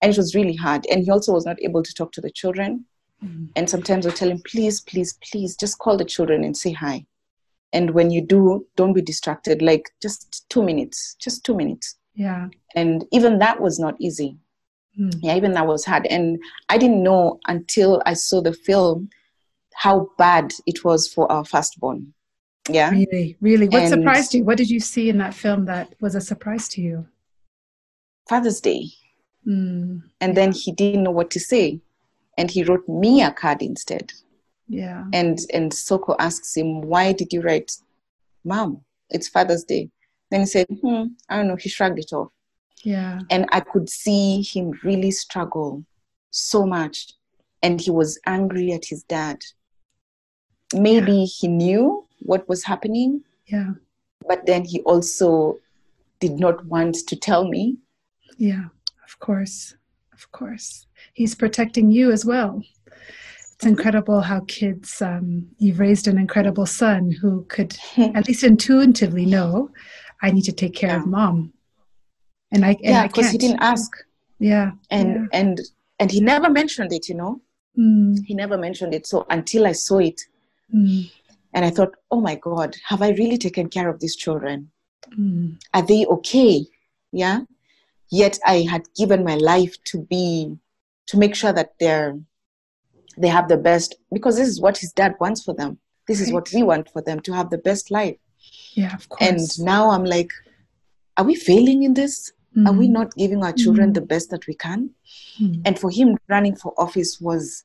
and 0.00 0.12
it 0.12 0.16
was 0.16 0.34
really 0.34 0.54
hard. 0.54 0.86
And 0.90 1.02
he 1.02 1.10
also 1.10 1.32
was 1.32 1.44
not 1.44 1.60
able 1.62 1.82
to 1.82 1.94
talk 1.94 2.12
to 2.12 2.20
the 2.20 2.30
children 2.30 2.84
Mm. 3.24 3.48
And 3.56 3.68
sometimes 3.68 4.06
I 4.06 4.10
tell 4.10 4.30
him, 4.30 4.42
please, 4.46 4.80
please, 4.80 5.18
please, 5.30 5.56
just 5.56 5.78
call 5.78 5.96
the 5.96 6.04
children 6.04 6.44
and 6.44 6.56
say 6.56 6.72
hi. 6.72 7.06
And 7.72 7.90
when 7.90 8.10
you 8.10 8.20
do, 8.20 8.66
don't 8.76 8.92
be 8.92 9.02
distracted. 9.02 9.62
Like 9.62 9.90
just 10.02 10.48
two 10.48 10.62
minutes, 10.62 11.16
just 11.18 11.44
two 11.44 11.54
minutes. 11.54 11.96
Yeah. 12.14 12.48
And 12.74 13.04
even 13.12 13.38
that 13.38 13.60
was 13.60 13.78
not 13.78 13.94
easy. 14.00 14.36
Mm. 14.98 15.14
Yeah, 15.20 15.36
even 15.36 15.52
that 15.52 15.66
was 15.66 15.84
hard. 15.84 16.06
And 16.06 16.38
I 16.68 16.78
didn't 16.78 17.02
know 17.02 17.38
until 17.46 18.02
I 18.06 18.14
saw 18.14 18.40
the 18.40 18.52
film 18.52 19.10
how 19.74 20.10
bad 20.18 20.52
it 20.66 20.84
was 20.84 21.06
for 21.06 21.30
our 21.30 21.44
firstborn. 21.44 22.12
Yeah. 22.68 22.90
Really, 22.90 23.36
really. 23.40 23.68
What 23.68 23.82
and 23.82 23.90
surprised 23.90 24.34
you? 24.34 24.44
What 24.44 24.58
did 24.58 24.70
you 24.70 24.80
see 24.80 25.08
in 25.08 25.18
that 25.18 25.34
film 25.34 25.64
that 25.66 25.94
was 26.00 26.14
a 26.14 26.20
surprise 26.20 26.68
to 26.70 26.80
you? 26.80 27.06
Father's 28.28 28.60
Day. 28.60 28.86
Mm. 29.46 30.02
And 30.20 30.36
then 30.36 30.52
he 30.52 30.72
didn't 30.72 31.02
know 31.02 31.10
what 31.10 31.30
to 31.30 31.40
say 31.40 31.80
and 32.40 32.50
he 32.50 32.64
wrote 32.64 32.88
me 32.88 33.22
a 33.22 33.30
card 33.30 33.60
instead. 33.60 34.12
Yeah. 34.66 35.04
And 35.12 35.38
and 35.52 35.72
Soko 35.74 36.16
asks 36.18 36.56
him, 36.56 36.80
"Why 36.80 37.12
did 37.12 37.34
you 37.34 37.42
write, 37.42 37.70
Mom? 38.44 38.82
It's 39.10 39.28
Father's 39.28 39.64
Day." 39.64 39.90
Then 40.30 40.40
he 40.40 40.46
said, 40.46 40.66
"Hmm, 40.80 41.04
I 41.28 41.36
don't 41.36 41.48
know." 41.48 41.56
He 41.56 41.68
shrugged 41.68 41.98
it 41.98 42.14
off. 42.14 42.32
Yeah. 42.82 43.20
And 43.30 43.46
I 43.52 43.60
could 43.60 43.90
see 43.90 44.40
him 44.42 44.72
really 44.84 45.10
struggle 45.10 45.84
so 46.30 46.64
much, 46.64 47.12
and 47.62 47.78
he 47.78 47.90
was 47.90 48.18
angry 48.26 48.72
at 48.72 48.86
his 48.86 49.02
dad. 49.02 49.42
Maybe 50.72 51.12
yeah. 51.12 51.26
he 51.26 51.48
knew 51.48 52.06
what 52.20 52.48
was 52.48 52.64
happening. 52.64 53.22
Yeah. 53.46 53.72
But 54.26 54.46
then 54.46 54.64
he 54.64 54.80
also 54.82 55.58
did 56.20 56.38
not 56.38 56.64
want 56.66 56.94
to 57.08 57.16
tell 57.16 57.48
me. 57.48 57.78
Yeah, 58.36 58.66
of 59.04 59.18
course. 59.18 59.74
Of 60.12 60.30
course 60.32 60.86
he's 61.12 61.34
protecting 61.34 61.90
you 61.90 62.10
as 62.10 62.24
well. 62.24 62.62
It's 63.54 63.66
incredible 63.66 64.22
how 64.22 64.40
kids, 64.48 65.02
um, 65.02 65.48
you've 65.58 65.80
raised 65.80 66.08
an 66.08 66.16
incredible 66.16 66.66
son 66.66 67.10
who 67.10 67.44
could 67.48 67.76
at 67.98 68.26
least 68.26 68.42
intuitively 68.42 69.26
know, 69.26 69.70
I 70.22 70.30
need 70.30 70.44
to 70.44 70.52
take 70.52 70.74
care 70.74 70.90
yeah. 70.90 71.00
of 71.00 71.06
mom. 71.06 71.52
And 72.52 72.64
I, 72.64 72.70
and 72.70 72.80
yeah, 72.82 73.06
because 73.06 73.30
he 73.30 73.38
didn't 73.38 73.60
ask. 73.60 73.90
Yeah. 74.38 74.72
And, 74.90 75.14
yeah. 75.14 75.38
and, 75.38 75.60
and 75.98 76.10
he 76.10 76.20
never 76.20 76.48
mentioned 76.48 76.92
it, 76.92 77.08
you 77.08 77.14
know, 77.14 77.40
mm. 77.78 78.16
he 78.24 78.34
never 78.34 78.56
mentioned 78.56 78.94
it. 78.94 79.06
So 79.06 79.26
until 79.28 79.66
I 79.66 79.72
saw 79.72 79.98
it, 79.98 80.22
mm. 80.74 81.10
And 81.52 81.64
I 81.64 81.70
thought, 81.70 81.94
oh 82.10 82.20
my 82.20 82.36
God, 82.36 82.76
have 82.86 83.02
I 83.02 83.10
really 83.10 83.38
taken 83.38 83.68
care 83.68 83.88
of 83.88 84.00
these 84.00 84.16
children? 84.16 84.70
Mm. 85.18 85.60
Are 85.74 85.82
they 85.82 86.06
okay? 86.06 86.66
Yeah. 87.12 87.40
Yet 88.10 88.38
I 88.46 88.66
had 88.70 88.82
given 88.96 89.24
my 89.24 89.36
life 89.36 89.76
to 89.84 90.02
be 90.02 90.56
to 91.06 91.18
make 91.18 91.34
sure 91.34 91.52
that 91.52 91.74
they're 91.80 92.18
they 93.18 93.28
have 93.28 93.48
the 93.48 93.56
best 93.56 93.96
because 94.12 94.36
this 94.36 94.48
is 94.48 94.60
what 94.60 94.78
his 94.78 94.92
dad 94.92 95.14
wants 95.20 95.42
for 95.42 95.54
them 95.54 95.78
this 96.06 96.18
right. 96.18 96.28
is 96.28 96.32
what 96.32 96.48
we 96.54 96.62
want 96.62 96.88
for 96.90 97.02
them 97.02 97.20
to 97.20 97.32
have 97.32 97.50
the 97.50 97.58
best 97.58 97.90
life 97.90 98.16
yeah 98.74 98.94
of 98.94 99.08
course 99.08 99.28
and 99.28 99.66
now 99.66 99.90
i'm 99.90 100.04
like 100.04 100.30
are 101.16 101.24
we 101.24 101.34
failing 101.34 101.82
in 101.82 101.94
this 101.94 102.32
mm. 102.56 102.66
are 102.66 102.72
we 102.72 102.86
mm. 102.86 102.92
not 102.92 103.14
giving 103.16 103.42
our 103.42 103.52
children 103.52 103.90
mm. 103.90 103.94
the 103.94 104.00
best 104.00 104.30
that 104.30 104.46
we 104.46 104.54
can 104.54 104.90
mm. 105.40 105.60
and 105.64 105.78
for 105.78 105.90
him 105.90 106.16
running 106.28 106.54
for 106.54 106.72
office 106.78 107.20
was 107.20 107.64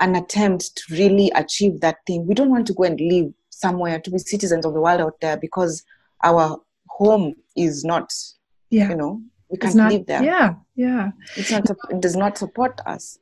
an 0.00 0.14
attempt 0.14 0.76
to 0.76 0.94
really 0.94 1.30
achieve 1.34 1.80
that 1.80 1.96
thing 2.06 2.26
we 2.26 2.34
don't 2.34 2.50
want 2.50 2.66
to 2.66 2.74
go 2.74 2.84
and 2.84 3.00
live 3.00 3.32
somewhere 3.50 3.98
to 3.98 4.10
be 4.10 4.18
citizens 4.18 4.64
of 4.64 4.72
the 4.72 4.80
world 4.80 5.00
out 5.00 5.20
there 5.20 5.36
because 5.36 5.84
our 6.22 6.60
home 6.88 7.34
is 7.56 7.84
not 7.84 8.12
yeah. 8.70 8.88
you 8.88 8.96
know 8.96 9.20
we 9.48 9.56
can't 9.56 9.74
not, 9.74 9.92
live 9.92 10.06
there. 10.06 10.22
Yeah, 10.22 10.54
yeah. 10.76 11.10
It's 11.36 11.50
not. 11.50 11.68
It 11.90 12.00
does 12.00 12.16
not 12.16 12.36
support 12.36 12.80
us. 12.86 13.18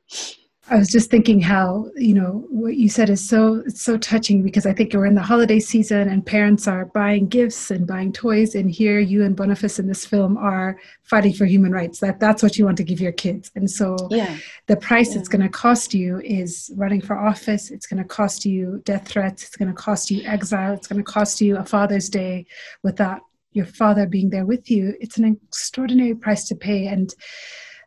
I 0.69 0.77
was 0.77 0.89
just 0.89 1.09
thinking 1.09 1.39
how 1.39 1.89
you 1.95 2.13
know 2.13 2.45
what 2.49 2.75
you 2.75 2.89
said 2.89 3.09
is 3.09 3.27
so 3.27 3.63
it's 3.65 3.81
so 3.81 3.97
touching 3.97 4.43
because 4.43 4.65
I 4.65 4.73
think 4.73 4.93
we're 4.93 5.05
in 5.05 5.15
the 5.15 5.21
holiday 5.21 5.59
season 5.59 6.09
and 6.09 6.25
parents 6.25 6.67
are 6.67 6.85
buying 6.85 7.27
gifts 7.27 7.71
and 7.71 7.87
buying 7.87 8.11
toys. 8.11 8.55
And 8.55 8.69
here 8.69 8.99
you 8.99 9.23
and 9.23 9.35
Boniface 9.35 9.79
in 9.79 9.87
this 9.87 10.05
film 10.05 10.37
are 10.37 10.79
fighting 11.03 11.33
for 11.33 11.45
human 11.45 11.71
rights. 11.71 11.99
That 11.99 12.19
that's 12.19 12.43
what 12.43 12.57
you 12.57 12.65
want 12.65 12.77
to 12.77 12.83
give 12.83 12.99
your 12.99 13.13
kids. 13.13 13.49
And 13.55 13.69
so 13.69 13.95
yeah. 14.11 14.37
the 14.67 14.77
price 14.77 15.13
yeah. 15.13 15.19
it's 15.19 15.29
going 15.29 15.41
to 15.41 15.49
cost 15.49 15.93
you 15.93 16.19
is 16.19 16.71
running 16.75 17.01
for 17.01 17.17
office. 17.17 17.71
It's 17.71 17.87
going 17.87 18.01
to 18.01 18.07
cost 18.07 18.45
you 18.45 18.81
death 18.83 19.07
threats. 19.07 19.43
It's 19.43 19.55
going 19.55 19.69
to 19.69 19.75
cost 19.75 20.11
you 20.11 20.23
exile. 20.23 20.73
It's 20.73 20.87
going 20.87 21.03
to 21.03 21.11
cost 21.11 21.39
you 21.39 21.57
a 21.57 21.65
Father's 21.65 22.09
Day 22.09 22.45
without 22.83 23.21
your 23.57 23.65
father 23.65 24.05
being 24.05 24.29
there 24.29 24.45
with 24.45 24.69
you, 24.71 24.95
it's 25.01 25.17
an 25.17 25.25
extraordinary 25.25 26.15
price 26.15 26.47
to 26.47 26.55
pay. 26.55 26.87
And 26.87 27.13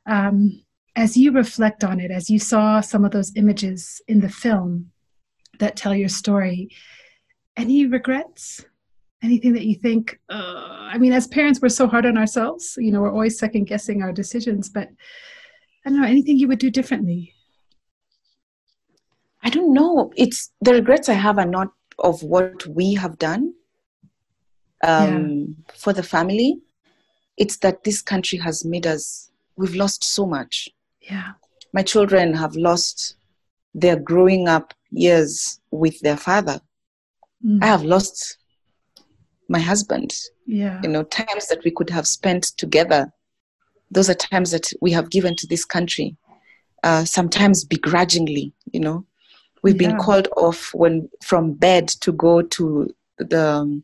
um, 0.06 0.62
as 0.96 1.16
you 1.16 1.32
reflect 1.32 1.84
on 1.84 2.00
it, 2.00 2.10
as 2.10 2.28
you 2.28 2.38
saw 2.38 2.80
some 2.80 3.04
of 3.04 3.12
those 3.12 3.32
images 3.36 4.00
in 4.08 4.20
the 4.20 4.28
film 4.28 4.90
that 5.58 5.76
tell 5.76 5.94
your 5.94 6.08
story, 6.08 6.70
any 7.56 7.86
regrets? 7.86 8.64
Anything 9.22 9.52
that 9.52 9.66
you 9.66 9.74
think, 9.74 10.18
uh, 10.30 10.88
I 10.92 10.96
mean, 10.96 11.12
as 11.12 11.26
parents, 11.26 11.60
we're 11.60 11.68
so 11.68 11.86
hard 11.86 12.06
on 12.06 12.16
ourselves. 12.16 12.74
You 12.78 12.90
know, 12.90 13.02
we're 13.02 13.12
always 13.12 13.38
second 13.38 13.64
guessing 13.64 14.02
our 14.02 14.12
decisions, 14.12 14.70
but 14.70 14.88
I 15.84 15.90
don't 15.90 16.00
know, 16.00 16.08
anything 16.08 16.38
you 16.38 16.48
would 16.48 16.58
do 16.58 16.70
differently? 16.70 17.34
I 19.42 19.50
don't 19.50 19.74
know. 19.74 20.10
It's 20.16 20.50
the 20.62 20.72
regrets 20.72 21.10
I 21.10 21.14
have 21.14 21.38
are 21.38 21.44
not 21.44 21.68
of 21.98 22.22
what 22.22 22.66
we 22.66 22.94
have 22.94 23.18
done, 23.18 23.52
um, 24.82 25.54
yeah. 25.68 25.74
for 25.74 25.92
the 25.92 26.02
family. 26.02 26.62
It's 27.36 27.58
that 27.58 27.84
this 27.84 28.00
country 28.00 28.38
has 28.38 28.64
made 28.64 28.86
us, 28.86 29.30
we've 29.56 29.74
lost 29.74 30.02
so 30.02 30.24
much. 30.24 30.66
Yeah. 31.00 31.32
My 31.72 31.82
children 31.82 32.34
have 32.34 32.54
lost 32.56 33.16
their 33.74 33.96
growing 33.96 34.48
up 34.48 34.74
years 34.90 35.60
with 35.70 36.00
their 36.00 36.16
father. 36.16 36.60
Mm. 37.44 37.62
I 37.62 37.66
have 37.66 37.84
lost 37.84 38.38
my 39.48 39.58
husband. 39.58 40.12
Yeah. 40.46 40.80
You 40.82 40.88
know, 40.88 41.04
times 41.04 41.48
that 41.48 41.62
we 41.64 41.70
could 41.70 41.90
have 41.90 42.06
spent 42.06 42.44
together. 42.56 43.12
Those 43.90 44.10
are 44.10 44.14
times 44.14 44.50
that 44.52 44.72
we 44.80 44.92
have 44.92 45.10
given 45.10 45.36
to 45.36 45.46
this 45.46 45.64
country, 45.64 46.16
uh, 46.84 47.04
sometimes 47.04 47.64
begrudgingly, 47.64 48.52
you 48.72 48.80
know. 48.80 49.04
We've 49.62 49.80
yeah. 49.80 49.88
been 49.88 49.98
called 49.98 50.28
off 50.36 50.72
when 50.74 51.08
from 51.22 51.52
bed 51.52 51.88
to 51.88 52.12
go 52.12 52.42
to 52.42 52.94
the 53.18 53.82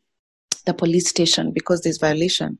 the 0.64 0.74
police 0.74 1.08
station 1.08 1.52
because 1.52 1.82
there's 1.82 1.98
violation. 1.98 2.58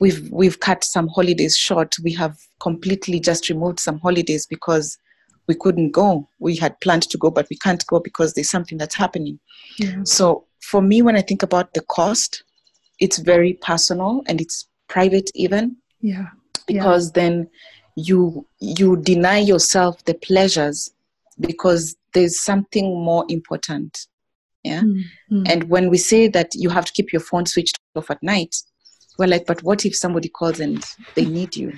We've 0.00 0.30
we've 0.30 0.60
cut 0.60 0.84
some 0.84 1.08
holidays 1.08 1.56
short. 1.56 1.96
We 2.02 2.12
have 2.14 2.38
completely 2.60 3.20
just 3.20 3.48
removed 3.48 3.80
some 3.80 3.98
holidays 3.98 4.46
because 4.46 4.98
we 5.46 5.54
couldn't 5.54 5.92
go. 5.92 6.28
We 6.38 6.56
had 6.56 6.78
planned 6.80 7.08
to 7.10 7.18
go, 7.18 7.30
but 7.30 7.46
we 7.50 7.56
can't 7.56 7.84
go 7.86 7.98
because 8.00 8.34
there's 8.34 8.50
something 8.50 8.78
that's 8.78 8.94
happening. 8.94 9.40
Yeah. 9.78 10.02
So 10.04 10.44
for 10.60 10.82
me, 10.82 11.02
when 11.02 11.16
I 11.16 11.22
think 11.22 11.42
about 11.42 11.74
the 11.74 11.80
cost, 11.82 12.44
it's 13.00 13.18
very 13.18 13.54
personal 13.54 14.22
and 14.26 14.40
it's 14.40 14.68
private 14.88 15.30
even. 15.34 15.76
Yeah. 16.00 16.26
Because 16.66 17.08
yeah. 17.08 17.22
then 17.22 17.50
you 17.98 18.46
you 18.60 18.96
deny 18.96 19.38
yourself 19.38 20.04
the 20.04 20.14
pleasures 20.14 20.92
because 21.40 21.96
there's 22.14 22.40
something 22.40 23.04
more 23.04 23.24
important 23.28 24.06
yeah 24.62 24.82
mm-hmm. 24.82 25.42
and 25.46 25.64
when 25.64 25.88
we 25.90 25.98
say 25.98 26.28
that 26.28 26.54
you 26.54 26.68
have 26.70 26.84
to 26.84 26.92
keep 26.92 27.12
your 27.12 27.20
phone 27.20 27.44
switched 27.44 27.78
off 27.96 28.10
at 28.10 28.22
night 28.22 28.56
we're 29.18 29.26
like 29.26 29.46
but 29.46 29.62
what 29.62 29.84
if 29.84 29.94
somebody 29.94 30.28
calls 30.28 30.60
and 30.60 30.84
they 31.14 31.24
need 31.24 31.56
you? 31.56 31.72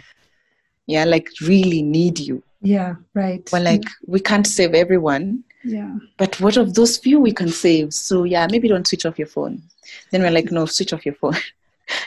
Yeah 0.86 1.04
like 1.04 1.28
really 1.42 1.82
need 1.82 2.18
you. 2.18 2.42
Yeah 2.60 2.96
right. 3.14 3.48
We're 3.52 3.60
like 3.60 3.84
we 4.06 4.20
can't 4.20 4.46
save 4.46 4.74
everyone. 4.74 5.44
Yeah. 5.64 5.96
But 6.16 6.40
what 6.40 6.56
of 6.56 6.74
those 6.74 6.96
few 6.96 7.20
we 7.20 7.32
can 7.32 7.48
save? 7.48 7.92
So 7.94 8.24
yeah 8.24 8.46
maybe 8.50 8.68
don't 8.68 8.86
switch 8.86 9.06
off 9.06 9.18
your 9.18 9.28
phone. 9.28 9.62
Then 10.10 10.22
we're 10.22 10.30
like 10.30 10.50
no 10.52 10.66
switch 10.66 10.92
off 10.92 11.04
your 11.04 11.14
phone. 11.14 11.36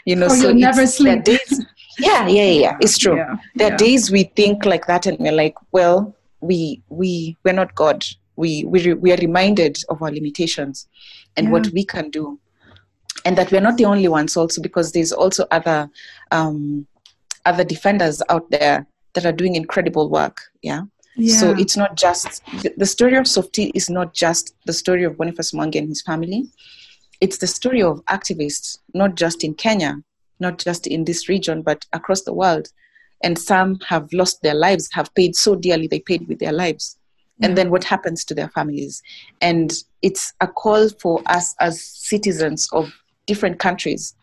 You 0.06 0.16
know 0.16 0.28
oh, 0.28 0.30
so 0.30 0.48
you'll 0.48 0.60
never 0.60 0.88
sleep. 0.88 1.26
days, 1.26 1.66
yeah, 2.00 2.26
yeah 2.26 2.46
yeah 2.46 2.78
it's 2.80 2.98
true. 2.98 3.18
Yeah, 3.18 3.36
there 3.56 3.68
yeah. 3.68 3.74
are 3.74 3.78
days 3.78 4.10
we 4.10 4.24
think 4.24 4.64
like 4.64 4.88
that 4.88 5.06
and 5.06 5.20
we're 5.20 5.34
like 5.34 5.56
well 5.74 6.16
we 6.40 6.82
we 6.88 7.36
we're 7.44 7.54
not 7.54 7.76
god. 7.76 8.06
We 8.38 8.64
we, 8.64 8.94
we 8.94 9.12
are 9.12 9.18
reminded 9.18 9.78
of 9.90 10.02
our 10.02 10.10
limitations 10.10 10.88
and 11.36 11.48
yeah. 11.48 11.52
what 11.52 11.68
we 11.70 11.84
can 11.84 12.10
do 12.10 12.40
and 13.26 13.38
that 13.38 13.52
we're 13.52 13.62
not 13.62 13.78
the 13.78 13.86
only 13.86 14.08
ones 14.08 14.36
also 14.36 14.62
because 14.62 14.92
there's 14.92 15.12
also 15.12 15.46
other 15.52 15.90
um, 16.32 16.86
other 17.46 17.64
defenders 17.64 18.22
out 18.30 18.50
there 18.52 18.86
that 19.14 19.26
are 19.26 19.32
doing 19.32 19.56
incredible 19.56 20.10
work 20.10 20.38
yeah 20.62 20.84
Yeah. 21.16 21.38
So 21.38 21.56
it's 21.58 21.78
not 21.78 21.96
just 21.96 22.42
the 22.78 22.86
story 22.86 23.16
of 23.18 23.28
Softie 23.28 23.72
is 23.76 23.90
not 23.90 24.14
just 24.14 24.56
the 24.66 24.74
story 24.74 25.04
of 25.04 25.18
Boniface 25.18 25.52
Mwangi 25.52 25.78
and 25.78 25.88
his 25.88 26.02
family. 26.02 26.50
It's 27.22 27.38
the 27.38 27.48
story 27.48 27.82
of 27.84 28.04
activists, 28.06 28.80
not 28.94 29.16
just 29.16 29.44
in 29.44 29.54
Kenya, 29.54 30.02
not 30.40 30.58
just 30.58 30.88
in 30.88 31.06
this 31.06 31.30
region, 31.30 31.62
but 31.62 31.86
across 31.94 32.24
the 32.24 32.34
world. 32.34 32.70
And 33.24 33.38
some 33.38 33.80
have 33.88 34.12
lost 34.12 34.42
their 34.42 34.56
lives, 34.56 34.90
have 34.94 35.14
paid 35.14 35.36
so 35.36 35.56
dearly, 35.56 35.88
they 35.88 36.00
paid 36.00 36.28
with 36.28 36.40
their 36.40 36.52
lives. 36.52 36.98
Yeah. 37.38 37.48
And 37.48 37.58
then 37.58 37.70
what 37.70 37.84
happens 37.84 38.26
to 38.26 38.36
their 38.36 38.50
families? 38.50 39.02
And 39.40 39.72
it's 40.02 40.34
a 40.42 40.48
call 40.48 40.90
for 40.90 41.22
us 41.28 41.56
as 41.60 41.82
citizens 41.82 42.68
of 42.74 42.92
different 43.26 43.60
countries 43.60 44.16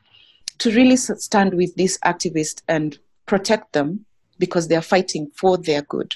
to 0.58 0.70
really 0.72 0.96
stand 0.96 1.54
with 1.54 1.74
these 1.76 1.98
activists 2.00 2.62
and 2.68 2.98
protect 3.26 3.72
them 3.72 4.04
because 4.38 4.68
they're 4.68 4.82
fighting 4.82 5.30
for 5.34 5.56
their 5.56 5.82
good. 5.82 6.14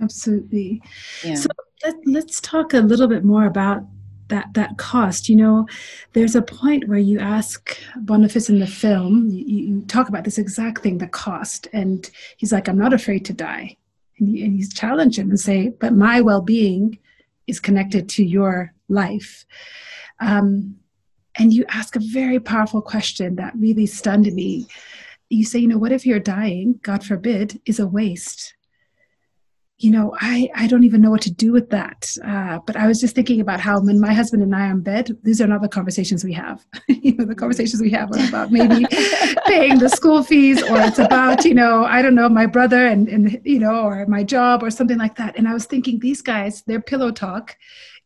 Absolutely. 0.00 0.82
Yeah. 1.24 1.34
So 1.34 1.48
let, 1.84 1.94
let's 2.06 2.40
talk 2.40 2.74
a 2.74 2.80
little 2.80 3.08
bit 3.08 3.24
more 3.24 3.46
about 3.46 3.82
that 4.28 4.52
that 4.54 4.78
cost. 4.78 5.28
You 5.28 5.36
know, 5.36 5.66
there's 6.12 6.34
a 6.34 6.42
point 6.42 6.88
where 6.88 6.98
you 6.98 7.18
ask 7.18 7.76
Boniface 7.96 8.48
in 8.48 8.60
the 8.60 8.66
film, 8.66 9.28
you, 9.28 9.44
you 9.44 9.82
talk 9.82 10.08
about 10.08 10.24
this 10.24 10.38
exact 10.38 10.82
thing, 10.82 10.98
the 10.98 11.06
cost, 11.06 11.68
and 11.72 12.08
he's 12.36 12.52
like, 12.52 12.68
"I'm 12.68 12.78
not 12.78 12.94
afraid 12.94 13.24
to 13.26 13.32
die," 13.32 13.76
and 14.18 14.28
you, 14.28 14.44
and 14.44 14.58
you 14.58 14.66
challenge 14.68 15.18
him 15.18 15.30
and 15.30 15.38
say, 15.38 15.68
"But 15.68 15.94
my 15.94 16.20
well-being 16.20 16.98
is 17.46 17.60
connected 17.60 18.08
to 18.10 18.24
your 18.24 18.72
life." 18.88 19.44
Um, 20.20 20.79
and 21.38 21.52
you 21.52 21.64
ask 21.68 21.96
a 21.96 22.00
very 22.00 22.40
powerful 22.40 22.82
question 22.82 23.36
that 23.36 23.54
really 23.56 23.86
stunned 23.86 24.32
me. 24.32 24.66
You 25.28 25.44
say, 25.44 25.60
"You 25.60 25.68
know, 25.68 25.78
what 25.78 25.92
if 25.92 26.04
you're 26.04 26.18
dying? 26.18 26.80
God 26.82 27.04
forbid, 27.04 27.60
is 27.66 27.78
a 27.78 27.86
waste." 27.86 28.54
you 29.80 29.90
know, 29.90 30.14
I, 30.20 30.50
I 30.54 30.66
don't 30.66 30.84
even 30.84 31.00
know 31.00 31.10
what 31.10 31.22
to 31.22 31.32
do 31.32 31.52
with 31.52 31.70
that. 31.70 32.14
Uh, 32.22 32.58
but 32.66 32.76
I 32.76 32.86
was 32.86 33.00
just 33.00 33.14
thinking 33.14 33.40
about 33.40 33.60
how 33.60 33.80
when 33.80 33.98
my 33.98 34.12
husband 34.12 34.42
and 34.42 34.54
I 34.54 34.68
are 34.68 34.72
in 34.72 34.82
bed, 34.82 35.16
these 35.22 35.40
are 35.40 35.46
not 35.46 35.62
the 35.62 35.68
conversations 35.68 36.22
we 36.22 36.34
have. 36.34 36.64
you 36.88 37.16
know, 37.16 37.24
the 37.24 37.34
conversations 37.34 37.80
we 37.80 37.88
have 37.90 38.12
are 38.12 38.28
about 38.28 38.52
maybe 38.52 38.84
paying 39.46 39.78
the 39.78 39.88
school 39.88 40.22
fees 40.22 40.62
or 40.62 40.78
it's 40.80 40.98
about, 40.98 41.46
you 41.46 41.54
know, 41.54 41.84
I 41.86 42.02
don't 42.02 42.14
know, 42.14 42.28
my 42.28 42.44
brother 42.44 42.86
and, 42.86 43.08
and, 43.08 43.40
you 43.42 43.58
know, 43.58 43.86
or 43.86 44.04
my 44.06 44.22
job 44.22 44.62
or 44.62 44.70
something 44.70 44.98
like 44.98 45.16
that. 45.16 45.38
And 45.38 45.48
I 45.48 45.54
was 45.54 45.64
thinking 45.64 45.98
these 45.98 46.20
guys, 46.20 46.62
their 46.64 46.82
pillow 46.82 47.10
talk 47.10 47.56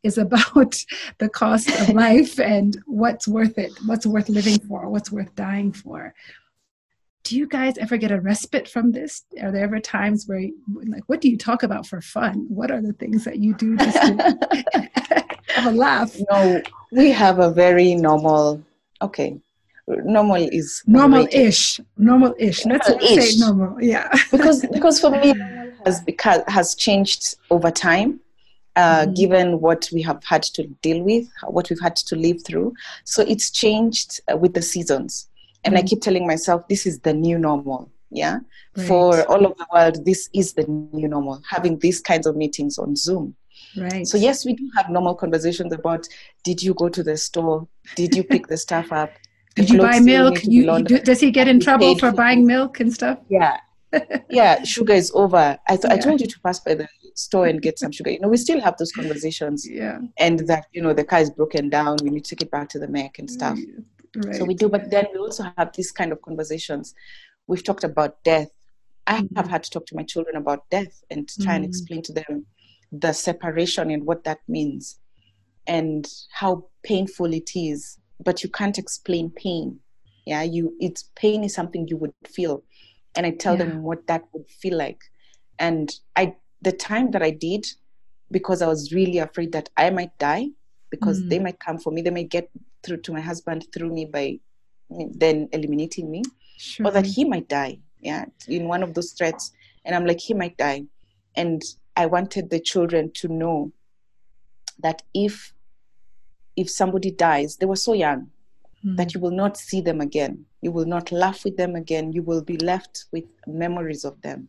is 0.04 0.18
about 0.18 0.76
the 1.18 1.28
cost 1.28 1.68
of 1.80 1.88
life 1.90 2.38
and 2.38 2.80
what's 2.86 3.26
worth 3.26 3.58
it, 3.58 3.72
what's 3.86 4.06
worth 4.06 4.28
living 4.28 4.58
for, 4.60 4.88
what's 4.88 5.10
worth 5.10 5.34
dying 5.34 5.72
for 5.72 6.14
do 7.24 7.38
you 7.38 7.48
guys 7.48 7.78
ever 7.78 7.96
get 7.96 8.12
a 8.12 8.20
respite 8.20 8.68
from 8.68 8.92
this? 8.92 9.24
Are 9.40 9.50
there 9.50 9.64
ever 9.64 9.80
times 9.80 10.28
where, 10.28 10.46
like, 10.86 11.02
what 11.06 11.22
do 11.22 11.30
you 11.30 11.38
talk 11.38 11.62
about 11.62 11.86
for 11.86 12.00
fun? 12.02 12.44
What 12.48 12.70
are 12.70 12.82
the 12.82 12.92
things 12.92 13.24
that 13.24 13.38
you 13.38 13.54
do 13.54 13.76
just 13.78 13.96
to 13.96 15.26
have 15.48 15.72
a 15.72 15.76
laugh? 15.76 16.14
No, 16.30 16.62
we 16.92 17.10
have 17.10 17.38
a 17.38 17.50
very 17.50 17.94
normal, 17.94 18.62
okay, 19.00 19.40
normal 19.88 20.36
is 20.36 20.82
normal-ish, 20.86 21.80
normal-ish. 21.96 22.66
Let's 22.66 22.86
say 22.86 23.38
normal, 23.38 23.82
yeah. 23.82 24.14
because 24.30 24.64
because 24.66 25.00
for 25.00 25.10
me, 25.10 25.34
has 25.86 26.02
because 26.02 26.42
has 26.46 26.74
changed 26.74 27.36
over 27.50 27.70
time. 27.70 28.20
Uh, 28.76 29.02
mm-hmm. 29.02 29.14
given 29.14 29.60
what 29.60 29.88
we 29.92 30.02
have 30.02 30.20
had 30.24 30.42
to 30.42 30.66
deal 30.82 31.00
with, 31.00 31.28
what 31.46 31.70
we've 31.70 31.80
had 31.80 31.94
to 31.94 32.16
live 32.16 32.44
through. 32.44 32.74
So 33.04 33.22
it's 33.22 33.48
changed 33.48 34.20
uh, 34.28 34.36
with 34.36 34.54
the 34.54 34.62
seasons. 34.62 35.28
And 35.64 35.76
mm. 35.76 35.78
i 35.78 35.82
keep 35.82 36.02
telling 36.02 36.26
myself 36.26 36.66
this 36.66 36.84
is 36.84 36.98
the 37.00 37.14
new 37.14 37.38
normal 37.38 37.88
yeah? 38.14 38.38
Right. 38.76 38.86
for 38.86 39.22
all 39.24 39.44
of 39.44 39.56
the 39.56 39.66
world 39.72 40.04
this 40.04 40.28
is 40.32 40.54
the 40.54 40.64
new 40.66 41.08
normal 41.08 41.42
having 41.48 41.78
these 41.78 42.00
kinds 42.00 42.26
of 42.26 42.36
meetings 42.36 42.78
on 42.78 42.96
zoom. 42.96 43.34
Right. 43.76 44.06
So 44.06 44.16
yes 44.16 44.44
we 44.44 44.54
do 44.54 44.70
have 44.76 44.88
normal 44.88 45.14
conversations 45.14 45.72
about 45.72 46.06
did 46.44 46.62
you 46.62 46.74
go 46.74 46.88
to 46.88 47.02
the 47.02 47.16
store? 47.16 47.68
Did 47.96 48.14
you 48.16 48.24
pick 48.24 48.46
the 48.46 48.56
stuff 48.56 48.92
up? 48.92 49.10
Did 49.56 49.70
you 49.70 49.78
buy 49.78 50.00
milk? 50.00 50.44
you, 50.44 50.72
you 50.72 50.82
do, 50.82 50.98
does 51.00 51.20
he 51.20 51.30
get 51.30 51.48
in 51.48 51.60
trouble 51.60 51.96
for 51.98 52.10
buying 52.12 52.46
milk 52.46 52.80
and 52.80 52.92
stuff? 52.92 53.18
Yeah. 53.28 53.58
Yeah 54.30 54.64
sugar 54.64 54.94
is 54.94 55.12
over. 55.14 55.58
I, 55.68 55.76
th- 55.76 55.84
yeah. 55.84 55.94
I 55.94 55.98
told 55.98 56.20
you 56.20 56.26
to 56.26 56.40
pass 56.40 56.58
by 56.60 56.74
the 56.74 56.88
store 57.14 57.46
and 57.46 57.62
get 57.62 57.78
some 57.78 57.92
sugar 57.92 58.10
you 58.10 58.20
know 58.20 58.28
we 58.28 58.36
still 58.36 58.60
have 58.60 58.76
those 58.76 58.92
conversations 58.92 59.68
yeah 59.68 59.98
and 60.18 60.40
that 60.48 60.66
you 60.72 60.82
know 60.82 60.92
the 60.92 61.04
car 61.04 61.20
is 61.20 61.30
broken 61.30 61.68
down 61.68 61.96
we 62.02 62.10
need 62.10 62.24
to 62.24 62.34
take 62.34 62.42
it 62.42 62.50
back 62.50 62.68
to 62.68 62.78
the 62.78 62.88
mech 62.88 63.18
and 63.18 63.30
stuff 63.30 63.58
Right. 64.16 64.36
So 64.36 64.44
we 64.44 64.54
do, 64.54 64.68
but 64.68 64.90
then 64.90 65.06
we 65.12 65.18
also 65.18 65.44
have 65.56 65.72
these 65.74 65.90
kind 65.90 66.12
of 66.12 66.22
conversations. 66.22 66.94
We've 67.46 67.64
talked 67.64 67.84
about 67.84 68.22
death. 68.24 68.50
I 69.06 69.20
mm-hmm. 69.20 69.36
have 69.36 69.48
had 69.48 69.62
to 69.64 69.70
talk 69.70 69.86
to 69.86 69.96
my 69.96 70.02
children 70.02 70.36
about 70.36 70.68
death 70.70 71.02
and 71.10 71.28
try 71.28 71.44
mm-hmm. 71.44 71.50
and 71.56 71.64
explain 71.64 72.02
to 72.02 72.12
them 72.12 72.46
the 72.92 73.12
separation 73.12 73.90
and 73.90 74.04
what 74.04 74.24
that 74.24 74.38
means 74.46 74.98
and 75.66 76.06
how 76.32 76.66
painful 76.84 77.32
it 77.34 77.50
is. 77.54 77.98
But 78.24 78.42
you 78.42 78.48
can't 78.48 78.78
explain 78.78 79.30
pain. 79.30 79.80
Yeah, 80.26 80.42
you 80.42 80.74
it's 80.80 81.10
pain 81.16 81.44
is 81.44 81.54
something 81.54 81.88
you 81.88 81.96
would 81.96 82.14
feel. 82.26 82.62
And 83.16 83.26
I 83.26 83.30
tell 83.30 83.58
yeah. 83.58 83.64
them 83.64 83.82
what 83.82 84.06
that 84.06 84.22
would 84.32 84.48
feel 84.48 84.78
like. 84.78 85.00
And 85.58 85.92
I 86.16 86.36
the 86.64 86.72
time 86.72 87.10
that 87.12 87.22
I 87.22 87.30
did, 87.30 87.66
because 88.30 88.62
I 88.62 88.66
was 88.66 88.92
really 88.92 89.18
afraid 89.18 89.52
that 89.52 89.68
I 89.76 89.90
might 89.90 90.16
die, 90.18 90.48
because 90.90 91.22
mm. 91.22 91.28
they 91.30 91.38
might 91.38 91.60
come 91.60 91.78
for 91.78 91.92
me, 91.92 92.02
they 92.02 92.10
might 92.10 92.30
get 92.30 92.50
through 92.84 92.98
to 92.98 93.12
my 93.12 93.20
husband 93.20 93.66
through 93.72 93.92
me 93.92 94.04
by 94.04 94.38
then 94.90 95.48
eliminating 95.52 96.10
me 96.10 96.22
sure. 96.58 96.86
or 96.86 96.90
that 96.90 97.06
he 97.06 97.24
might 97.24 97.48
die 97.48 97.78
yeah 98.00 98.24
in 98.48 98.68
one 98.68 98.82
of 98.82 98.94
those 98.94 99.12
threats 99.12 99.52
and 99.84 99.94
i'm 99.94 100.04
like 100.04 100.20
he 100.20 100.34
might 100.34 100.56
die 100.56 100.84
and 101.36 101.62
i 101.96 102.06
wanted 102.06 102.50
the 102.50 102.60
children 102.60 103.10
to 103.12 103.28
know 103.28 103.72
that 104.78 105.02
if 105.14 105.54
if 106.56 106.70
somebody 106.70 107.10
dies 107.10 107.56
they 107.56 107.66
were 107.66 107.76
so 107.76 107.92
young 107.92 108.30
mm. 108.84 108.96
that 108.96 109.14
you 109.14 109.20
will 109.20 109.30
not 109.30 109.56
see 109.56 109.80
them 109.80 110.00
again 110.00 110.44
you 110.60 110.70
will 110.70 110.86
not 110.86 111.10
laugh 111.10 111.44
with 111.44 111.56
them 111.56 111.74
again 111.74 112.12
you 112.12 112.22
will 112.22 112.42
be 112.42 112.58
left 112.58 113.06
with 113.10 113.24
memories 113.46 114.04
of 114.04 114.20
them 114.22 114.48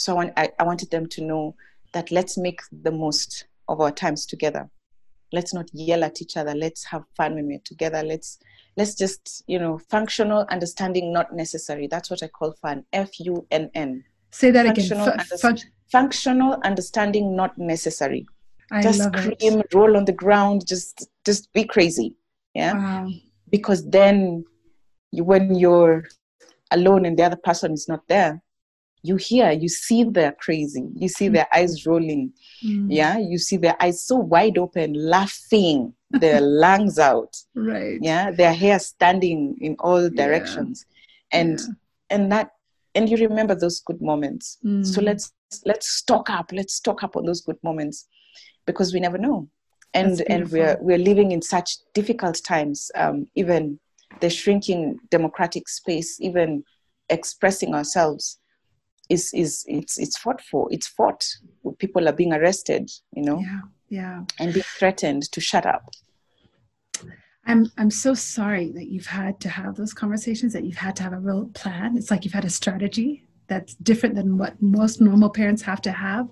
so 0.00 0.12
I, 0.12 0.16
want, 0.16 0.32
I, 0.38 0.48
I 0.58 0.62
wanted 0.64 0.90
them 0.90 1.06
to 1.08 1.22
know 1.22 1.54
that 1.92 2.10
let's 2.10 2.38
make 2.38 2.60
the 2.72 2.90
most 2.90 3.44
of 3.68 3.82
our 3.82 3.92
times 3.92 4.24
together. 4.24 4.70
Let's 5.30 5.52
not 5.52 5.68
yell 5.74 6.02
at 6.04 6.22
each 6.22 6.38
other. 6.38 6.54
Let's 6.54 6.84
have 6.84 7.04
fun 7.16 7.34
when 7.34 7.46
we're 7.46 7.60
together. 7.64 8.02
Let's 8.02 8.38
let's 8.76 8.94
just 8.94 9.44
you 9.46 9.58
know 9.58 9.78
functional 9.90 10.46
understanding 10.50 11.12
not 11.12 11.34
necessary. 11.34 11.86
That's 11.86 12.10
what 12.10 12.22
i 12.22 12.28
call 12.28 12.52
fun. 12.62 12.84
F-u-n-n 12.94 14.04
say 14.30 14.50
that 14.50 14.66
functional 14.66 15.06
again 15.06 15.20
F- 15.20 15.40
fun- 15.40 15.58
functional 15.92 16.58
understanding 16.64 17.36
not 17.36 17.56
necessary. 17.58 18.26
I 18.72 18.82
just 18.82 19.02
scream 19.02 19.60
it. 19.60 19.74
roll 19.74 19.98
on 19.98 20.06
the 20.06 20.12
ground 20.12 20.66
just 20.66 21.08
just 21.26 21.52
be 21.52 21.64
crazy. 21.64 22.14
Yeah? 22.54 22.72
Wow. 22.72 23.10
because 23.50 23.88
then 23.88 24.44
you, 25.12 25.24
when 25.24 25.54
you're 25.54 26.08
alone 26.70 27.04
and 27.04 27.18
the 27.18 27.22
other 27.22 27.36
person 27.36 27.72
is 27.72 27.86
not 27.86 28.08
there 28.08 28.42
you 29.02 29.16
hear, 29.16 29.50
you 29.50 29.68
see 29.68 30.04
they're 30.04 30.32
crazy, 30.32 30.88
you 30.94 31.08
see 31.08 31.28
mm. 31.28 31.34
their 31.34 31.48
eyes 31.54 31.86
rolling, 31.86 32.32
mm. 32.64 32.86
yeah, 32.88 33.18
you 33.18 33.38
see 33.38 33.56
their 33.56 33.76
eyes 33.82 34.02
so 34.02 34.16
wide 34.16 34.58
open, 34.58 34.92
laughing, 34.94 35.94
their 36.10 36.40
lungs 36.64 36.98
out, 36.98 37.36
right, 37.54 37.98
yeah, 38.02 38.30
their 38.30 38.52
hair 38.52 38.78
standing 38.78 39.56
in 39.60 39.76
all 39.80 40.10
directions, 40.10 40.84
yeah. 41.32 41.40
and 41.40 41.60
yeah. 41.60 41.66
and 42.10 42.32
that, 42.32 42.50
and 42.94 43.08
you 43.08 43.16
remember 43.16 43.54
those 43.54 43.80
good 43.80 44.02
moments. 44.02 44.58
Mm. 44.64 44.84
So 44.86 45.00
let's 45.00 45.32
let's 45.64 45.88
stock 45.88 46.28
up, 46.28 46.50
let's 46.52 46.74
stock 46.74 47.02
up 47.02 47.16
on 47.16 47.24
those 47.24 47.40
good 47.40 47.58
moments, 47.62 48.06
because 48.66 48.92
we 48.92 49.00
never 49.00 49.18
know, 49.18 49.48
and 49.94 50.20
and 50.28 50.50
we're 50.50 50.76
we're 50.80 50.98
living 50.98 51.32
in 51.32 51.40
such 51.40 51.78
difficult 51.94 52.42
times, 52.44 52.90
um, 52.96 53.26
even 53.34 53.80
the 54.20 54.28
shrinking 54.28 54.98
democratic 55.10 55.68
space, 55.68 56.20
even 56.20 56.64
expressing 57.08 57.74
ourselves 57.74 58.39
is 59.10 59.34
is 59.34 59.64
it's 59.68 59.98
it's 59.98 60.16
fought 60.16 60.40
for. 60.40 60.68
It's 60.70 60.86
fought. 60.86 61.26
People 61.78 62.08
are 62.08 62.12
being 62.12 62.32
arrested, 62.32 62.90
you 63.14 63.22
know, 63.22 63.40
yeah, 63.40 63.60
yeah, 63.88 64.24
and 64.38 64.54
being 64.54 64.64
threatened 64.78 65.30
to 65.32 65.40
shut 65.40 65.66
up. 65.66 65.90
I'm 67.44 67.70
I'm 67.76 67.90
so 67.90 68.14
sorry 68.14 68.70
that 68.72 68.86
you've 68.86 69.06
had 69.06 69.40
to 69.40 69.48
have 69.48 69.74
those 69.74 69.92
conversations. 69.92 70.52
That 70.52 70.64
you've 70.64 70.76
had 70.76 70.96
to 70.96 71.02
have 71.02 71.12
a 71.12 71.18
real 71.18 71.50
plan. 71.54 71.96
It's 71.96 72.10
like 72.10 72.24
you've 72.24 72.34
had 72.34 72.44
a 72.44 72.50
strategy 72.50 73.26
that's 73.48 73.74
different 73.74 74.14
than 74.14 74.38
what 74.38 74.62
most 74.62 75.00
normal 75.00 75.28
parents 75.28 75.60
have 75.62 75.82
to 75.82 75.90
have. 75.90 76.28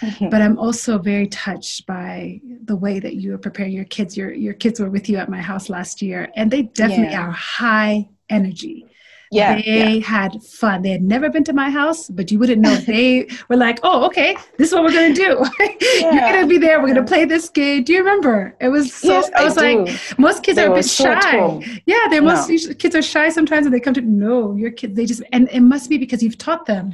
Mm-hmm. 0.00 0.28
But 0.32 0.42
I'm 0.42 0.58
also 0.58 0.98
very 0.98 1.28
touched 1.28 1.86
by 1.86 2.40
the 2.64 2.74
way 2.74 2.98
that 2.98 3.14
you 3.14 3.34
are 3.34 3.38
preparing 3.38 3.72
your 3.72 3.84
kids. 3.84 4.16
Your 4.16 4.32
your 4.32 4.54
kids 4.54 4.80
were 4.80 4.90
with 4.90 5.08
you 5.08 5.18
at 5.18 5.28
my 5.28 5.40
house 5.40 5.68
last 5.68 6.02
year, 6.02 6.28
and 6.34 6.50
they 6.50 6.62
definitely 6.62 7.14
yeah. 7.14 7.28
are 7.28 7.30
high 7.30 8.08
energy 8.28 8.84
yeah 9.30 9.60
they 9.60 9.94
yeah. 9.94 10.06
had 10.06 10.42
fun 10.42 10.82
they 10.82 10.90
had 10.90 11.02
never 11.02 11.28
been 11.28 11.44
to 11.44 11.52
my 11.52 11.68
house 11.70 12.08
but 12.08 12.30
you 12.30 12.38
wouldn't 12.38 12.60
know 12.60 12.74
they 12.76 13.28
were 13.48 13.56
like 13.56 13.78
oh 13.82 14.04
okay 14.06 14.36
this 14.56 14.68
is 14.68 14.74
what 14.74 14.84
we're 14.84 14.92
gonna 14.92 15.14
do 15.14 15.44
yeah. 15.98 16.12
you're 16.12 16.32
gonna 16.32 16.46
be 16.46 16.58
there 16.58 16.80
we're 16.80 16.88
gonna 16.88 17.04
play 17.04 17.24
this 17.24 17.48
game 17.48 17.82
do 17.82 17.92
you 17.92 17.98
remember 17.98 18.54
it 18.60 18.68
was 18.68 18.92
so 18.92 19.08
yes, 19.08 19.30
i 19.34 19.44
was 19.44 19.58
I 19.58 19.74
like 19.74 20.18
most 20.18 20.42
kids 20.42 20.56
they 20.56 20.64
are 20.64 20.72
a 20.72 20.74
bit 20.74 20.88
shy 20.88 21.80
yeah 21.86 22.06
they're 22.10 22.22
no. 22.22 22.34
most 22.34 22.78
kids 22.78 22.94
are 22.94 23.02
shy 23.02 23.28
sometimes 23.28 23.66
and 23.66 23.74
they 23.74 23.80
come 23.80 23.94
to 23.94 24.00
no 24.00 24.54
your 24.54 24.70
kids 24.70 24.94
they 24.94 25.06
just 25.06 25.22
and 25.32 25.48
it 25.50 25.60
must 25.60 25.90
be 25.90 25.98
because 25.98 26.22
you've 26.22 26.38
taught 26.38 26.66
them 26.66 26.92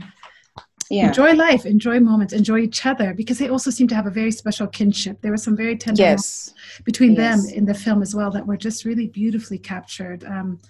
yeah. 0.93 1.09
enjoy 1.09 1.33
life, 1.33 1.65
enjoy 1.65 2.01
moments, 2.01 2.33
enjoy 2.35 2.59
each 2.59 2.85
other, 2.85 3.15
because 3.15 3.39
they 3.39 3.49
also 3.49 3.71
seem 3.71 3.89
to 3.89 3.95
have 3.95 4.07
a 4.07 4.11
very 4.11 4.31
special 4.31 4.67
kinship. 4.67 5.23
There 5.23 5.31
were 5.31 5.39
some 5.39 5.57
very 5.57 5.77
tender 5.77 6.03
yes. 6.03 6.53
between 6.85 7.15
yes. 7.15 7.47
them 7.47 7.55
in 7.55 7.65
the 7.65 7.75
film 7.75 8.03
as 8.03 8.15
well 8.15 8.31
that 8.33 8.47
were 8.47 8.59
just 8.59 8.85
really 8.85 9.09
beautifully 9.09 9.59
captured. 9.59 10.23
Um, 10.25 10.61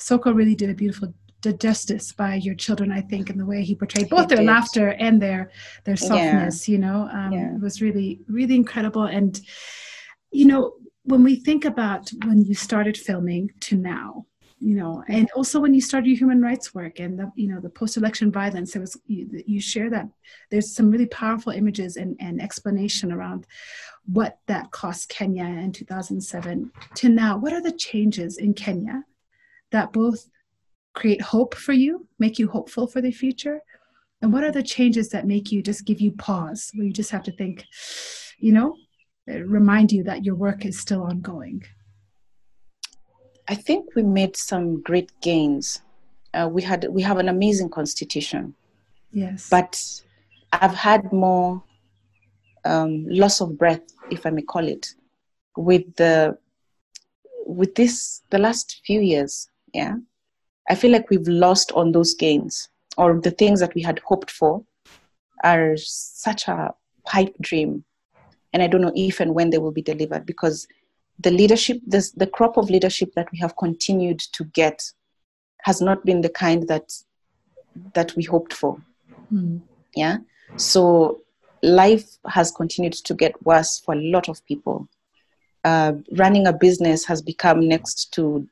Soko 0.00 0.32
really 0.32 0.54
did 0.54 0.70
a 0.70 0.74
beautiful 0.74 1.14
did 1.42 1.60
justice 1.60 2.12
by 2.12 2.34
your 2.34 2.54
children, 2.54 2.92
I 2.92 3.00
think, 3.00 3.30
in 3.30 3.38
the 3.38 3.46
way 3.46 3.62
he 3.62 3.74
portrayed 3.74 4.10
both 4.10 4.22
he 4.22 4.26
their 4.26 4.38
did. 4.38 4.46
laughter 4.46 4.88
and 4.88 5.20
their 5.20 5.50
their 5.84 5.96
softness. 5.96 6.68
Yeah. 6.68 6.72
You 6.72 6.78
know, 6.78 7.08
um, 7.12 7.32
yeah. 7.32 7.54
it 7.54 7.60
was 7.60 7.80
really 7.80 8.20
really 8.28 8.56
incredible. 8.56 9.04
And 9.04 9.40
you 10.30 10.46
know, 10.46 10.74
when 11.04 11.24
we 11.24 11.36
think 11.36 11.64
about 11.64 12.10
when 12.26 12.44
you 12.44 12.54
started 12.54 12.96
filming 12.96 13.50
to 13.60 13.76
now, 13.76 14.26
you 14.60 14.76
know 14.76 15.02
and 15.08 15.28
also 15.34 15.58
when 15.58 15.72
you 15.72 15.80
started 15.80 16.06
your 16.06 16.18
human 16.18 16.42
rights 16.42 16.74
work 16.74 17.00
and 17.00 17.18
the 17.18 17.32
you 17.34 17.48
know 17.48 17.60
the 17.60 17.70
post-election 17.70 18.30
violence 18.30 18.72
there 18.72 18.80
was 18.80 18.96
you, 19.06 19.26
you 19.46 19.60
share 19.60 19.88
that 19.88 20.06
there's 20.50 20.74
some 20.74 20.90
really 20.90 21.06
powerful 21.06 21.50
images 21.50 21.96
and, 21.96 22.14
and 22.20 22.40
explanation 22.42 23.10
around 23.10 23.46
what 24.04 24.38
that 24.46 24.70
cost 24.70 25.08
kenya 25.08 25.44
in 25.44 25.72
2007 25.72 26.70
to 26.94 27.08
now 27.08 27.38
what 27.38 27.54
are 27.54 27.62
the 27.62 27.72
changes 27.72 28.36
in 28.36 28.52
kenya 28.52 29.02
that 29.72 29.92
both 29.92 30.28
create 30.94 31.22
hope 31.22 31.54
for 31.54 31.72
you 31.72 32.06
make 32.18 32.38
you 32.38 32.48
hopeful 32.48 32.86
for 32.86 33.00
the 33.00 33.12
future 33.12 33.60
and 34.22 34.32
what 34.32 34.44
are 34.44 34.52
the 34.52 34.62
changes 34.62 35.08
that 35.10 35.26
make 35.26 35.50
you 35.52 35.62
just 35.62 35.84
give 35.84 36.00
you 36.00 36.12
pause 36.12 36.70
where 36.74 36.86
you 36.86 36.92
just 36.92 37.10
have 37.10 37.22
to 37.22 37.32
think 37.32 37.64
you 38.38 38.52
know 38.52 38.76
remind 39.26 39.92
you 39.92 40.02
that 40.02 40.24
your 40.24 40.34
work 40.34 40.64
is 40.64 40.78
still 40.78 41.02
ongoing 41.02 41.62
I 43.50 43.56
think 43.56 43.96
we 43.96 44.04
made 44.04 44.36
some 44.36 44.80
great 44.80 45.10
gains. 45.20 45.82
Uh, 46.32 46.48
we 46.48 46.62
had 46.62 46.86
we 46.88 47.02
have 47.02 47.18
an 47.18 47.28
amazing 47.28 47.68
constitution. 47.68 48.54
Yes. 49.12 49.48
But 49.50 49.82
I've 50.52 50.76
had 50.76 51.12
more 51.12 51.60
um, 52.64 53.06
loss 53.08 53.40
of 53.40 53.58
breath, 53.58 53.82
if 54.08 54.24
I 54.24 54.30
may 54.30 54.42
call 54.42 54.68
it, 54.68 54.94
with 55.56 55.82
the 55.96 56.38
with 57.44 57.74
this 57.74 58.22
the 58.30 58.38
last 58.38 58.82
few 58.86 59.00
years. 59.00 59.48
Yeah, 59.72 59.96
I 60.68 60.74
feel 60.74 60.90
like 60.90 61.10
we've 61.10 61.28
lost 61.28 61.72
on 61.72 61.92
those 61.92 62.14
gains, 62.14 62.68
or 62.96 63.20
the 63.20 63.30
things 63.30 63.60
that 63.60 63.74
we 63.74 63.82
had 63.82 64.00
hoped 64.00 64.30
for 64.30 64.64
are 65.44 65.76
such 65.76 66.48
a 66.48 66.74
pipe 67.06 67.34
dream, 67.40 67.84
and 68.52 68.62
I 68.62 68.66
don't 68.66 68.82
know 68.82 68.92
if 68.94 69.20
and 69.20 69.34
when 69.34 69.50
they 69.50 69.58
will 69.58 69.72
be 69.72 69.82
delivered 69.82 70.26
because 70.26 70.66
the 71.18 71.30
leadership, 71.30 71.80
this, 71.86 72.12
the 72.12 72.26
crop 72.26 72.56
of 72.56 72.70
leadership 72.70 73.12
that 73.14 73.30
we 73.30 73.38
have 73.38 73.56
continued 73.56 74.20
to 74.32 74.44
get 74.44 74.90
has 75.62 75.80
not 75.80 76.04
been 76.04 76.22
the 76.22 76.30
kind 76.30 76.66
that 76.68 76.92
that 77.94 78.14
we 78.16 78.24
hoped 78.24 78.52
for. 78.52 78.80
Mm. 79.32 79.60
Yeah. 79.94 80.18
So 80.56 81.20
life 81.62 82.18
has 82.26 82.50
continued 82.50 82.94
to 82.94 83.14
get 83.14 83.44
worse 83.44 83.78
for 83.78 83.94
a 83.94 84.00
lot 84.00 84.28
of 84.28 84.44
people. 84.46 84.88
Uh, 85.62 85.92
running 86.16 86.46
a 86.46 86.52
business 86.52 87.04
has 87.04 87.20
become 87.20 87.68
next 87.68 88.12
to 88.14 88.48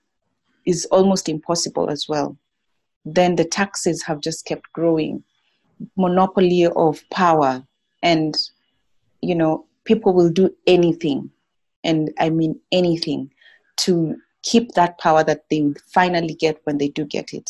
is 0.68 0.84
almost 0.96 1.28
impossible 1.28 1.88
as 1.88 2.06
well. 2.08 2.36
Then 3.04 3.36
the 3.36 3.44
taxes 3.44 4.02
have 4.02 4.20
just 4.20 4.44
kept 4.44 4.72
growing, 4.74 5.24
monopoly 5.96 6.66
of 6.66 7.02
power, 7.10 7.64
and 8.02 8.36
you 9.22 9.34
know 9.34 9.66
people 9.84 10.12
will 10.12 10.30
do 10.30 10.54
anything 10.66 11.30
and 11.84 12.12
I 12.18 12.28
mean 12.30 12.60
anything, 12.70 13.30
to 13.78 14.16
keep 14.42 14.72
that 14.72 14.98
power 14.98 15.24
that 15.24 15.44
they 15.50 15.72
finally 15.92 16.34
get 16.34 16.60
when 16.64 16.78
they 16.78 16.88
do 16.88 17.04
get 17.04 17.32
it. 17.32 17.48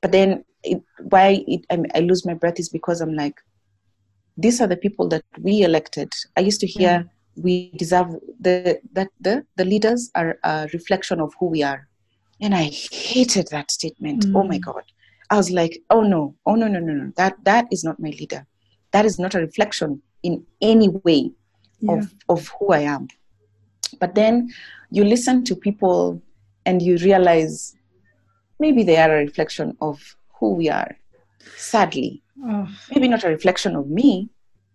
But 0.00 0.12
then, 0.12 0.44
it, 0.64 0.82
why 0.98 1.44
it, 1.46 1.64
I, 1.70 1.76
mean, 1.76 1.90
I, 1.94 2.00
lose 2.00 2.26
my 2.26 2.34
breath 2.34 2.58
is 2.58 2.68
because 2.68 3.00
I'm 3.00 3.14
like, 3.14 3.36
these 4.36 4.60
are 4.60 4.66
the 4.66 4.76
people 4.76 5.06
that 5.08 5.24
we 5.38 5.62
elected. 5.62 6.10
I 6.36 6.40
used 6.40 6.60
to 6.60 6.66
hear 6.66 7.08
we 7.36 7.70
deserve 7.76 8.08
the 8.40 8.80
that 8.92 9.08
the 9.20 9.46
the 9.56 9.64
leaders 9.64 10.10
are 10.14 10.38
a 10.42 10.68
reflection 10.72 11.20
of 11.20 11.32
who 11.38 11.46
we 11.46 11.62
are, 11.62 11.86
and 12.40 12.54
I 12.54 12.70
hated 12.92 13.48
that 13.48 13.70
statement. 13.70 14.26
Mm. 14.26 14.36
Oh 14.36 14.44
my 14.44 14.58
God, 14.58 14.82
I 15.30 15.36
was 15.36 15.50
like, 15.50 15.82
oh 15.90 16.02
no, 16.02 16.34
oh 16.46 16.54
no, 16.54 16.68
no, 16.68 16.80
no, 16.80 16.92
no, 16.92 17.12
that 17.16 17.36
that 17.44 17.66
is 17.70 17.84
not 17.84 18.00
my 18.00 18.10
leader. 18.10 18.46
That 18.92 19.04
is 19.04 19.18
not 19.18 19.34
a 19.34 19.40
reflection 19.40 20.02
in 20.22 20.44
any 20.60 20.88
way 20.88 21.32
yeah. 21.80 21.92
of 21.92 22.14
of 22.28 22.50
who 22.58 22.72
I 22.72 22.80
am. 22.80 23.08
But 23.98 24.14
then 24.14 24.50
you 24.90 25.04
listen 25.04 25.44
to 25.44 25.56
people 25.56 26.22
and 26.66 26.82
you 26.82 26.96
realize 26.98 27.74
maybe 28.58 28.82
they 28.82 28.96
are 28.96 29.10
a 29.10 29.24
reflection 29.24 29.76
of 29.80 30.16
who 30.38 30.54
we 30.54 30.68
are. 30.68 30.96
Sadly, 31.56 32.22
oh. 32.44 32.68
maybe 32.90 33.08
not 33.08 33.24
a 33.24 33.28
reflection 33.28 33.76
of 33.76 33.88
me 33.88 34.30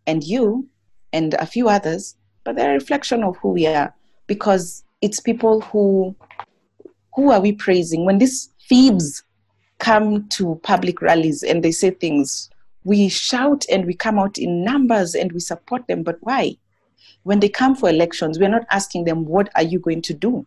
and 0.07 0.23
you 0.23 0.67
and 1.13 1.33
a 1.35 1.45
few 1.45 1.69
others, 1.69 2.15
but 2.43 2.55
they're 2.55 2.71
a 2.71 2.79
reflection 2.79 3.23
of 3.23 3.37
who 3.37 3.49
we 3.49 3.67
are 3.67 3.93
because 4.27 4.83
it's 5.01 5.19
people 5.19 5.61
who 5.61 6.15
who 7.15 7.31
are 7.31 7.41
we 7.41 7.51
praising 7.51 8.05
when 8.05 8.17
these 8.17 8.49
thieves 8.67 9.23
come 9.79 10.27
to 10.29 10.59
public 10.63 11.01
rallies 11.01 11.43
and 11.43 11.63
they 11.63 11.71
say 11.71 11.89
things 11.89 12.49
we 12.83 13.09
shout 13.09 13.65
and 13.71 13.85
we 13.85 13.93
come 13.93 14.19
out 14.19 14.37
in 14.37 14.63
numbers 14.63 15.15
and 15.15 15.31
we 15.31 15.39
support 15.39 15.85
them 15.87 16.03
but 16.03 16.17
why 16.21 16.55
when 17.25 17.39
they 17.39 17.49
come 17.49 17.75
for 17.75 17.89
elections, 17.89 18.37
we're 18.37 18.49
not 18.49 18.67
asking 18.69 19.05
them, 19.05 19.25
what 19.25 19.49
are 19.55 19.63
you 19.63 19.79
going 19.79 20.03
to 20.03 20.13
do? 20.13 20.45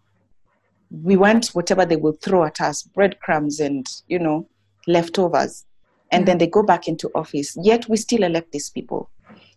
We 0.90 1.16
want 1.16 1.48
whatever 1.48 1.84
they 1.84 1.96
will 1.96 2.12
throw 2.12 2.44
at 2.44 2.60
us, 2.60 2.84
breadcrumbs 2.84 3.58
and, 3.58 3.84
you 4.06 4.20
know, 4.20 4.48
leftovers. 4.86 5.64
And 6.12 6.24
then 6.24 6.38
they 6.38 6.46
go 6.46 6.62
back 6.62 6.86
into 6.86 7.10
office. 7.16 7.56
Yet 7.60 7.88
we 7.88 7.96
still 7.96 8.22
elect 8.22 8.52
these 8.52 8.70
people. 8.70 9.10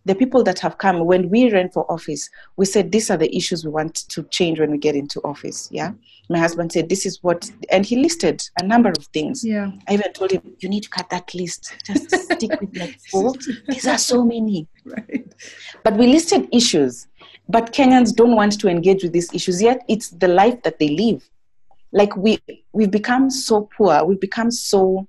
The 0.06 0.16
people 0.16 0.44
that 0.44 0.60
have 0.60 0.78
come, 0.80 1.06
when 1.06 1.30
we 1.30 1.52
ran 1.52 1.70
for 1.70 1.90
office, 1.92 2.30
we 2.58 2.66
said, 2.66 2.92
these 2.92 3.12
are 3.12 3.18
the 3.18 3.36
issues 3.36 3.64
we 3.64 3.72
want 3.72 3.96
to 4.10 4.24
change 4.24 4.60
when 4.60 4.72
we 4.72 4.80
get 4.80 4.96
into 4.96 5.22
office. 5.22 5.70
Yeah. 5.72 5.92
My 6.30 6.40
husband 6.40 6.72
said, 6.72 6.90
this 6.90 7.06
is 7.06 7.22
what, 7.22 7.52
and 7.72 7.86
he 7.86 7.98
listed 7.98 8.42
a 8.60 8.66
number 8.66 8.90
of 8.90 9.06
things. 9.14 9.44
Yeah. 9.44 9.72
I 9.88 9.94
even 9.94 10.12
told 10.14 10.32
him, 10.32 10.42
you 10.60 10.70
need 10.70 10.84
to 10.84 10.90
cut 10.90 11.10
that 11.12 11.36
list. 11.36 11.76
Just 11.86 12.10
stick 12.32 12.60
with 12.60 12.76
like 12.76 13.00
four. 13.12 13.34
These 13.68 13.88
are 13.88 14.00
so 14.00 14.24
many. 14.26 14.68
Right. 14.86 15.32
But 15.84 15.98
we 15.98 16.08
listed 16.08 16.48
issues 16.52 17.08
but 17.52 17.74
Kenyans 17.74 18.16
don't 18.16 18.36
want 18.36 18.60
to 18.60 18.70
engage 18.70 19.04
with 19.04 19.12
these 19.12 19.34
issues 19.34 19.62
yet. 19.62 19.84
It's 19.90 20.10
the 20.10 20.30
life 20.30 20.64
that 20.64 20.80
they 20.80 20.90
live. 20.90 21.30
Like 21.92 22.16
we, 22.16 22.40
we've 22.72 22.90
become 22.92 23.30
so 23.30 23.70
poor, 23.76 24.06
we've 24.06 24.22
become 24.22 24.52
so 24.52 25.08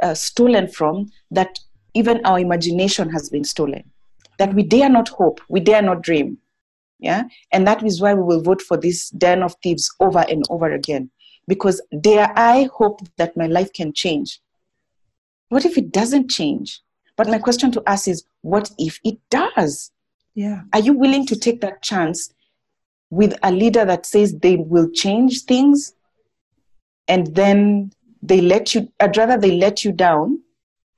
uh, 0.00 0.14
stolen 0.14 0.68
from 0.68 1.10
that 1.32 1.58
even 1.94 2.24
our 2.24 2.38
imagination 2.38 3.10
has 3.10 3.30
been 3.30 3.44
stolen. 3.44 3.84
That 4.38 4.54
we 4.54 4.62
dare 4.62 4.88
not 4.88 5.08
hope, 5.08 5.40
we 5.48 5.60
dare 5.60 5.82
not 5.82 6.02
dream. 6.02 6.38
Yeah, 6.98 7.24
and 7.52 7.66
that 7.66 7.82
is 7.84 8.00
why 8.00 8.14
we 8.14 8.22
will 8.22 8.42
vote 8.42 8.62
for 8.62 8.76
this 8.76 9.10
den 9.10 9.42
of 9.42 9.54
thieves 9.62 9.90
over 10.00 10.24
and 10.28 10.44
over 10.48 10.72
again. 10.72 11.10
Because 11.46 11.80
dare 12.00 12.32
I 12.36 12.68
hope 12.72 13.00
that 13.16 13.36
my 13.36 13.46
life 13.46 13.72
can 13.72 13.92
change? 13.92 14.40
What 15.48 15.64
if 15.64 15.76
it 15.76 15.92
doesn't 15.92 16.30
change? 16.30 16.80
But 17.16 17.28
my 17.28 17.38
question 17.38 17.70
to 17.72 17.82
us 17.88 18.08
is, 18.08 18.24
what 18.42 18.70
if 18.78 18.98
it 19.04 19.18
does? 19.30 19.92
Yeah. 20.34 20.62
Are 20.72 20.80
you 20.80 20.94
willing 20.94 21.26
to 21.26 21.36
take 21.36 21.60
that 21.60 21.82
chance 21.82 22.32
with 23.10 23.38
a 23.42 23.52
leader 23.52 23.84
that 23.84 24.06
says 24.06 24.34
they 24.34 24.56
will 24.56 24.90
change 24.90 25.42
things 25.42 25.94
and 27.06 27.34
then 27.34 27.92
they 28.22 28.40
let 28.40 28.74
you, 28.74 28.90
I'd 28.98 29.16
rather 29.16 29.36
they 29.36 29.52
let 29.52 29.84
you 29.84 29.92
down 29.92 30.40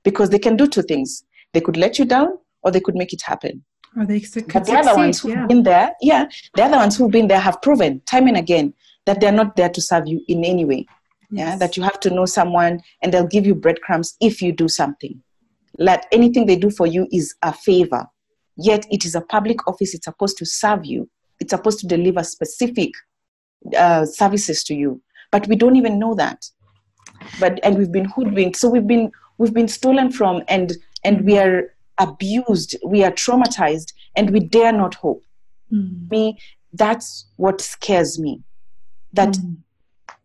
because 0.07 0.29
they 0.29 0.39
can 0.39 0.55
do 0.55 0.67
two 0.67 0.83
things. 0.83 1.23
They 1.53 1.61
could 1.61 1.77
let 1.77 1.99
you 1.99 2.05
down 2.05 2.29
or 2.63 2.71
they 2.71 2.79
could 2.79 2.95
make 2.95 3.13
it 3.13 3.21
happen. 3.21 3.63
Or 3.97 4.05
they 4.05 4.19
could 4.19 4.51
but 4.53 4.65
the 4.65 4.73
other 4.73 4.95
ones 4.95 5.19
who've 5.19 5.33
yeah. 5.33 5.45
been 5.47 5.63
there, 5.63 5.91
yeah, 6.01 6.27
the 6.55 6.63
other 6.63 6.77
ones 6.77 6.97
who've 6.97 7.11
been 7.11 7.27
there 7.27 7.39
have 7.39 7.61
proven 7.61 8.01
time 8.05 8.27
and 8.27 8.37
again 8.37 8.73
that 9.05 9.19
they're 9.19 9.39
not 9.41 9.55
there 9.55 9.69
to 9.69 9.81
serve 9.81 10.07
you 10.07 10.21
in 10.27 10.43
any 10.43 10.65
way. 10.65 10.85
Yes. 11.29 11.49
Yeah, 11.49 11.55
that 11.57 11.75
you 11.75 11.83
have 11.83 11.99
to 12.01 12.09
know 12.09 12.25
someone 12.25 12.81
and 13.01 13.13
they'll 13.13 13.33
give 13.35 13.45
you 13.45 13.55
breadcrumbs 13.55 14.15
if 14.21 14.41
you 14.41 14.51
do 14.51 14.67
something. 14.67 15.21
Like 15.77 16.05
anything 16.11 16.45
they 16.45 16.55
do 16.55 16.69
for 16.69 16.87
you 16.87 17.07
is 17.11 17.35
a 17.43 17.53
favor 17.53 18.07
yet 18.57 18.85
it 18.91 19.05
is 19.05 19.15
a 19.15 19.21
public 19.21 19.67
office 19.67 19.93
it's 19.93 20.05
supposed 20.05 20.37
to 20.37 20.45
serve 20.45 20.85
you 20.85 21.09
it's 21.39 21.51
supposed 21.51 21.79
to 21.79 21.87
deliver 21.87 22.23
specific 22.23 22.91
uh, 23.77 24.05
services 24.05 24.63
to 24.63 24.73
you 24.73 25.01
but 25.31 25.47
we 25.47 25.55
don't 25.55 25.75
even 25.75 25.99
know 25.99 26.13
that 26.15 26.45
but 27.39 27.59
and 27.63 27.77
we've 27.77 27.91
been 27.91 28.05
hoodwinked 28.05 28.57
so 28.57 28.67
we've 28.67 28.87
been 28.87 29.11
we've 29.37 29.53
been 29.53 29.67
stolen 29.67 30.11
from 30.11 30.43
and 30.47 30.73
and 31.03 31.25
we 31.25 31.37
are 31.37 31.73
abused 31.99 32.75
we 32.85 33.03
are 33.03 33.11
traumatized 33.11 33.93
and 34.15 34.29
we 34.31 34.39
dare 34.39 34.71
not 34.71 34.95
hope 34.95 35.23
mm. 35.71 36.09
me 36.09 36.37
that's 36.73 37.27
what 37.37 37.61
scares 37.61 38.19
me 38.19 38.41
that 39.13 39.29
mm. 39.29 39.57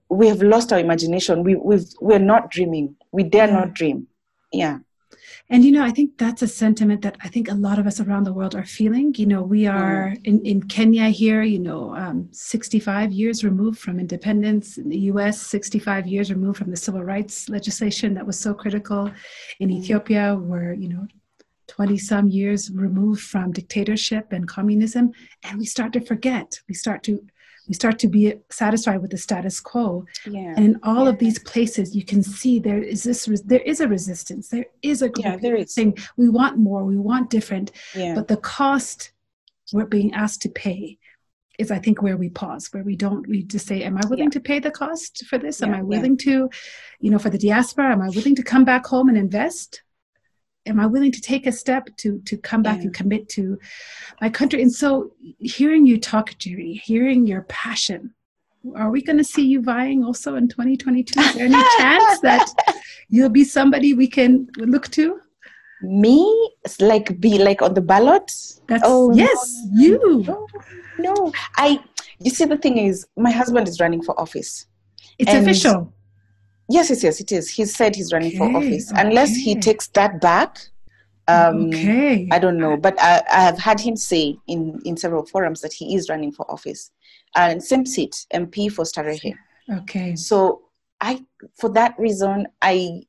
we 0.08 0.28
have 0.28 0.42
lost 0.42 0.72
our 0.72 0.78
imagination 0.78 1.42
we 1.42 1.54
we've, 1.54 1.86
we're 2.00 2.18
not 2.18 2.50
dreaming 2.50 2.94
we 3.10 3.22
dare 3.22 3.48
yeah. 3.48 3.54
not 3.54 3.74
dream 3.74 4.06
yeah 4.52 4.78
And 5.50 5.64
you 5.64 5.72
know, 5.72 5.84
I 5.84 5.90
think 5.90 6.16
that's 6.16 6.40
a 6.40 6.48
sentiment 6.48 7.02
that 7.02 7.18
I 7.22 7.28
think 7.28 7.50
a 7.50 7.54
lot 7.54 7.78
of 7.78 7.86
us 7.86 8.00
around 8.00 8.24
the 8.24 8.32
world 8.32 8.54
are 8.54 8.64
feeling. 8.64 9.14
You 9.16 9.26
know, 9.26 9.42
we 9.42 9.66
are 9.66 10.14
in, 10.24 10.44
in 10.46 10.62
Kenya 10.62 11.08
here, 11.08 11.42
you 11.42 11.58
know, 11.58 11.94
um, 11.94 12.28
65 12.32 13.12
years 13.12 13.44
removed 13.44 13.78
from 13.78 14.00
independence. 14.00 14.78
In 14.78 14.88
the 14.88 14.98
US, 15.12 15.42
65 15.42 16.06
years 16.06 16.30
removed 16.30 16.58
from 16.58 16.70
the 16.70 16.76
civil 16.76 17.04
rights 17.04 17.48
legislation 17.48 18.14
that 18.14 18.26
was 18.26 18.38
so 18.38 18.54
critical. 18.54 19.10
In 19.60 19.70
Ethiopia, 19.70 20.36
we're, 20.40 20.72
you 20.72 20.88
know, 20.88 21.06
20 21.68 21.96
some 21.98 22.28
years 22.28 22.70
removed 22.70 23.22
from 23.22 23.52
dictatorship 23.52 24.32
and 24.32 24.46
communism. 24.46 25.10
And 25.42 25.58
we 25.58 25.64
start 25.64 25.92
to 25.94 26.00
forget. 26.00 26.60
We 26.68 26.74
start 26.74 27.02
to 27.04 27.24
we 27.68 27.74
start 27.74 27.98
to 28.00 28.08
be 28.08 28.34
satisfied 28.50 29.00
with 29.02 29.10
the 29.12 29.18
status 29.18 29.60
quo. 29.60 30.04
Yeah. 30.26 30.54
and 30.56 30.64
in 30.66 30.80
all 30.82 31.04
Yeah. 31.04 31.10
of 31.10 31.18
these 31.18 31.38
places 31.38 31.94
you 31.94 32.04
can 32.04 32.22
see 32.22 32.58
there 32.58 32.82
is 32.82 33.02
this 33.04 33.24
there 33.44 33.60
is 33.72 33.80
a 33.80 33.88
resistance. 33.88 34.48
There 34.48 34.66
is 34.82 35.02
a 35.02 35.10
Yeah, 35.16 35.36
there 35.36 35.56
is. 35.56 35.72
saying 35.74 35.98
we 36.16 36.28
want 36.28 36.58
more. 36.58 36.84
We 36.84 36.98
want 36.98 37.30
different. 37.30 37.70
Yeah. 37.94 38.14
but 38.14 38.28
the 38.28 38.36
cost 38.38 39.12
we're 39.72 39.86
being 39.86 40.12
asked 40.12 40.42
to 40.42 40.48
pay 40.50 40.98
is 41.58 41.70
i 41.70 41.78
think 41.78 41.96
where 42.02 42.16
we 42.16 42.28
pause 42.30 42.64
where 42.72 42.82
we 42.82 42.96
don't 42.96 43.26
we 43.28 43.42
just 43.54 43.66
say 43.66 43.82
am 43.82 43.96
i 43.96 44.04
willing 44.12 44.30
to 44.30 44.40
pay 44.40 44.58
the 44.58 44.70
cost 44.70 45.24
for 45.28 45.38
this? 45.38 45.62
Am 45.62 45.72
i 45.74 45.82
willing 45.82 46.16
to 46.26 46.48
you 47.00 47.10
know 47.10 47.18
for 47.18 47.30
the 47.30 47.38
diaspora 47.38 47.92
am 47.92 48.02
i 48.02 48.08
willing 48.16 48.34
to 48.34 48.42
come 48.42 48.64
back 48.64 48.84
home 48.86 49.08
and 49.10 49.18
invest 49.18 49.82
am 50.66 50.78
i 50.80 50.86
willing 50.86 51.12
to 51.12 51.20
take 51.20 51.46
a 51.46 51.52
step 51.52 51.88
to 51.96 52.18
to 52.20 52.36
come 52.36 52.62
back 52.62 52.78
Yeah. 52.78 52.84
and 52.84 52.94
commit 52.94 53.28
to 53.30 53.58
my 54.20 54.28
country 54.28 54.62
and 54.62 54.72
so 54.72 55.12
hearing 55.38 55.86
you 55.86 55.98
talk 56.00 56.30
Njeri 56.30 56.80
hearing 56.80 57.26
your 57.26 57.42
passion 57.48 58.14
are 58.76 58.90
we 58.90 59.02
going 59.02 59.18
to 59.18 59.24
see 59.24 59.44
you 59.44 59.60
vying 59.60 60.04
also 60.04 60.36
in 60.36 60.46
2022 60.48 61.18
is 61.20 61.34
there 61.34 61.46
any 61.46 61.62
chance 61.78 62.20
that 62.20 62.46
you'll 63.08 63.28
be 63.28 63.44
somebody 63.44 63.92
we 63.94 64.06
can 64.06 64.46
look 64.58 64.88
to 64.98 65.18
Me, 65.84 66.16
like 66.78 67.18
be 67.20 67.38
like 67.42 67.60
on 67.60 67.74
the 67.74 67.80
ballot. 67.92 68.30
that's 68.68 68.84
Oh, 68.84 69.08
no, 69.08 69.14
yes 69.16 69.40
you 69.74 69.98
No, 70.28 70.46
no. 71.06 71.32
I. 71.56 71.80
You 72.20 72.30
see, 72.30 72.44
the 72.44 72.56
thing 72.56 72.78
is, 72.78 73.04
my 73.16 73.32
husband 73.32 73.66
is 73.66 73.80
running 73.80 74.00
for 74.06 74.14
office. 74.24 74.66
it's 75.18 75.34
official 75.40 75.92
Yes, 76.72 76.88
yes, 76.88 77.04
yes, 77.04 77.20
it 77.20 77.32
is. 77.32 77.50
He 77.50 77.66
said 77.66 77.94
he's 77.94 78.12
running 78.12 78.36
for 78.38 78.46
Okay, 78.46 78.56
office. 78.56 78.90
Unless 78.96 79.36
he 79.36 79.54
takes 79.54 79.88
that 79.88 80.20
back, 80.20 80.58
um, 81.28 81.68
okay 81.68 82.28
I 82.32 82.38
don't 82.38 82.56
know. 82.56 82.78
But 82.78 82.98
I, 82.98 83.22
I 83.30 83.42
have 83.42 83.58
had 83.58 83.78
him 83.78 83.94
say 83.94 84.38
in, 84.48 84.80
in 84.86 84.96
several 84.96 85.26
forums 85.26 85.60
that 85.60 85.72
he 85.74 85.94
is 85.94 86.08
running 86.08 86.32
for 86.32 86.50
office. 86.50 86.90
And 87.36 87.62
same 87.62 87.84
seat, 87.84 88.26
MP 88.32 88.72
for 88.72 88.86
Starehe. 88.86 89.34
okay 89.70 90.16
So 90.16 90.62
I, 91.02 91.22
for 91.60 91.68
that 91.70 91.94
reason, 91.98 92.46
I, 92.62 93.02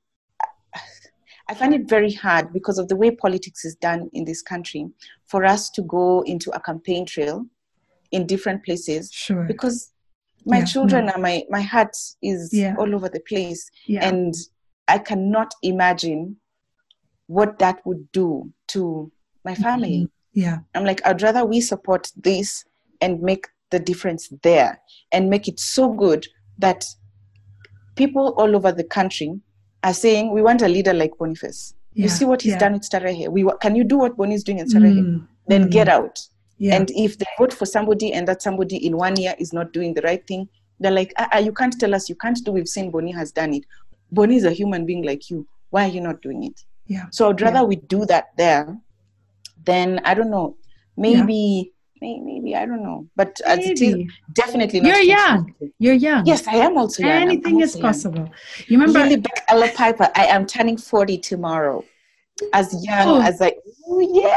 I 1.48 1.54
find 1.54 1.74
it 1.74 1.88
very 1.88 2.12
hard 2.12 2.52
because 2.52 2.78
of 2.78 2.90
the 2.90 2.98
way 2.98 3.12
politics 3.12 3.64
is 3.64 3.76
done 3.76 4.10
in 4.12 4.26
this 4.26 4.42
country 4.42 4.90
for 5.26 5.46
us 5.46 5.70
to 5.72 5.82
go 5.84 6.22
into 6.24 6.52
a 6.52 6.60
campaign 6.60 7.06
trail 7.06 7.46
in 8.12 8.28
different 8.28 8.64
places 8.66 9.10
sure 9.12 9.46
because 9.46 9.93
my 10.46 10.60
Yeah, 10.60 10.66
children 10.66 11.10
are 11.10 11.20
my 11.20 11.44
my 11.50 11.62
heart 11.62 11.96
is 12.22 12.50
Yeah. 12.54 12.76
all 12.78 12.94
over 12.96 13.10
the 13.10 13.22
place. 13.22 13.70
Yeah. 13.88 14.08
And 14.08 14.34
i 14.90 14.98
cannot 14.98 15.54
imagine 15.62 16.36
what 17.28 17.58
that 17.60 17.78
would 17.86 18.12
do 18.12 18.52
to 18.68 19.12
my 19.46 19.56
family. 19.56 20.10
Yeah. 20.34 20.58
I'm 20.76 20.84
like 20.84 21.02
i'd 21.06 21.22
rather 21.22 21.46
we 21.46 21.62
support 21.62 22.12
this 22.18 22.66
and 23.02 23.22
make 23.22 23.48
the 23.72 23.80
difference 23.80 24.30
there 24.44 24.80
and 25.12 25.30
make 25.30 25.48
it 25.48 25.60
so 25.60 25.92
good 25.94 26.28
that 26.60 26.86
people 27.96 28.34
all 28.38 28.56
over 28.56 28.72
the 28.72 28.84
country 28.84 29.40
are 29.84 29.94
saying 29.94 30.32
we 30.34 30.42
want 30.42 30.62
a 30.62 30.68
leader 30.68 30.94
like 30.94 31.12
boniface. 31.18 31.74
You 31.96 32.10
see 32.10 32.26
what 32.26 32.42
he's 32.42 32.58
done 32.58 32.74
with 32.74 32.82
Starehe. 32.90 33.30
We 33.30 33.48
can 33.62 33.76
you 33.76 33.84
do 33.84 33.98
what 34.00 34.18
Boni 34.18 34.34
is 34.36 34.44
doing 34.44 34.60
in 34.60 34.68
Starehe? 34.68 35.00
Mm, 35.04 35.28
Then 35.48 35.66
mm, 35.68 35.72
get 35.72 35.88
out. 35.88 36.20
Yeah 36.58 36.76
And 36.76 36.90
if 36.92 37.18
they 37.18 37.26
vote 37.38 37.54
for 37.54 37.66
somebody 37.66 38.14
and 38.14 38.28
that 38.28 38.42
somebody 38.42 38.78
in 38.86 38.96
one 38.98 39.16
year 39.20 39.34
is 39.40 39.52
not 39.54 39.74
doing 39.74 39.94
the 39.94 40.02
right 40.02 40.26
thing, 40.28 40.48
they're 40.80 40.92
like, 40.92 41.14
ah, 41.18 41.28
ah, 41.34 41.38
you 41.40 41.52
can't 41.54 41.78
tell 41.80 41.94
us 41.96 42.10
you 42.10 42.16
can't 42.16 42.40
do. 42.46 42.52
We've 42.52 42.68
seen 42.68 42.92
Boni 42.92 43.12
has 43.12 43.32
done 43.32 43.54
it. 43.54 43.64
Boni 44.12 44.36
is 44.36 44.44
a 44.46 44.52
human 44.52 44.86
being 44.86 45.04
like 45.04 45.30
you. 45.30 45.48
Why 45.72 45.86
are 45.86 45.94
you 45.98 46.02
not 46.02 46.22
doing 46.22 46.44
it? 46.44 46.58
yeah 46.88 47.06
So 47.12 47.30
I'd 47.30 47.42
rather 47.42 47.60
Yeah. 47.64 47.70
we 47.72 47.76
do 47.96 48.06
that 48.06 48.26
there 48.38 48.78
Then 49.66 50.00
I 50.04 50.14
don't 50.14 50.30
know. 50.38 50.58
Maybe, 50.98 51.72
may- 52.02 52.20
maybe 52.20 52.56
I 52.56 52.66
don't 52.66 52.84
know. 52.84 53.08
But 53.16 53.40
as 53.46 53.60
it 53.60 53.82
is, 53.82 53.96
Maybe. 53.96 54.10
definitely 54.34 54.80
not. 54.82 54.88
You're 54.90 55.08
young. 55.18 55.54
you're 55.80 55.94
young 56.08 56.26
Yes, 56.32 56.42
I 56.48 56.58
am 56.68 56.78
also 56.78 57.02
young. 57.04 57.22
Anything 57.28 57.56
I'm 57.58 57.62
is 57.68 57.76
also 57.76 57.80
young. 57.80 57.88
possible 57.90 58.26
you 58.68 58.78
remember 58.78 59.00
Lily 59.00 59.18
Beck 59.26 59.40
Ella 59.48 59.70
Piper. 59.82 60.08
I 60.16 60.26
am 60.36 60.46
turning 60.46 60.78
40 60.78 61.18
tomorrow. 61.32 61.84
As 62.60 62.68
young 62.86 63.08
Oh. 63.08 63.22
as 63.30 63.42
I, 63.42 63.52
oh, 63.88 64.00
yeah. 64.20 64.36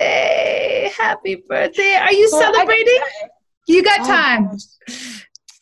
Happy 0.00 0.04
birthday 0.04 0.90
happy 0.96 1.34
birthday 1.48 1.94
are 1.94 2.12
you 2.12 2.28
celebrating 2.28 3.00
you 3.66 3.82
got 3.82 4.00
Oh, 4.00 4.06
time 4.06 4.44
gosh. 4.50 4.62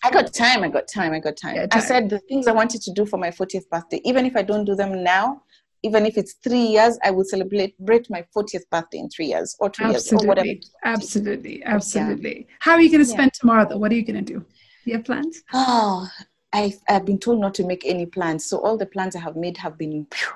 I 0.05 0.11
got 0.11 0.33
time. 0.33 0.63
I 0.63 0.69
got 0.69 0.87
time. 0.87 1.13
I 1.13 1.19
got 1.19 1.37
time. 1.37 1.57
Yeah, 1.57 1.67
I 1.73 1.81
said 1.81 2.09
the 2.09 2.21
things 2.21 2.47
I 2.47 2.53
wanted 2.53 2.81
to 2.83 2.93
do 2.93 3.07
for 3.07 3.17
my 3.19 3.31
40th 3.31 3.69
birthday, 3.71 4.01
even 4.05 4.25
if 4.25 4.37
I 4.37 4.43
don't 4.43 4.65
do 4.65 4.77
them 4.77 5.03
now, 5.03 5.43
even 5.83 6.07
if 6.07 6.17
it's 6.17 6.35
three 6.35 6.63
years, 6.77 6.97
I 7.03 7.11
will 7.11 7.25
celebrate 7.25 7.75
my 8.09 8.25
40th 8.37 8.69
birthday 8.71 8.99
in 8.99 9.09
three 9.09 9.27
years 9.27 9.57
or 9.59 9.69
two 9.71 9.87
years 9.89 10.13
or 10.13 10.25
whatever. 10.25 10.47
absolutely 10.85 11.65
absolutely 11.65 11.65
absolutely 11.65 12.47
how 12.61 12.73
are 12.73 12.81
you 12.81 12.91
going 12.91 13.03
to 13.05 13.09
Yeah. 13.09 13.15
spend 13.17 13.33
tomorrow 13.35 13.67
though 13.69 13.79
what 13.79 13.91
are 13.91 13.95
you 13.97 14.05
going 14.05 14.25
to 14.25 14.33
do 14.35 14.45
you 14.85 14.93
have 14.95 15.05
plans 15.05 15.43
Oh, 15.53 16.09
I've, 16.53 16.79
I've 16.89 17.05
been 17.05 17.19
told 17.19 17.41
not 17.41 17.55
to 17.55 17.67
make 17.67 17.85
any 17.85 18.07
plans. 18.07 18.45
So 18.47 18.59
all 18.59 18.77
the 18.79 18.87
plans 18.87 19.17
I 19.17 19.21
have 19.21 19.37
made 19.37 19.57
have 19.59 19.77
been, 19.77 20.07
phew, 20.13 20.33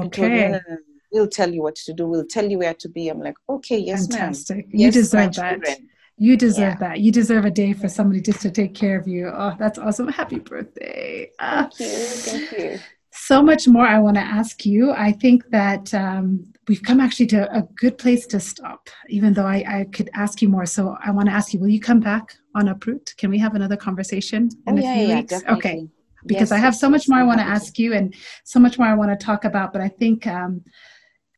been 0.00 0.10
told, 0.10 0.32
okay 0.32 0.44
no, 0.48 0.52
no, 0.52 0.60
no, 0.68 0.76
we'll 1.12 1.28
tell 1.28 1.52
you 1.52 1.62
what 1.62 1.74
to 1.76 1.92
do. 1.92 2.06
We'll 2.06 2.26
tell 2.26 2.48
you 2.50 2.58
where 2.58 2.74
to 2.74 2.88
be. 2.88 3.08
I'm 3.08 3.20
like, 3.20 3.36
okay, 3.48 3.78
yes, 3.78 4.08
ma'am. 4.08 4.18
fantastic 4.20 4.66
you 4.70 4.86
Yes, 4.86 4.94
deserve 4.94 5.34
that 5.34 5.50
children. 5.52 5.88
You 6.18 6.36
deserve 6.36 6.74
Yeah. 6.74 6.88
that. 6.88 7.00
You 7.00 7.10
deserve 7.12 7.44
a 7.44 7.50
day 7.50 7.72
for 7.72 7.88
somebody 7.88 8.20
just 8.20 8.40
to 8.42 8.50
take 8.50 8.74
care 8.74 8.98
of 8.98 9.08
you. 9.08 9.28
Oh, 9.28 9.54
that's 9.58 9.78
awesome. 9.78 10.08
Happy 10.08 10.38
birthday. 10.38 11.30
Ah, 11.40 11.68
Thank 11.72 11.80
you. 11.80 11.96
Thank 12.06 12.52
you. 12.52 12.78
so 13.12 13.42
much 13.42 13.66
more 13.68 13.86
I 13.86 13.98
want 13.98 14.16
to 14.16 14.22
ask 14.22 14.64
you. 14.64 14.92
I 14.92 15.12
think 15.12 15.48
that 15.50 15.92
um, 15.94 16.44
we've 16.68 16.82
come 16.82 17.00
actually 17.00 17.26
to 17.28 17.50
a 17.56 17.62
good 17.76 17.98
place 17.98 18.26
to 18.28 18.40
stop, 18.40 18.88
even 19.08 19.32
though 19.34 19.46
I, 19.46 19.64
I 19.80 19.84
could 19.92 20.10
ask 20.14 20.40
you 20.42 20.48
more. 20.48 20.66
So 20.66 20.96
I 21.04 21.10
want 21.10 21.28
to 21.28 21.34
ask 21.34 21.52
you, 21.52 21.58
will 21.60 21.68
you 21.68 21.80
come 21.80 22.00
back 22.00 22.34
on 22.54 22.68
Uproot? 22.68 23.14
Can 23.16 23.30
we 23.30 23.38
have 23.38 23.54
another 23.54 23.76
conversation 23.76 24.48
in 24.66 24.74
Oh, 24.74 24.78
a 24.78 24.82
yeah, 24.82 24.94
few 24.94 25.02
yeah, 25.08 25.16
weeks? 25.16 25.30
definitely. 25.30 25.56
Okay. 25.58 25.88
Because 26.24 26.50
Yes, 26.50 26.52
I 26.52 26.58
have 26.58 26.76
so 26.76 26.88
much 26.88 27.08
more 27.08 27.18
I 27.18 27.24
want 27.24 27.40
to 27.40 27.44
ask 27.46 27.78
you 27.80 27.94
and 27.94 28.14
so 28.44 28.60
much 28.60 28.78
more 28.78 28.86
I 28.86 28.94
want 28.94 29.10
to 29.18 29.26
talk 29.26 29.44
about. 29.44 29.72
But 29.72 29.82
I 29.82 29.88
think 29.88 30.24
um, 30.26 30.62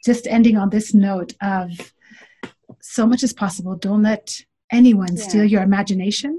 just 0.05 0.27
ending 0.27 0.57
on 0.57 0.71
this 0.71 0.93
note 0.95 1.35
of 1.41 1.71
so 2.81 3.07
much 3.07 3.23
is 3.23 3.33
possible. 3.33 3.77
Don't 3.77 4.03
let 4.03 4.41
anyone 4.71 5.17
Yeah. 5.17 5.23
steal 5.23 5.45
your 5.45 5.63
imagination. 5.63 6.39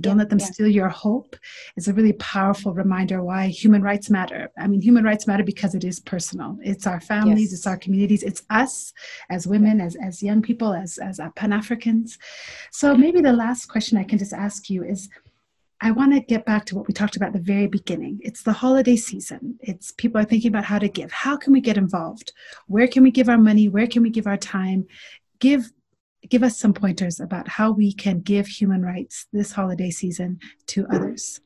Don't 0.00 0.16
Yeah, 0.16 0.22
let 0.22 0.30
them 0.30 0.40
yeah. 0.40 0.46
steal 0.46 0.66
your 0.66 0.88
hope. 0.88 1.36
It's 1.76 1.86
a 1.86 1.92
really 1.94 2.14
powerful 2.14 2.74
reminder 2.74 3.22
why 3.22 3.46
human 3.46 3.80
rights 3.80 4.10
matter. 4.10 4.50
I 4.58 4.66
mean, 4.66 4.80
human 4.82 5.04
rights 5.04 5.28
matter 5.28 5.44
because 5.44 5.76
it 5.76 5.84
is 5.84 6.00
personal. 6.00 6.58
It's 6.62 6.84
our 6.88 7.00
families, 7.00 7.50
Yes. 7.50 7.58
it's 7.60 7.66
our 7.68 7.76
communities, 7.76 8.24
it's 8.24 8.42
us 8.50 8.92
as 9.30 9.46
women, 9.46 9.80
as, 9.80 9.94
as 9.94 10.20
young 10.20 10.42
people, 10.42 10.72
as, 10.74 10.98
as 10.98 11.20
Pan 11.36 11.52
Africans. 11.52 12.18
So 12.72 12.96
maybe 12.96 13.20
the 13.20 13.32
last 13.32 13.66
question 13.66 13.96
I 13.96 14.02
can 14.04 14.18
just 14.18 14.32
ask 14.32 14.68
you 14.68 14.82
is 14.82 15.08
I 15.84 15.90
want 15.90 16.14
to 16.14 16.20
get 16.20 16.46
back 16.46 16.64
to 16.66 16.76
what 16.76 16.88
we 16.88 16.94
talked 16.94 17.14
about 17.14 17.26
at 17.26 17.32
the 17.34 17.52
very 17.52 17.66
beginning. 17.66 18.18
It's 18.22 18.42
the 18.42 18.54
holiday 18.54 18.96
season. 18.96 19.58
It's 19.60 19.92
people 19.92 20.18
are 20.18 20.24
thinking 20.24 20.48
about 20.48 20.64
how 20.64 20.78
to 20.78 20.88
give. 20.88 21.12
How 21.12 21.36
can 21.36 21.52
we 21.52 21.60
get 21.60 21.76
involved? 21.76 22.32
Where 22.68 22.88
can 22.88 23.02
we 23.02 23.10
give 23.10 23.28
our 23.28 23.36
money? 23.36 23.68
Where 23.68 23.86
can 23.86 24.02
we 24.02 24.08
give 24.08 24.26
our 24.26 24.38
time? 24.38 24.86
Give 25.40 25.70
give 26.30 26.42
us 26.42 26.58
some 26.58 26.72
pointers 26.72 27.20
about 27.20 27.46
how 27.48 27.70
we 27.70 27.92
can 27.92 28.20
give 28.20 28.46
human 28.46 28.80
rights 28.80 29.26
this 29.30 29.52
holiday 29.52 29.90
season 29.90 30.40
to 30.68 30.86
others. 30.90 31.42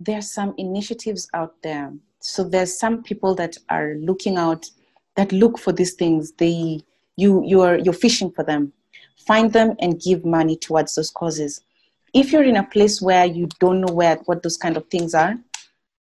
there's 0.00 0.32
some 0.32 0.52
initiatives 0.58 1.28
out 1.32 1.54
there. 1.62 1.92
So 2.18 2.42
there's 2.42 2.76
some 2.76 3.04
people 3.04 3.36
that 3.36 3.56
are 3.68 3.94
looking 4.00 4.36
out 4.36 4.66
that 5.14 5.30
look 5.30 5.60
for 5.60 5.72
these 5.72 5.94
things. 5.94 6.32
They 6.32 6.80
you 7.14 7.44
you're 7.46 7.78
you're 7.78 8.02
fishing 8.06 8.32
for 8.32 8.42
them. 8.42 8.72
Find 9.28 9.52
them 9.52 9.76
and 9.78 10.00
give 10.00 10.24
money 10.24 10.56
towards 10.56 10.96
those 10.96 11.10
causes. 11.10 11.60
If 12.14 12.32
you're 12.32 12.44
in 12.44 12.56
a 12.56 12.66
place 12.66 13.00
where 13.00 13.24
you 13.24 13.48
don't 13.58 13.80
know 13.80 13.92
where 13.92 14.16
what 14.26 14.42
those 14.42 14.56
kind 14.56 14.76
of 14.76 14.86
things 14.88 15.14
are, 15.14 15.34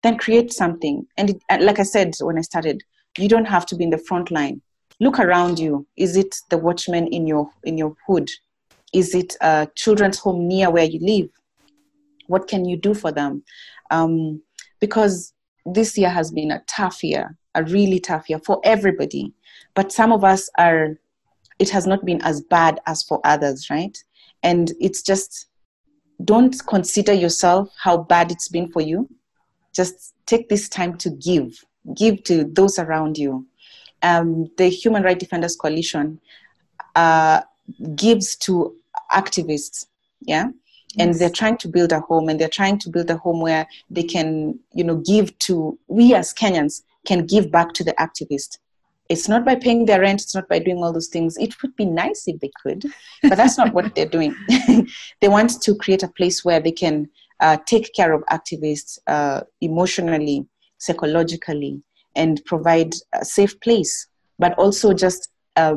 then 0.02 0.18
create 0.18 0.52
something. 0.52 1.06
And, 1.18 1.32
it, 1.32 1.42
and 1.50 1.64
like 1.64 1.80
I 1.80 1.84
said 1.84 2.14
when 2.22 2.38
I 2.38 2.42
started, 2.42 2.84
you 3.18 3.28
don't 3.28 3.46
have 3.46 3.66
to 3.68 3.76
be 3.76 3.84
in 3.84 3.90
the 3.90 3.98
front 3.98 4.32
line. 4.32 4.62
Look 5.00 5.20
around 5.20 5.60
you. 5.60 5.86
Is 5.98 6.18
it 6.18 6.36
the 6.50 6.58
watchman 6.58 7.08
in 7.08 7.28
your 7.28 7.50
in 7.64 7.78
your 7.78 7.96
hood? 8.08 8.30
Is 8.94 9.16
it 9.16 9.36
a 9.42 9.68
children's 9.76 10.20
home 10.20 10.48
near 10.48 10.70
where 10.70 10.84
you 10.84 11.00
live? 11.00 11.30
What 12.28 12.48
can 12.48 12.66
you 12.66 12.76
do 12.76 12.94
for 12.94 13.12
them? 13.12 13.44
um, 13.90 14.42
because 14.80 15.34
this 15.66 15.98
year 15.98 16.10
has 16.10 16.32
been 16.32 16.52
a 16.52 16.64
tough 16.68 17.04
year, 17.04 17.36
a 17.56 17.64
really 17.64 18.00
tough 18.00 18.30
year 18.30 18.40
for 18.40 18.62
everybody. 18.64 19.34
But 19.76 19.92
some 19.92 20.12
of 20.12 20.24
us 20.24 20.50
are, 20.58 20.98
it 21.60 21.70
has 21.70 21.86
not 21.86 22.06
been 22.06 22.22
as 22.22 22.42
bad 22.42 22.80
as 22.86 23.04
for 23.04 23.20
others, 23.24 23.70
right? 23.70 23.98
And 24.44 24.72
it's 24.80 25.02
just, 25.02 25.48
don't 26.24 26.56
consider 26.68 27.14
yourself 27.14 27.74
how 27.82 27.98
bad 27.98 28.32
it's 28.32 28.50
been 28.50 28.70
for 28.72 28.82
you. 28.82 29.10
Just 29.74 30.14
take 30.26 30.50
this 30.50 30.68
time 30.68 30.98
to 30.98 31.10
give. 31.10 31.64
give 31.96 32.24
to 32.26 32.44
those 32.44 32.80
around 32.80 33.18
you. 33.18 33.46
Um, 34.02 34.50
the 34.58 34.70
Human 34.70 35.04
Rights 35.04 35.20
Defenders 35.20 35.56
Coalition 35.56 36.20
uh, 36.96 37.42
gives 37.96 38.36
to 38.38 38.76
activists. 39.14 39.86
Yeah. 40.22 40.50
And 40.98 41.14
they're 41.16 41.30
trying 41.30 41.58
to 41.58 41.68
build 41.68 41.92
a 41.92 42.00
home, 42.00 42.30
and 42.30 42.40
they're 42.40 42.50
trying 42.50 42.80
to 42.80 42.90
build 42.90 43.12
a 43.12 43.18
home 43.18 43.42
where 43.42 43.68
they 43.92 44.04
can, 44.04 44.60
you 44.74 44.84
know, 44.84 44.98
give 44.98 45.38
to 45.40 45.78
we 45.88 46.16
as 46.16 46.34
Kenyans 46.34 46.82
can 47.06 47.28
give 47.28 47.52
back 47.52 47.74
to 47.74 47.84
the 47.84 47.94
activist. 47.94 48.58
It's 49.10 49.28
not 49.28 49.44
by 49.44 49.56
paying 49.56 49.86
their 49.86 50.02
rent, 50.02 50.22
it's 50.22 50.36
not 50.36 50.48
by 50.48 50.60
doing 50.60 50.78
all 50.78 50.94
those 50.94 51.08
things. 51.08 51.36
It 51.38 51.60
would 51.62 51.76
be 51.76 51.86
nice 51.86 52.28
if 52.28 52.40
they 52.40 52.52
could, 52.62 52.86
but 53.24 53.38
that's 53.38 53.58
not 53.58 53.74
what 53.74 53.96
they're 53.96 54.06
doing. 54.06 54.36
they 55.22 55.28
want 55.28 55.62
to 55.62 55.76
create 55.76 56.04
a 56.04 56.08
place 56.08 56.46
where 56.46 56.60
they 56.60 56.72
can 56.72 57.10
uh, 57.40 57.58
take 57.66 57.94
care 57.94 58.14
of 58.14 58.24
activists 58.26 59.00
uh, 59.08 59.42
emotionally, 59.62 60.46
psychologically, 60.78 61.82
and 62.16 62.42
provide 62.46 62.94
a 63.14 63.26
safe 63.26 63.60
place, 63.62 64.08
but 64.38 64.54
also 64.60 64.94
just 64.94 65.30
uh, 65.56 65.76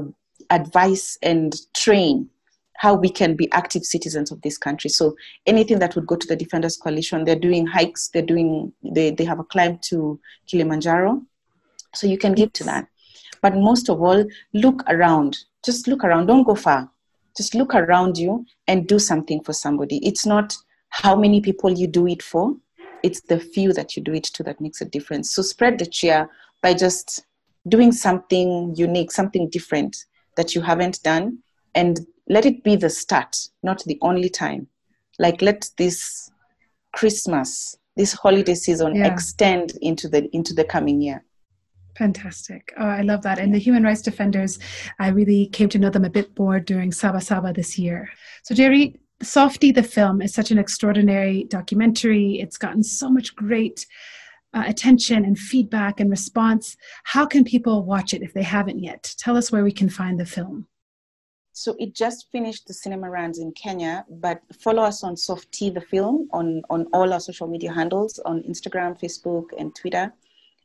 advice 0.50 1.16
and 1.22 1.54
train 1.74 2.28
how 2.76 2.94
we 2.94 3.08
can 3.08 3.36
be 3.36 3.50
active 3.52 3.84
citizens 3.84 4.32
of 4.32 4.42
this 4.42 4.58
country. 4.58 4.90
So 4.90 5.14
anything 5.46 5.78
that 5.78 5.94
would 5.94 6.06
go 6.06 6.16
to 6.16 6.26
the 6.26 6.34
Defenders 6.34 6.76
Coalition, 6.76 7.24
they're 7.24 7.36
doing 7.36 7.64
hikes, 7.64 8.08
they're 8.08 8.22
doing, 8.22 8.72
they, 8.82 9.12
they 9.12 9.24
have 9.24 9.38
a 9.38 9.44
climb 9.44 9.78
to 9.82 10.18
Kilimanjaro. 10.48 11.22
So 11.94 12.08
you 12.08 12.18
can 12.18 12.32
give 12.32 12.52
to 12.54 12.64
that. 12.64 12.88
But 13.42 13.56
most 13.56 13.90
of 13.90 14.00
all, 14.00 14.24
look 14.54 14.82
around. 14.88 15.38
Just 15.64 15.86
look 15.88 16.04
around. 16.04 16.26
Don't 16.26 16.44
go 16.44 16.54
far. 16.54 16.90
Just 17.36 17.54
look 17.54 17.74
around 17.74 18.16
you 18.16 18.46
and 18.68 18.86
do 18.86 18.98
something 18.98 19.42
for 19.42 19.52
somebody. 19.52 19.98
It's 20.06 20.24
not 20.24 20.56
how 20.90 21.16
many 21.16 21.40
people 21.40 21.70
you 21.70 21.86
do 21.86 22.06
it 22.06 22.22
for, 22.22 22.54
it's 23.02 23.22
the 23.22 23.40
few 23.40 23.72
that 23.72 23.96
you 23.96 24.02
do 24.02 24.12
it 24.12 24.24
to 24.24 24.42
that 24.44 24.60
makes 24.60 24.80
a 24.80 24.84
difference. 24.84 25.34
So 25.34 25.42
spread 25.42 25.78
the 25.78 25.86
cheer 25.86 26.28
by 26.62 26.74
just 26.74 27.24
doing 27.68 27.92
something 27.92 28.74
unique, 28.76 29.10
something 29.10 29.48
different 29.48 30.04
that 30.36 30.54
you 30.54 30.60
haven't 30.60 31.02
done, 31.02 31.38
and 31.74 32.00
let 32.28 32.46
it 32.46 32.62
be 32.62 32.76
the 32.76 32.90
start, 32.90 33.36
not 33.62 33.82
the 33.84 33.98
only 34.02 34.28
time. 34.28 34.68
Like 35.18 35.42
let 35.42 35.70
this 35.78 36.30
Christmas, 36.92 37.76
this 37.96 38.12
holiday 38.12 38.54
season 38.54 38.96
yeah. 38.96 39.12
extend 39.12 39.72
into 39.82 40.08
the 40.08 40.28
into 40.34 40.54
the 40.54 40.64
coming 40.64 41.00
year. 41.00 41.24
Fantastic. 41.96 42.72
Oh, 42.78 42.86
I 42.86 43.02
love 43.02 43.22
that. 43.22 43.38
And 43.38 43.54
the 43.54 43.58
human 43.58 43.82
rights 43.82 44.02
defenders, 44.02 44.58
I 44.98 45.08
really 45.08 45.46
came 45.46 45.68
to 45.70 45.78
know 45.78 45.90
them 45.90 46.04
a 46.04 46.10
bit 46.10 46.36
more 46.38 46.58
during 46.58 46.90
Saba 46.90 47.20
Saba 47.20 47.52
this 47.52 47.78
year. 47.78 48.08
So, 48.44 48.54
Njeri, 48.54 48.98
Softie 49.22 49.72
the 49.72 49.82
film 49.82 50.20
is 50.20 50.34
such 50.34 50.50
an 50.50 50.58
extraordinary 50.58 51.44
documentary. 51.44 52.40
It's 52.40 52.58
gotten 52.58 52.82
so 52.82 53.08
much 53.08 53.36
great 53.36 53.86
uh, 54.54 54.64
attention 54.66 55.24
and 55.24 55.38
feedback 55.38 56.00
and 56.00 56.10
response. 56.10 56.76
How 57.04 57.26
can 57.26 57.44
people 57.44 57.84
watch 57.84 58.14
it 58.14 58.22
if 58.22 58.34
they 58.34 58.42
haven't 58.42 58.80
yet? 58.80 59.14
Tell 59.18 59.36
us 59.36 59.52
where 59.52 59.64
we 59.64 59.72
can 59.72 59.88
find 59.88 60.18
the 60.18 60.26
film. 60.26 60.66
So 61.54 61.76
it 61.78 61.94
just 61.94 62.28
finished 62.32 62.66
the 62.66 62.74
cinema 62.74 63.10
runs 63.10 63.38
in 63.38 63.52
Kenya, 63.52 64.06
but 64.08 64.40
follow 64.60 64.82
us 64.82 65.04
on 65.04 65.16
Softie 65.16 65.68
the 65.68 65.82
film 65.82 66.28
on, 66.32 66.62
on 66.70 66.86
all 66.94 67.12
our 67.12 67.20
social 67.20 67.46
media 67.46 67.72
handles 67.72 68.18
on 68.24 68.42
Instagram, 68.44 68.98
Facebook, 68.98 69.50
and 69.58 69.74
Twitter 69.74 70.12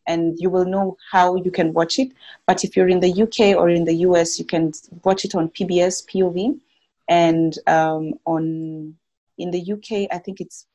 and 0.07 0.39
you 0.39 0.49
will 0.49 0.65
know 0.65 0.97
how 1.11 1.35
you 1.35 1.51
can 1.51 1.73
watch 1.73 1.99
it. 1.99 2.11
But 2.45 2.63
if 2.63 2.75
you're 2.75 2.87
in 2.87 3.01
the 3.01 3.21
UK 3.23 3.55
or 3.57 3.69
in 3.69 3.85
the 3.85 3.95
US, 4.07 4.39
you 4.39 4.45
can 4.45 4.71
watch 5.03 5.25
it 5.25 5.35
on 5.35 5.49
PBS 5.49 6.07
POV, 6.09 6.59
and 7.07 7.57
um, 7.67 8.13
on 8.25 8.95
in 9.37 9.51
the 9.51 9.73
UK, 9.73 10.07
I 10.11 10.17
think 10.19 10.41
it's. 10.41 10.65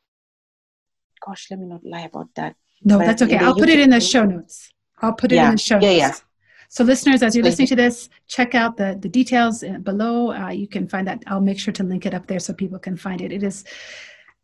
Gosh, 1.26 1.46
let 1.50 1.60
me 1.60 1.66
not 1.66 1.84
lie 1.84 2.02
about 2.02 2.28
that. 2.34 2.56
No, 2.84 2.98
but 2.98 3.06
that's 3.06 3.22
okay. 3.22 3.38
I'll 3.38 3.52
UK, 3.52 3.58
put 3.58 3.68
it 3.68 3.80
in 3.80 3.90
the 3.90 4.00
show 4.00 4.24
notes. 4.24 4.72
I'll 5.00 5.12
put 5.12 5.32
it 5.32 5.36
yeah, 5.36 5.46
in 5.46 5.52
the 5.52 5.58
show 5.58 5.76
notes. 5.76 5.84
Yeah, 5.84 5.90
yeah. 5.90 6.14
So, 6.68 6.84
listeners, 6.84 7.22
as 7.22 7.36
you're 7.36 7.44
listening 7.44 7.68
to 7.68 7.76
this, 7.76 8.08
check 8.28 8.54
out 8.54 8.76
the, 8.76 8.96
the 8.98 9.08
details 9.08 9.62
uh, 9.62 9.78
below. 9.82 10.32
Uh, 10.32 10.48
you 10.48 10.66
can 10.66 10.88
find 10.88 11.06
that. 11.06 11.22
I'll 11.26 11.40
make 11.40 11.58
sure 11.58 11.72
to 11.74 11.84
link 11.84 12.06
it 12.06 12.14
up 12.14 12.26
there 12.26 12.40
so 12.40 12.54
people 12.54 12.78
can 12.78 12.96
find 12.96 13.20
it. 13.20 13.30
It 13.30 13.42
is 13.42 13.64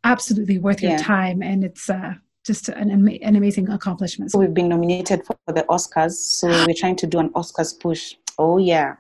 absolutely 0.05 0.59
worth 0.59 0.83
yeah. 0.83 0.91
your 0.91 0.99
time, 0.99 1.43
and 1.43 1.65
it's 1.65 1.89
uh, 1.89 2.15
just 2.49 2.69
an, 2.71 2.91
an 2.91 3.37
amazing 3.37 3.69
accomplishment. 3.69 4.33
So 4.33 4.39
we've 4.41 4.55
been 4.55 4.69
nominated 4.69 5.25
for 5.25 5.37
the 5.47 5.65
Oscars, 5.75 6.15
so 6.15 6.49
we're 6.67 6.81
trying 6.83 6.97
to 6.97 7.07
do 7.07 7.21
an 7.21 7.31
Oscars 7.31 7.79
push. 7.79 8.17
Oh 8.39 8.59
yeah. 8.59 8.97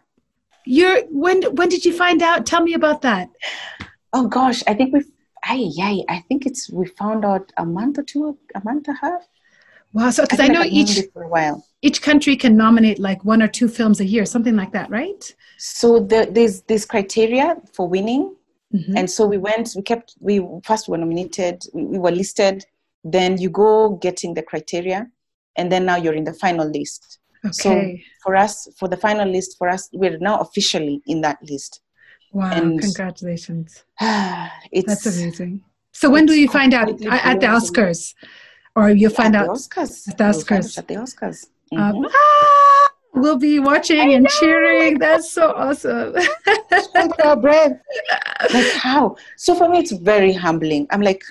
You're 0.65 1.01
when 1.25 1.43
when 1.57 1.69
did 1.69 1.85
you 1.85 1.93
find 1.93 2.23
out? 2.23 2.47
Tell 2.47 2.63
me 2.63 2.75
about 2.75 3.03
that. 3.03 3.31
Oh 4.13 4.29
gosh, 4.29 4.63
I 4.69 4.75
think 4.75 4.93
we 4.95 5.03
I 5.45 5.57
yeah, 5.81 6.03
I 6.09 6.19
think 6.29 6.47
it's 6.47 6.71
we 6.71 6.87
found 6.87 7.25
out 7.25 7.51
a 7.57 7.65
month 7.65 7.99
or 7.99 8.05
two, 8.05 8.39
a 8.55 8.61
month 8.63 8.87
and 8.87 8.97
a 8.97 9.01
half. 9.07 9.23
Wow, 9.95 10.11
so 10.11 10.23
because 10.23 10.41
I, 10.41 10.45
I 10.45 10.49
know 10.49 10.65
each 10.65 11.01
for 11.15 11.23
a 11.23 11.29
while. 11.29 11.65
each 11.81 12.03
country 12.03 12.37
can 12.37 12.55
nominate 12.57 12.99
like 12.99 13.25
one 13.25 13.43
or 13.43 13.49
two 13.49 13.69
films 13.69 14.01
a 14.01 14.05
year, 14.05 14.27
something 14.27 14.55
like 14.55 14.73
that, 14.73 14.91
right? 14.91 15.35
So 15.57 16.01
the, 16.01 16.29
there's 16.31 16.61
this 16.63 16.85
criteria 16.85 17.57
for 17.73 17.89
winning, 17.89 18.37
mm-hmm. 18.75 18.97
and 18.99 19.11
so 19.11 19.27
we 19.27 19.39
went. 19.39 19.73
We 19.75 19.83
kept. 19.83 20.17
We 20.21 20.35
first 20.65 20.89
were 20.89 20.99
nominated. 20.99 21.65
We, 21.73 21.85
we 21.85 21.99
were 21.99 22.11
listed 22.11 22.67
then 23.13 23.39
you 23.39 23.51
go 23.51 23.97
getting 23.97 24.35
the 24.35 24.43
criteria 24.43 25.07
and 25.57 25.71
then 25.71 25.85
now 25.85 25.97
you're 25.97 26.15
in 26.15 26.25
the 26.25 26.35
final 26.35 26.69
list. 26.69 27.19
Okay. 27.45 27.53
so 27.53 27.95
for 28.23 28.35
us 28.35 28.69
for 28.77 28.89
the 28.89 28.97
final 28.97 29.29
list 29.29 29.57
for 29.59 29.69
us 29.69 29.89
we're 29.93 30.19
now 30.19 30.39
officially 30.41 31.03
in 31.07 31.21
that 31.21 31.39
list. 31.43 31.81
Wow 32.33 32.51
and 32.53 32.81
congratulations. 32.81 33.85
that's 34.01 35.07
amazing. 35.07 35.63
So 35.93 36.11
when 36.11 36.27
do 36.27 36.35
you 36.35 36.49
find 36.49 36.75
out 36.75 36.89
at 36.91 37.41
the 37.41 37.47
oscars? 37.47 38.15
Or 38.77 38.91
you'll 38.91 39.11
find 39.11 39.35
at 39.35 39.43
out 39.43 39.47
the 39.47 39.53
oscars. 39.53 40.09
at 40.09 40.19
the 40.19 40.25
oscars. 40.25 40.49
we'll 40.49 40.79
at 40.79 40.89
the 40.89 40.95
oscars. 40.95 41.47
Um, 41.77 41.95
mm-hmm. 41.95 42.05
ah, 42.09 42.91
we'll 43.15 43.39
be 43.39 43.59
watching 43.59 44.15
and 44.15 44.29
cheering. 44.29 44.99
That's 44.99 45.31
so 45.31 45.53
awesome. 45.53 46.15
Our 47.25 47.37
breath 47.37 47.81
like 48.55 48.73
how? 48.75 49.17
So 49.37 49.55
for 49.55 49.69
me 49.69 49.81
it's 49.81 49.93
very 49.93 50.33
humbling. 50.33 50.87
I'm 50.91 51.01
like 51.01 51.25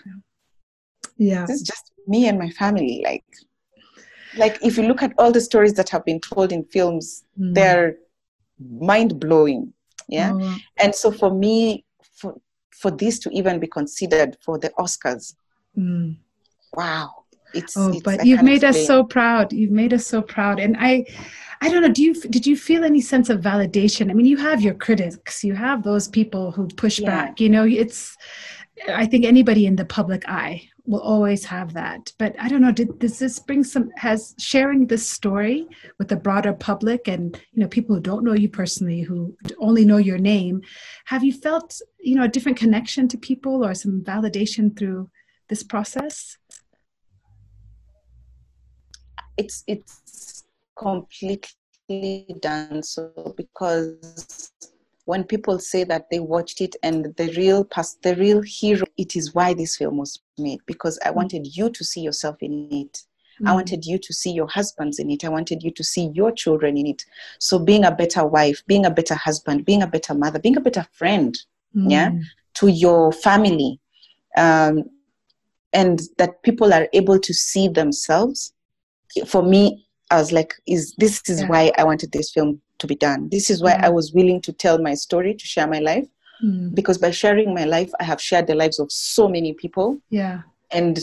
yeah 1.17 1.45
this 1.45 1.57
is 1.57 1.61
just 1.61 1.91
me 2.07 2.27
and 2.27 2.37
my 2.37 2.49
family 2.51 3.01
like 3.03 3.25
like 4.37 4.57
if 4.63 4.77
you 4.77 4.83
look 4.83 5.01
at 5.01 5.13
all 5.17 5.31
the 5.31 5.41
stories 5.41 5.73
that 5.73 5.89
have 5.89 6.05
been 6.05 6.19
told 6.19 6.51
in 6.51 6.63
films 6.65 7.23
mm. 7.39 7.53
they're 7.53 7.95
mind-blowing 8.79 9.71
yeah 10.07 10.31
oh. 10.33 10.57
and 10.77 10.93
so 10.93 11.11
for 11.11 11.33
me 11.33 11.85
for 12.13 12.39
for 12.71 12.91
this 12.91 13.19
to 13.19 13.29
even 13.31 13.59
be 13.59 13.67
considered 13.67 14.37
for 14.43 14.57
the 14.57 14.69
oscars 14.79 15.35
mm. 15.77 16.15
wow 16.73 17.23
it's 17.53 17.75
oh 17.77 17.89
it's, 17.89 18.01
but 18.01 18.25
you've 18.25 18.43
made 18.43 18.63
explain. 18.63 18.81
us 18.81 18.87
so 18.87 19.03
proud 19.03 19.51
you've 19.53 19.71
made 19.71 19.93
us 19.93 20.05
so 20.05 20.21
proud 20.21 20.59
and 20.59 20.75
i 20.79 21.05
I 21.61 21.69
don't 21.69 21.81
know. 21.81 21.91
Do 21.91 22.03
you 22.03 22.13
did 22.13 22.45
you 22.45 22.55
feel 22.55 22.83
any 22.83 23.01
sense 23.01 23.29
of 23.29 23.41
validation? 23.41 24.11
I 24.11 24.13
mean, 24.13 24.25
you 24.25 24.37
have 24.37 24.61
your 24.61 24.75
critics, 24.75 25.43
you 25.43 25.55
have 25.55 25.83
those 25.83 26.07
people 26.07 26.51
who 26.51 26.67
push 26.67 26.99
yeah. 26.99 27.09
back. 27.09 27.39
You 27.39 27.49
know, 27.49 27.65
it's. 27.65 28.15
I 28.89 29.07
think 29.07 29.25
anybody 29.25 29.65
in 29.65 29.75
the 29.75 29.85
public 29.85 30.23
eye 30.29 30.69
will 30.87 31.01
always 31.01 31.43
have 31.43 31.73
that. 31.73 32.13
But 32.17 32.35
I 32.39 32.47
don't 32.47 32.61
know, 32.61 32.71
did, 32.71 32.97
does 32.97 33.19
this 33.19 33.37
bring 33.39 33.63
some, 33.63 33.91
has 33.97 34.33
sharing 34.39 34.87
this 34.87 35.07
story 35.07 35.67
with 35.99 36.07
the 36.07 36.15
broader 36.15 36.53
public 36.53 37.07
and, 37.07 37.39
you 37.51 37.61
know, 37.61 37.67
people 37.67 37.93
who 37.95 38.01
don't 38.01 38.23
know 38.23 38.33
you 38.33 38.49
personally, 38.49 39.01
who 39.01 39.35
only 39.59 39.83
know 39.83 39.97
your 39.97 40.17
name, 40.17 40.61
have 41.05 41.23
you 41.23 41.33
felt, 41.33 41.79
you 41.99 42.15
know, 42.15 42.23
a 42.23 42.29
different 42.29 42.57
connection 42.57 43.07
to 43.09 43.17
people 43.17 43.65
or 43.65 43.73
some 43.73 44.01
validation 44.01 44.75
through 44.77 45.09
this 45.49 45.61
process? 45.61 46.37
It's, 49.35 49.63
it's 49.67 50.45
completely 50.79 52.27
done 52.39 52.81
so 52.81 53.33
because 53.35 54.51
when 55.07 55.23
people 55.23 55.57
say 55.57 55.85
that 55.85 56.09
they 56.11 56.19
watched 56.19 56.59
it 56.59 56.75
and 56.83 57.15
the 57.15 57.33
real 57.37 57.63
past 57.63 58.01
the 58.03 58.13
real 58.17 58.41
hero 58.41 58.85
it 58.97 59.15
is 59.15 59.33
why 59.33 59.53
this 59.53 59.77
film 59.77 59.97
was 59.97 60.19
made 60.37 60.59
because 60.65 60.99
i 61.05 61.09
mm. 61.09 61.15
wanted 61.15 61.47
you 61.47 61.69
to 61.69 61.83
see 61.83 62.01
yourself 62.01 62.35
in 62.41 62.67
it 62.71 63.03
mm. 63.41 63.49
i 63.49 63.53
wanted 63.53 63.85
you 63.85 63.97
to 63.97 64.13
see 64.13 64.31
your 64.31 64.47
husbands 64.47 64.99
in 64.99 65.09
it 65.09 65.23
i 65.23 65.29
wanted 65.29 65.63
you 65.63 65.71
to 65.71 65.83
see 65.83 66.11
your 66.13 66.31
children 66.31 66.77
in 66.77 66.85
it 66.85 67.05
so 67.39 67.57
being 67.57 67.85
a 67.85 67.91
better 67.91 68.25
wife 68.25 68.61
being 68.67 68.85
a 68.85 68.91
better 68.91 69.15
husband 69.15 69.65
being 69.65 69.81
a 69.81 69.87
better 69.87 70.13
mother 70.13 70.39
being 70.39 70.57
a 70.57 70.61
better 70.61 70.85
friend 70.91 71.39
mm. 71.73 71.89
yeah 71.89 72.11
to 72.53 72.67
your 72.67 73.11
family 73.13 73.79
um, 74.35 74.83
and 75.73 76.01
that 76.17 76.43
people 76.43 76.73
are 76.73 76.87
able 76.91 77.17
to 77.17 77.33
see 77.33 77.69
themselves 77.69 78.51
for 79.25 79.41
me 79.41 79.87
i 80.11 80.17
was 80.17 80.33
like 80.33 80.53
is 80.67 80.93
this 80.97 81.21
is 81.29 81.41
yeah. 81.41 81.47
why 81.47 81.71
i 81.77 81.83
wanted 81.85 82.11
this 82.11 82.29
film 82.29 82.61
to 82.79 82.87
be 82.87 82.95
done. 82.95 83.29
This 83.29 83.49
is 83.49 83.61
why 83.61 83.73
mm. 83.73 83.83
I 83.83 83.89
was 83.89 84.13
willing 84.13 84.41
to 84.41 84.53
tell 84.53 84.77
my 84.79 84.93
story, 84.93 85.33
to 85.33 85.45
share 85.45 85.67
my 85.67 85.79
life, 85.79 86.07
mm. 86.43 86.73
because 86.73 86.97
by 86.97 87.11
sharing 87.11 87.53
my 87.53 87.65
life, 87.65 87.91
I 87.99 88.03
have 88.03 88.21
shared 88.21 88.47
the 88.47 88.55
lives 88.55 88.79
of 88.79 88.91
so 88.91 89.27
many 89.27 89.53
people. 89.53 89.99
Yeah. 90.09 90.41
And 90.71 90.99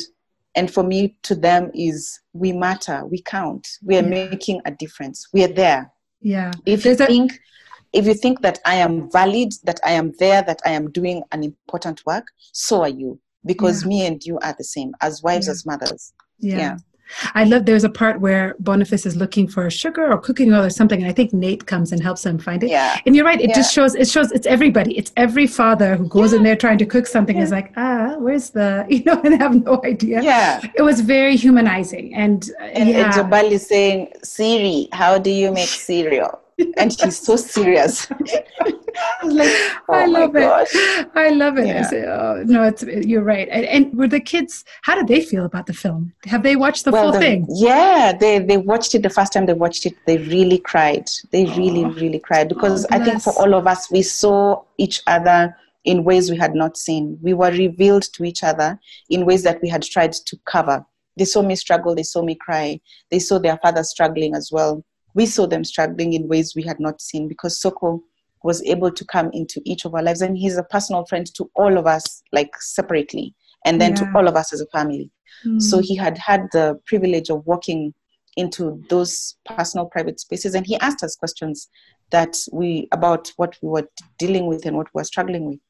and 0.56 0.70
for 0.70 0.84
me, 0.84 1.16
to 1.22 1.34
them 1.34 1.70
is 1.74 2.20
we 2.32 2.52
matter, 2.52 3.04
we 3.06 3.20
count, 3.22 3.66
we 3.82 3.96
are 3.96 4.02
yeah. 4.02 4.28
making 4.30 4.60
a 4.64 4.70
difference, 4.70 5.26
we 5.32 5.42
are 5.42 5.52
there. 5.52 5.90
Yeah. 6.20 6.52
If 6.64 6.84
There's 6.84 7.00
you 7.00 7.06
think, 7.06 7.32
a- 7.32 7.98
if 7.98 8.06
you 8.06 8.14
think 8.14 8.40
that 8.42 8.60
I 8.64 8.76
am 8.76 9.10
valid, 9.10 9.52
that 9.64 9.80
I 9.84 9.92
am 9.92 10.12
there, 10.18 10.42
that 10.42 10.60
I 10.64 10.70
am 10.70 10.90
doing 10.92 11.22
an 11.32 11.42
important 11.42 12.06
work, 12.06 12.26
so 12.52 12.82
are 12.82 12.88
you, 12.88 13.18
because 13.44 13.82
yeah. 13.82 13.88
me 13.88 14.06
and 14.06 14.24
you 14.24 14.38
are 14.38 14.54
the 14.56 14.64
same 14.64 14.92
as 15.00 15.22
wives, 15.22 15.46
yeah. 15.46 15.52
as 15.52 15.66
mothers. 15.66 16.12
Yeah. 16.38 16.76
Yeah. 17.24 17.30
I 17.34 17.44
love 17.44 17.66
there's 17.66 17.84
a 17.84 17.88
part 17.88 18.20
where 18.20 18.54
Boniface 18.60 19.06
is 19.06 19.16
looking 19.16 19.46
for 19.48 19.68
sugar 19.70 20.10
or 20.12 20.18
cooking 20.18 20.52
oil 20.52 20.64
or 20.64 20.70
something, 20.70 21.00
and 21.02 21.08
I 21.10 21.12
think 21.14 21.32
Nate 21.32 21.66
comes 21.66 21.92
and 21.92 22.02
helps 22.02 22.24
him 22.24 22.38
find 22.38 22.62
it. 22.64 22.70
Yeah. 22.70 22.98
And 23.06 23.14
you're 23.14 23.24
right, 23.24 23.40
it 23.40 23.50
Yeah. 23.50 23.56
just 23.56 23.72
shows 23.74 23.94
it 23.94 24.08
shows 24.08 24.32
it's 24.32 24.46
everybody. 24.46 24.96
It's 24.98 25.12
every 25.16 25.46
father 25.46 25.96
who 25.96 26.06
goes 26.08 26.32
in 26.32 26.42
there 26.42 26.56
trying 26.56 26.78
to 26.78 26.86
cook 26.86 27.06
something 27.06 27.36
is 27.38 27.50
like, 27.50 27.72
ah, 27.76 28.16
where's 28.18 28.50
the 28.50 28.86
you 28.90 29.02
know, 29.04 29.20
and 29.22 29.40
have 29.40 29.64
no 29.64 29.80
idea. 29.84 30.22
Yeah. 30.22 30.60
It 30.74 30.82
was 30.82 31.00
very 31.00 31.36
humanizing 31.36 32.14
and, 32.14 32.50
uh, 32.60 32.64
And, 32.64 32.88
yeah. 32.88 33.04
and 33.04 33.12
Jabali 33.14 33.58
saying, 33.60 34.08
Siri, 34.22 34.88
how 34.92 35.18
do 35.18 35.30
you 35.30 35.50
make 35.52 35.68
cereal? 35.68 36.40
And 36.76 36.92
she's 36.92 37.18
so 37.18 37.34
serious. 37.36 38.06
I 38.96 39.26
like, 39.26 39.48
oh 39.88 39.94
I 39.94 40.06
love 40.06 40.36
it. 40.36 41.10
I 41.14 41.28
love 41.30 41.58
it. 41.58 41.74
I 41.74 41.82
say, 41.82 42.04
oh, 42.04 42.42
no, 42.46 42.64
it's 42.64 42.82
you're 42.82 43.22
right. 43.22 43.48
And, 43.50 43.64
and 43.64 43.98
were 43.98 44.08
the 44.08 44.20
kids? 44.20 44.64
How 44.82 44.94
did 44.94 45.08
they 45.08 45.20
feel 45.20 45.44
about 45.44 45.66
the 45.66 45.74
film? 45.74 46.12
Have 46.26 46.42
they 46.42 46.56
watched 46.56 46.84
the 46.84 46.92
full 46.92 47.12
the- 47.12 47.18
thing? 47.18 47.46
Yeah, 47.50 48.12
they 48.18 48.38
they 48.38 48.56
watched 48.56 48.94
it 48.94 49.02
the 49.02 49.10
first 49.10 49.32
time 49.32 49.46
they 49.46 49.54
watched 49.54 49.86
it. 49.86 49.94
They 50.06 50.18
really 50.18 50.58
cried. 50.58 51.08
They 51.30 51.46
oh. 51.46 51.56
really 51.56 51.84
really 51.84 52.18
cried 52.18 52.46
oh, 52.46 52.54
because 52.54 52.84
Oh, 52.84 52.88
I 52.90 52.98
think 52.98 53.22
for 53.22 53.32
all 53.38 53.54
of 53.54 53.66
us, 53.66 53.90
we 53.90 54.02
saw 54.02 54.62
each 54.78 55.02
other 55.06 55.56
in 55.84 56.04
ways 56.04 56.30
we 56.30 56.36
had 56.36 56.54
not 56.54 56.76
seen. 56.76 57.18
We 57.22 57.34
were 57.34 57.50
revealed 57.50 58.04
to 58.14 58.24
each 58.24 58.42
other 58.42 58.78
in 59.10 59.26
ways 59.26 59.42
that 59.42 59.60
we 59.62 59.68
had 59.68 59.82
tried 59.82 60.12
to 60.12 60.36
cover. 60.46 60.84
They 61.16 61.24
saw 61.24 61.42
me 61.42 61.56
struggle. 61.56 61.94
They 61.94 62.02
saw 62.02 62.22
me 62.22 62.34
cry. 62.34 62.80
They 63.10 63.18
saw 63.18 63.38
their 63.38 63.58
father 63.58 63.84
struggling 63.84 64.34
as 64.34 64.50
well. 64.50 64.84
We 65.14 65.26
saw 65.26 65.46
them 65.46 65.64
struggling 65.64 66.12
in 66.12 66.28
ways 66.28 66.54
we 66.56 66.62
had 66.62 66.80
not 66.80 67.00
seen 67.00 67.28
because 67.28 67.60
Soko 67.60 68.02
was 68.44 68.62
able 68.64 68.90
to 68.92 69.04
come 69.06 69.30
into 69.32 69.60
each 69.64 69.84
of 69.84 69.94
our 69.94 70.02
lives, 70.02 70.20
and 70.22 70.36
he's 70.36 70.56
a 70.58 70.62
personal 70.64 71.04
friend 71.06 71.26
to 71.34 71.50
all 71.56 71.76
of 71.78 71.86
us, 71.86 72.22
like 72.32 72.52
separately, 72.60 73.34
and 73.64 73.80
then 73.80 73.90
Yeah. 73.90 73.96
to 73.96 74.04
all 74.14 74.28
of 74.28 74.36
us 74.36 74.52
as 74.52 74.60
a 74.60 74.66
family. 74.66 75.10
So 75.58 75.78
Mm. 75.78 75.84
he 75.84 75.96
had 75.96 76.16
had 76.18 76.42
the 76.52 76.78
privilege 76.86 77.28
of 77.30 77.44
walking 77.46 77.94
into 78.36 78.84
those 78.88 79.36
personal 79.44 79.86
private 79.86 80.18
spaces 80.20 80.54
and 80.54 80.66
he 80.66 80.76
asked 80.80 81.02
us 81.04 81.14
questions 81.16 81.68
that 82.10 82.36
we 82.52 82.88
about 82.92 83.32
what 83.36 83.56
we 83.62 83.68
were 83.68 83.88
dealing 84.18 84.46
with 84.46 84.66
and 84.66 84.76
what 84.76 84.88
we 84.92 84.98
were 85.00 85.04
struggling 85.12 85.44
with. 85.46 85.60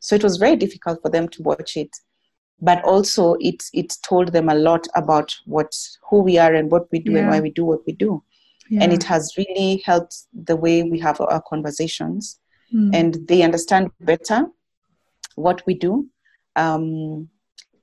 So 0.00 0.14
it 0.16 0.22
was 0.24 0.36
very 0.38 0.56
difficult 0.56 1.00
for 1.02 1.10
them 1.10 1.28
to 1.28 1.42
watch 1.42 1.76
it. 1.76 1.90
But 2.60 2.82
also 2.84 3.36
it 3.40 3.62
it 3.72 3.90
told 4.08 4.28
them 4.32 4.48
a 4.48 4.54
lot 4.54 4.86
about 4.94 5.34
what 5.46 5.72
who 6.08 6.18
we 6.22 6.38
are 6.38 6.54
and 6.54 6.70
what 6.70 6.90
we 6.92 6.98
do 6.98 7.12
and 7.18 7.28
why 7.28 7.40
we 7.40 7.50
do 7.50 7.64
what 7.64 7.82
we 7.86 7.92
do. 7.92 8.22
Yeah. 8.70 8.82
And 8.82 8.92
it 8.92 9.02
has 9.04 9.34
really 9.36 9.82
helped 9.84 10.16
the 10.32 10.56
way 10.56 10.82
we 10.82 10.98
have 11.00 11.20
our 11.20 11.42
conversations. 11.42 12.38
Mm. 12.74 12.90
and 12.92 13.28
they 13.28 13.42
understand 13.42 13.90
better 14.00 14.46
what 15.36 15.62
we 15.66 15.74
do. 15.74 16.08
Um, 16.56 17.28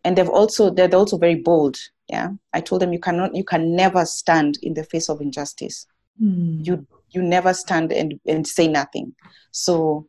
and 0.04 0.18
they've 0.18 0.30
also 0.30 0.70
they're 0.70 0.94
also 0.94 1.18
very 1.18 1.36
bold. 1.36 1.78
Yeah. 2.10 2.32
I 2.54 2.62
told 2.62 2.82
them 2.82 2.92
you 2.92 3.00
cannot 3.00 3.36
you 3.36 3.44
can 3.44 3.76
never 3.76 4.06
stand 4.06 4.58
in 4.62 4.74
the 4.74 4.84
face 4.84 5.10
of 5.10 5.22
injustice. 5.22 5.86
Mm. 6.22 6.66
you 6.66 6.86
you 7.10 7.22
never 7.22 7.54
stand 7.54 7.92
and, 7.92 8.20
and 8.28 8.46
say 8.46 8.68
nothing. 8.68 9.14
So 9.52 10.08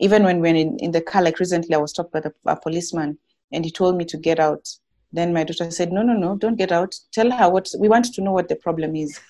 even 0.00 0.24
when 0.24 0.40
we're 0.40 0.54
in, 0.54 0.78
in 0.78 0.92
the 0.92 1.00
car 1.00 1.22
like 1.22 1.40
recently 1.40 1.74
i 1.74 1.78
was 1.78 1.90
stopped 1.90 2.12
by 2.12 2.20
the, 2.20 2.32
a 2.46 2.56
policeman 2.56 3.18
and 3.50 3.64
he 3.64 3.70
told 3.70 3.96
me 3.96 4.04
to 4.06 4.16
get 4.16 4.40
out. 4.40 4.68
Then 5.12 5.32
my 5.32 5.44
daughter 5.44 5.70
said 5.70 5.92
no 5.92 6.02
no 6.02 6.14
no 6.14 6.36
don't 6.36 6.56
get 6.56 6.72
out. 6.72 6.94
Tell 7.12 7.30
her 7.30 7.50
what 7.50 7.68
we 7.78 7.88
want 7.88 8.06
to 8.14 8.22
know 8.22 8.32
what 8.32 8.48
the 8.48 8.56
problem 8.56 8.96
is 8.96 9.20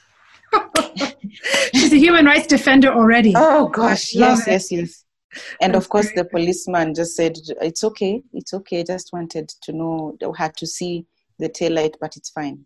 She's 1.75 1.93
a 1.93 1.99
human 1.99 2.27
rights 2.27 2.47
defender 2.47 2.89
already. 2.89 3.33
Oh 3.37 3.69
gosh, 3.69 4.15
yes, 4.15 4.47
yes, 4.47 4.73
yes. 4.73 5.05
And 5.61 5.75
That's 5.75 5.85
of 5.85 5.91
course, 5.91 6.11
the 6.15 6.25
policeman 6.25 6.95
just 6.95 7.15
said, 7.15 7.37
"It's 7.61 7.85
okay, 7.85 8.23
it's 8.33 8.55
okay." 8.55 8.83
Just 8.83 9.13
wanted 9.13 9.49
to 9.63 9.73
know, 9.73 10.17
had 10.37 10.57
to 10.57 10.67
see 10.67 11.07
the 11.39 11.49
tail 11.49 11.75
light, 11.75 11.97
but 12.01 12.17
it's 12.17 12.31
fine. 12.31 12.65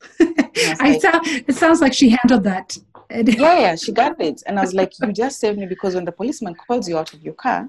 I 0.20 0.76
like- 0.80 1.00
sound, 1.00 1.26
it 1.26 1.54
sounds 1.54 1.80
like 1.80 1.92
she 1.92 2.10
handled 2.10 2.44
that. 2.44 2.76
Yeah, 3.10 3.58
yeah, 3.58 3.74
she 3.74 3.90
got 3.90 4.20
it, 4.20 4.42
and 4.46 4.58
I 4.58 4.62
was 4.62 4.74
like, 4.74 4.92
"You 5.00 5.14
just 5.14 5.40
saved 5.40 5.58
me 5.58 5.64
because 5.64 5.94
when 5.94 6.04
the 6.04 6.12
policeman 6.12 6.54
calls 6.54 6.86
you 6.86 6.98
out 6.98 7.14
of 7.14 7.22
your 7.22 7.32
car, 7.32 7.66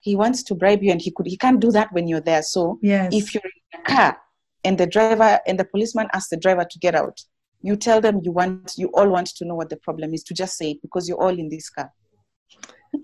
he 0.00 0.16
wants 0.16 0.42
to 0.44 0.54
bribe 0.56 0.82
you, 0.82 0.90
and 0.90 1.00
he 1.00 1.12
could, 1.12 1.26
he 1.26 1.36
can't 1.36 1.60
do 1.60 1.70
that 1.70 1.92
when 1.92 2.08
you're 2.08 2.20
there. 2.20 2.42
So 2.42 2.80
yes. 2.82 3.08
if 3.14 3.32
you're 3.32 3.42
in 3.44 3.80
a 3.80 3.82
car 3.84 4.18
and 4.64 4.76
the 4.76 4.86
driver 4.86 5.38
and 5.46 5.58
the 5.58 5.64
policeman 5.64 6.08
asks 6.12 6.30
the 6.30 6.36
driver 6.36 6.66
to 6.68 6.78
get 6.80 6.96
out, 6.96 7.20
you 7.64 7.76
tell 7.76 8.00
them 8.00 8.20
you 8.22 8.30
want, 8.32 8.74
you 8.76 8.88
all 8.94 9.08
want 9.08 9.28
to 9.28 9.44
know 9.44 9.54
what 9.54 9.70
the 9.70 9.76
problem 9.76 10.12
is. 10.14 10.22
To 10.24 10.34
just 10.34 10.56
say 10.58 10.72
it 10.72 10.82
because 10.82 11.08
you're 11.08 11.22
all 11.22 11.36
in 11.38 11.48
this 11.48 11.70
car. 11.70 11.90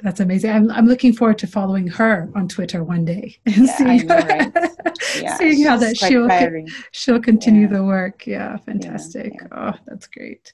That's 0.03 0.21
amazing. 0.21 0.51
I'm, 0.51 0.71
I'm 0.71 0.87
looking 0.87 1.13
forward 1.13 1.39
to 1.39 1.49
following 1.49 1.89
her 1.89 2.31
on 2.37 2.47
Twitter 2.47 2.85
one 2.85 3.05
day 3.05 3.37
and 3.47 3.67
Yeah, 3.67 3.77
seeing, 3.77 4.07
know, 4.07 4.17
right? 4.19 4.53
Yeah, 5.21 5.37
seeing 5.37 5.65
how 5.65 5.77
that 5.79 5.97
she'll 5.97 6.29
tiring. 6.29 6.69
she'll 6.93 7.21
continue 7.21 7.63
Yeah. 7.63 7.73
the 7.79 7.85
work. 7.85 8.27
Yeah, 8.27 8.57
fantastic. 8.59 9.33
Oh, 9.51 9.73
that's 9.87 10.07
great. 10.07 10.53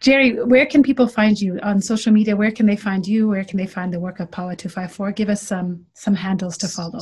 Njeri, 0.00 0.46
where 0.46 0.66
can 0.66 0.82
people 0.82 1.06
find 1.06 1.40
you 1.40 1.58
on 1.62 1.80
social 1.80 2.12
media? 2.12 2.36
Where 2.36 2.50
can 2.50 2.66
they 2.66 2.76
find 2.76 3.06
you? 3.06 3.28
Where 3.28 3.44
can 3.44 3.56
they 3.58 3.66
find 3.66 3.92
the 3.92 4.00
work 4.00 4.20
of 4.20 4.30
PAWA 4.30 4.56
254? 4.56 5.12
Give 5.12 5.28
us 5.30 5.42
some 5.42 5.86
some 5.94 6.14
handles 6.14 6.56
to 6.58 6.68
follow. 6.68 7.00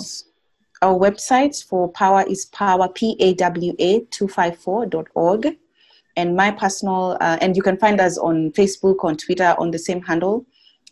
Our 0.82 0.98
website 0.98 1.64
for 1.64 1.90
PAWA 1.92 2.24
is 2.28 2.46
PAWA, 2.46 2.88
P-A-W-A 2.90 4.00
254.org. 4.06 5.56
And 6.16 6.36
my 6.36 6.50
personal, 6.50 7.16
uh, 7.20 7.38
and 7.40 7.56
you 7.56 7.62
can 7.62 7.76
find 7.78 8.00
us 8.00 8.18
on 8.18 8.52
Facebook, 8.52 9.04
on 9.04 9.16
Twitter, 9.16 9.54
on 9.58 9.70
the 9.70 9.78
same 9.78 10.02
handle, 10.02 10.46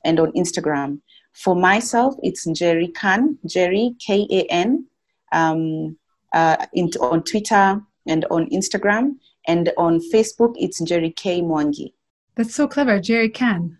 and 0.04 0.18
on 0.18 0.32
Instagram. 0.32 1.00
For 1.32 1.54
myself, 1.54 2.14
it's 2.22 2.44
Jerry 2.52 2.88
Khan, 2.88 3.38
Jerry, 3.46 3.94
K-A-N, 4.04 4.86
um, 5.32 5.96
uh, 6.32 6.66
in, 6.72 6.90
on 7.00 7.22
Twitter 7.22 7.80
and 8.06 8.24
on 8.30 8.48
Instagram. 8.50 9.16
And 9.46 9.72
on 9.76 10.00
Facebook, 10.12 10.54
it's 10.56 10.80
Jerry 10.80 11.10
K. 11.10 11.40
Mwangi. 11.40 11.92
That's 12.36 12.54
so 12.54 12.68
clever, 12.68 13.00
Jerry 13.00 13.30
Can. 13.30 13.78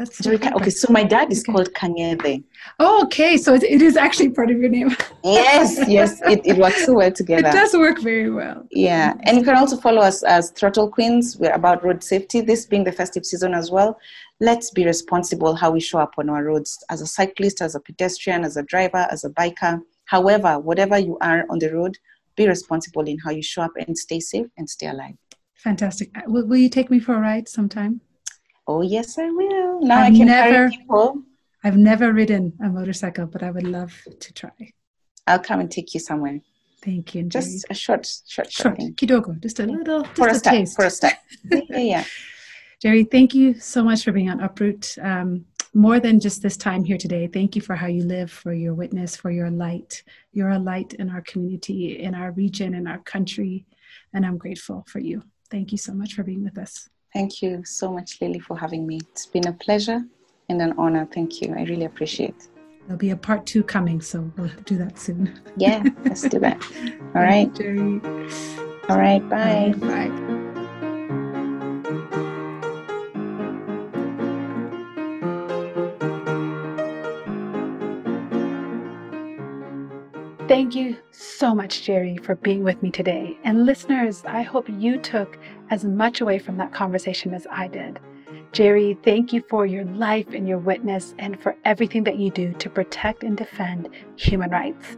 That's 0.00 0.16
so 0.16 0.32
Okay, 0.32 0.70
so 0.70 0.90
my 0.90 1.04
dad 1.04 1.30
is 1.30 1.40
Okay. 1.42 1.52
called 1.52 1.74
Kanyede. 1.74 2.42
Oh, 2.78 3.04
okay, 3.04 3.36
so 3.36 3.52
it, 3.52 3.62
it 3.62 3.82
is 3.82 3.98
actually 3.98 4.30
part 4.30 4.50
of 4.50 4.56
your 4.56 4.70
name. 4.70 4.96
Yes, 5.22 5.78
yes, 5.86 6.22
it, 6.22 6.40
it 6.46 6.56
works 6.56 6.86
so 6.86 6.94
well 6.94 7.12
together. 7.12 7.48
It 7.48 7.52
does 7.52 7.74
work 7.74 8.00
very 8.00 8.30
well. 8.30 8.66
Yeah, 8.70 9.12
and 9.24 9.36
you 9.36 9.44
can 9.44 9.56
also 9.56 9.76
follow 9.76 10.00
us 10.00 10.22
as 10.22 10.52
Throttle 10.52 10.88
Queens. 10.90 11.36
We're 11.38 11.52
about 11.52 11.84
road 11.84 12.02
safety, 12.02 12.40
this 12.40 12.64
being 12.64 12.84
the 12.84 12.92
festive 12.92 13.26
season 13.26 13.52
as 13.52 13.70
well. 13.70 13.98
Let's 14.40 14.70
be 14.70 14.86
responsible 14.86 15.54
how 15.54 15.70
we 15.70 15.80
show 15.80 15.98
up 15.98 16.14
on 16.16 16.30
our 16.30 16.44
roads 16.44 16.82
as 16.88 17.02
a 17.02 17.06
cyclist, 17.06 17.60
as 17.60 17.74
a 17.74 17.80
pedestrian, 17.80 18.42
as 18.42 18.56
a 18.56 18.62
driver, 18.62 19.06
as 19.10 19.24
a 19.24 19.28
biker. 19.28 19.82
However, 20.06 20.58
whatever 20.58 20.98
you 20.98 21.18
are 21.20 21.44
on 21.50 21.58
the 21.58 21.74
road, 21.74 21.98
be 22.36 22.48
responsible 22.48 23.06
in 23.06 23.18
how 23.18 23.32
you 23.32 23.42
show 23.42 23.60
up 23.60 23.72
and 23.76 23.98
stay 23.98 24.20
safe 24.20 24.46
and 24.56 24.66
stay 24.70 24.86
alive. 24.86 25.16
Fantastic. 25.56 26.08
Uh, 26.16 26.22
Will, 26.26 26.46
will 26.46 26.56
you 26.56 26.70
take 26.70 26.90
me 26.90 27.00
for 27.00 27.16
a 27.16 27.20
ride 27.20 27.50
sometime? 27.50 28.00
Oh, 28.70 28.82
yes, 28.82 29.18
I 29.18 29.28
will. 29.30 29.80
Now 29.80 29.98
I've 30.02 30.12
I 30.14 30.16
can 30.16 30.26
never- 30.26 30.70
people. 30.70 31.22
I've 31.64 31.76
never 31.76 32.12
ridden 32.12 32.44
a 32.64 32.68
motorcycle, 32.68 33.26
but 33.26 33.42
I 33.42 33.50
would 33.50 33.66
love 33.66 33.92
to 34.24 34.32
try. 34.32 34.50
I'll 35.26 35.40
come 35.48 35.58
and 35.60 35.70
take 35.70 35.92
you 35.92 36.00
somewhere. 36.00 36.38
Thank 36.84 37.14
you. 37.14 37.24
Njeri. 37.24 37.30
Just 37.32 37.66
a 37.68 37.74
short, 37.74 38.06
short, 38.28 38.50
short 38.50 38.76
short, 38.78 38.96
kidogo, 39.00 39.38
just 39.42 39.58
a 39.60 39.66
little, 39.66 40.02
just 40.02 40.16
For 40.16 40.28
a 40.28 40.30
a 40.30 40.34
start. 40.36 40.56
taste. 40.56 40.76
For 40.76 40.86
a 40.86 40.92
yeah, 41.70 41.78
yeah. 41.94 42.04
Njeri, 42.82 43.10
thank 43.10 43.34
you 43.34 43.54
so 43.72 43.82
much 43.82 44.04
for 44.04 44.12
being 44.12 44.30
on 44.30 44.38
Uproot. 44.40 44.96
Um, 45.02 45.44
more 45.74 45.98
than 46.00 46.20
just 46.20 46.40
this 46.40 46.56
time 46.56 46.82
here 46.84 46.96
today, 46.96 47.26
thank 47.26 47.54
you 47.56 47.62
for 47.62 47.74
how 47.74 47.88
you 47.88 48.04
live, 48.04 48.30
for 48.30 48.52
your 48.54 48.74
witness, 48.74 49.16
for 49.16 49.30
your 49.32 49.50
light. 49.50 50.02
You're 50.32 50.50
a 50.50 50.58
light 50.72 50.94
in 50.94 51.10
our 51.10 51.22
community, 51.22 51.98
in 52.06 52.14
our 52.14 52.30
region, 52.42 52.74
in 52.74 52.86
our 52.86 52.98
country, 53.14 53.66
and 54.14 54.24
I'm 54.24 54.38
grateful 54.38 54.84
for 54.88 55.00
you. 55.00 55.22
Thank 55.50 55.72
you 55.72 55.78
so 55.78 55.92
much 55.92 56.14
for 56.14 56.22
being 56.22 56.44
with 56.44 56.56
us. 56.56 56.88
Thank 57.12 57.42
you 57.42 57.64
so 57.64 57.92
much, 57.92 58.20
Lily, 58.20 58.38
for 58.38 58.56
having 58.56 58.86
me. 58.86 59.00
It's 59.12 59.26
been 59.26 59.46
a 59.48 59.52
pleasure 59.52 60.00
and 60.48 60.62
an 60.62 60.74
honor. 60.78 61.08
Thank 61.12 61.40
you. 61.40 61.54
I 61.54 61.64
really 61.64 61.84
appreciate 61.84 62.30
it. 62.30 62.48
There'll 62.86 62.98
be 62.98 63.10
a 63.10 63.16
part 63.16 63.46
two 63.46 63.62
coming, 63.62 64.00
so 64.00 64.32
we'll 64.36 64.50
do 64.64 64.76
that 64.78 64.98
soon. 64.98 65.40
Yeah, 65.56 65.82
let's 66.04 66.22
do 66.22 66.38
that. 66.40 66.62
All 67.14 67.22
right. 67.22 67.52
Njeri. 67.52 68.90
All 68.90 68.98
right. 68.98 69.28
Bye. 69.28 69.74
Bye. 69.76 70.30
Thank 80.50 80.74
you 80.74 80.96
so 81.12 81.54
much, 81.54 81.82
Njeri, 81.82 82.24
for 82.24 82.34
being 82.34 82.64
with 82.64 82.82
me 82.82 82.90
today. 82.90 83.38
And 83.44 83.66
listeners, 83.66 84.24
I 84.26 84.42
hope 84.42 84.68
you 84.68 84.98
took 84.98 85.38
as 85.70 85.84
much 85.84 86.20
away 86.20 86.38
from 86.38 86.56
that 86.58 86.72
conversation 86.72 87.32
as 87.32 87.46
I 87.50 87.68
did. 87.68 87.98
Njeri, 88.52 89.00
thank 89.04 89.32
you 89.32 89.42
for 89.48 89.64
your 89.64 89.84
life 89.84 90.26
and 90.32 90.48
your 90.48 90.58
witness 90.58 91.14
and 91.18 91.40
for 91.40 91.56
everything 91.64 92.04
that 92.04 92.18
you 92.18 92.30
do 92.30 92.52
to 92.54 92.68
protect 92.68 93.22
and 93.22 93.36
defend 93.36 93.88
human 94.16 94.50
rights. 94.50 94.96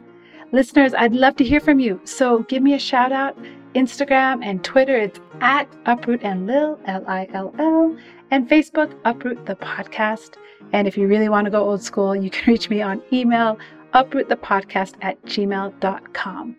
Listeners, 0.52 0.94
I'd 0.94 1.14
love 1.14 1.36
to 1.36 1.44
hear 1.44 1.60
from 1.60 1.78
you. 1.78 2.00
So 2.04 2.40
give 2.44 2.62
me 2.62 2.74
a 2.74 2.78
shout 2.78 3.12
out. 3.12 3.36
Instagram 3.74 4.44
and 4.44 4.62
Twitter, 4.62 4.96
it's 4.96 5.18
at 5.40 5.66
Uproot 5.86 6.22
and 6.22 6.46
Lil, 6.46 6.78
L 6.86 7.04
I 7.06 7.26
L 7.32 7.54
L, 7.58 7.96
and 8.30 8.48
Facebook, 8.48 8.94
Uproot 9.04 9.46
the 9.46 9.56
Podcast. 9.56 10.34
And 10.72 10.86
if 10.86 10.96
you 10.96 11.06
really 11.06 11.28
want 11.28 11.46
to 11.46 11.50
go 11.50 11.62
old 11.62 11.82
school, 11.82 12.14
you 12.14 12.30
can 12.30 12.52
reach 12.52 12.68
me 12.68 12.82
on 12.82 13.02
email, 13.12 13.58
uprootthepodcast 13.94 14.94
at 15.02 15.22
gmail.com. 15.24 16.56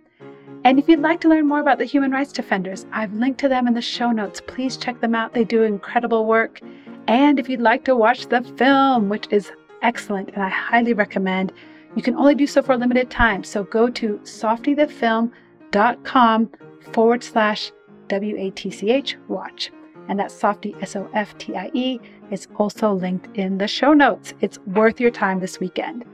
And 0.66 0.80
if 0.80 0.88
you'd 0.88 1.02
like 1.02 1.20
to 1.22 1.28
learn 1.28 1.48
more 1.48 1.60
about 1.60 1.78
the 1.78 1.86
Human 1.86 2.12
Rights 2.12 2.32
Defenders, 2.32 2.86
I've 2.94 3.14
linked 3.14 3.40
to 3.42 3.50
them 3.50 3.68
in 3.68 3.74
the 3.74 3.82
show 3.82 4.12
notes. 4.12 4.42
Please 4.46 4.78
check 4.78 5.02
them 5.02 5.14
out. 5.14 5.34
They 5.34 5.44
do 5.44 5.64
incredible 5.64 6.26
work. 6.26 6.62
And 7.08 7.38
if 7.38 7.50
you'd 7.50 7.60
like 7.60 7.84
to 7.86 7.98
watch 7.98 8.28
the 8.28 8.42
film, 8.58 9.10
which 9.10 9.28
is 9.30 9.52
excellent 9.82 10.30
and 10.30 10.42
I 10.42 10.48
highly 10.48 10.94
recommend, 10.94 11.52
you 11.96 12.02
can 12.02 12.16
only 12.16 12.34
do 12.34 12.48
so 12.48 12.62
for 12.62 12.72
a 12.72 12.78
limited 12.78 13.10
time. 13.10 13.44
So 13.44 13.66
go 13.66 13.90
to 13.90 14.22
softiethefilm.com 14.24 16.50
forward 16.94 17.24
slash 17.24 17.74
WATCH 18.10 19.18
watch. 19.28 19.72
And 20.08 20.20
that's 20.20 20.34
Softie, 20.34 20.76
S 20.82 20.96
O 20.96 21.10
F 21.14 21.38
T 21.38 21.56
I 21.56 21.72
E, 21.74 22.00
is 22.32 22.48
also 22.58 22.94
linked 22.94 23.36
in 23.38 23.58
the 23.58 23.68
show 23.68 23.94
notes. 23.94 24.34
It's 24.42 24.60
worth 24.60 25.00
your 25.00 25.12
time 25.12 25.40
this 25.40 25.60
weekend. 25.60 26.06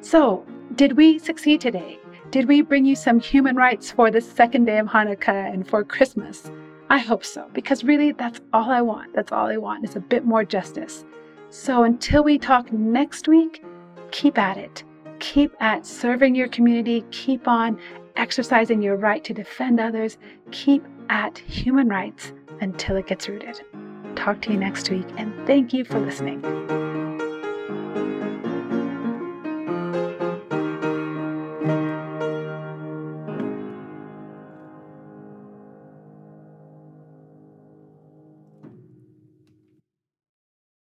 So, 0.00 0.44
did 0.74 0.96
we 0.96 1.18
succeed 1.18 1.60
today? 1.60 1.98
Did 2.32 2.48
we 2.48 2.62
bring 2.62 2.86
you 2.86 2.96
some 2.96 3.20
human 3.20 3.56
rights 3.56 3.90
for 3.90 4.10
the 4.10 4.22
second 4.22 4.64
day 4.64 4.78
of 4.78 4.86
Hanukkah 4.86 5.52
and 5.52 5.68
for 5.68 5.84
Christmas? 5.84 6.50
I 6.88 6.96
hope 6.96 7.26
so, 7.26 7.46
because 7.52 7.84
really 7.84 8.12
that's 8.12 8.40
all 8.54 8.70
I 8.70 8.80
want. 8.80 9.12
That's 9.12 9.32
all 9.32 9.48
I 9.48 9.58
want 9.58 9.84
is 9.84 9.96
a 9.96 10.00
bit 10.00 10.24
more 10.24 10.42
justice. 10.42 11.04
So 11.50 11.84
until 11.84 12.24
we 12.24 12.38
talk 12.38 12.72
next 12.72 13.28
week, 13.28 13.62
keep 14.12 14.38
at 14.38 14.56
it. 14.56 14.82
Keep 15.18 15.54
at 15.60 15.84
serving 15.84 16.34
your 16.34 16.48
community. 16.48 17.04
Keep 17.10 17.46
on 17.46 17.78
exercising 18.16 18.80
your 18.80 18.96
right 18.96 19.22
to 19.24 19.34
defend 19.34 19.78
others. 19.78 20.16
Keep 20.52 20.86
at 21.10 21.36
human 21.36 21.90
rights 21.90 22.32
until 22.62 22.96
it 22.96 23.08
gets 23.08 23.28
rooted. 23.28 23.60
Talk 24.16 24.40
to 24.40 24.52
you 24.52 24.58
next 24.58 24.88
week, 24.88 25.06
and 25.18 25.34
thank 25.46 25.74
you 25.74 25.84
for 25.84 26.00
listening. 26.00 27.01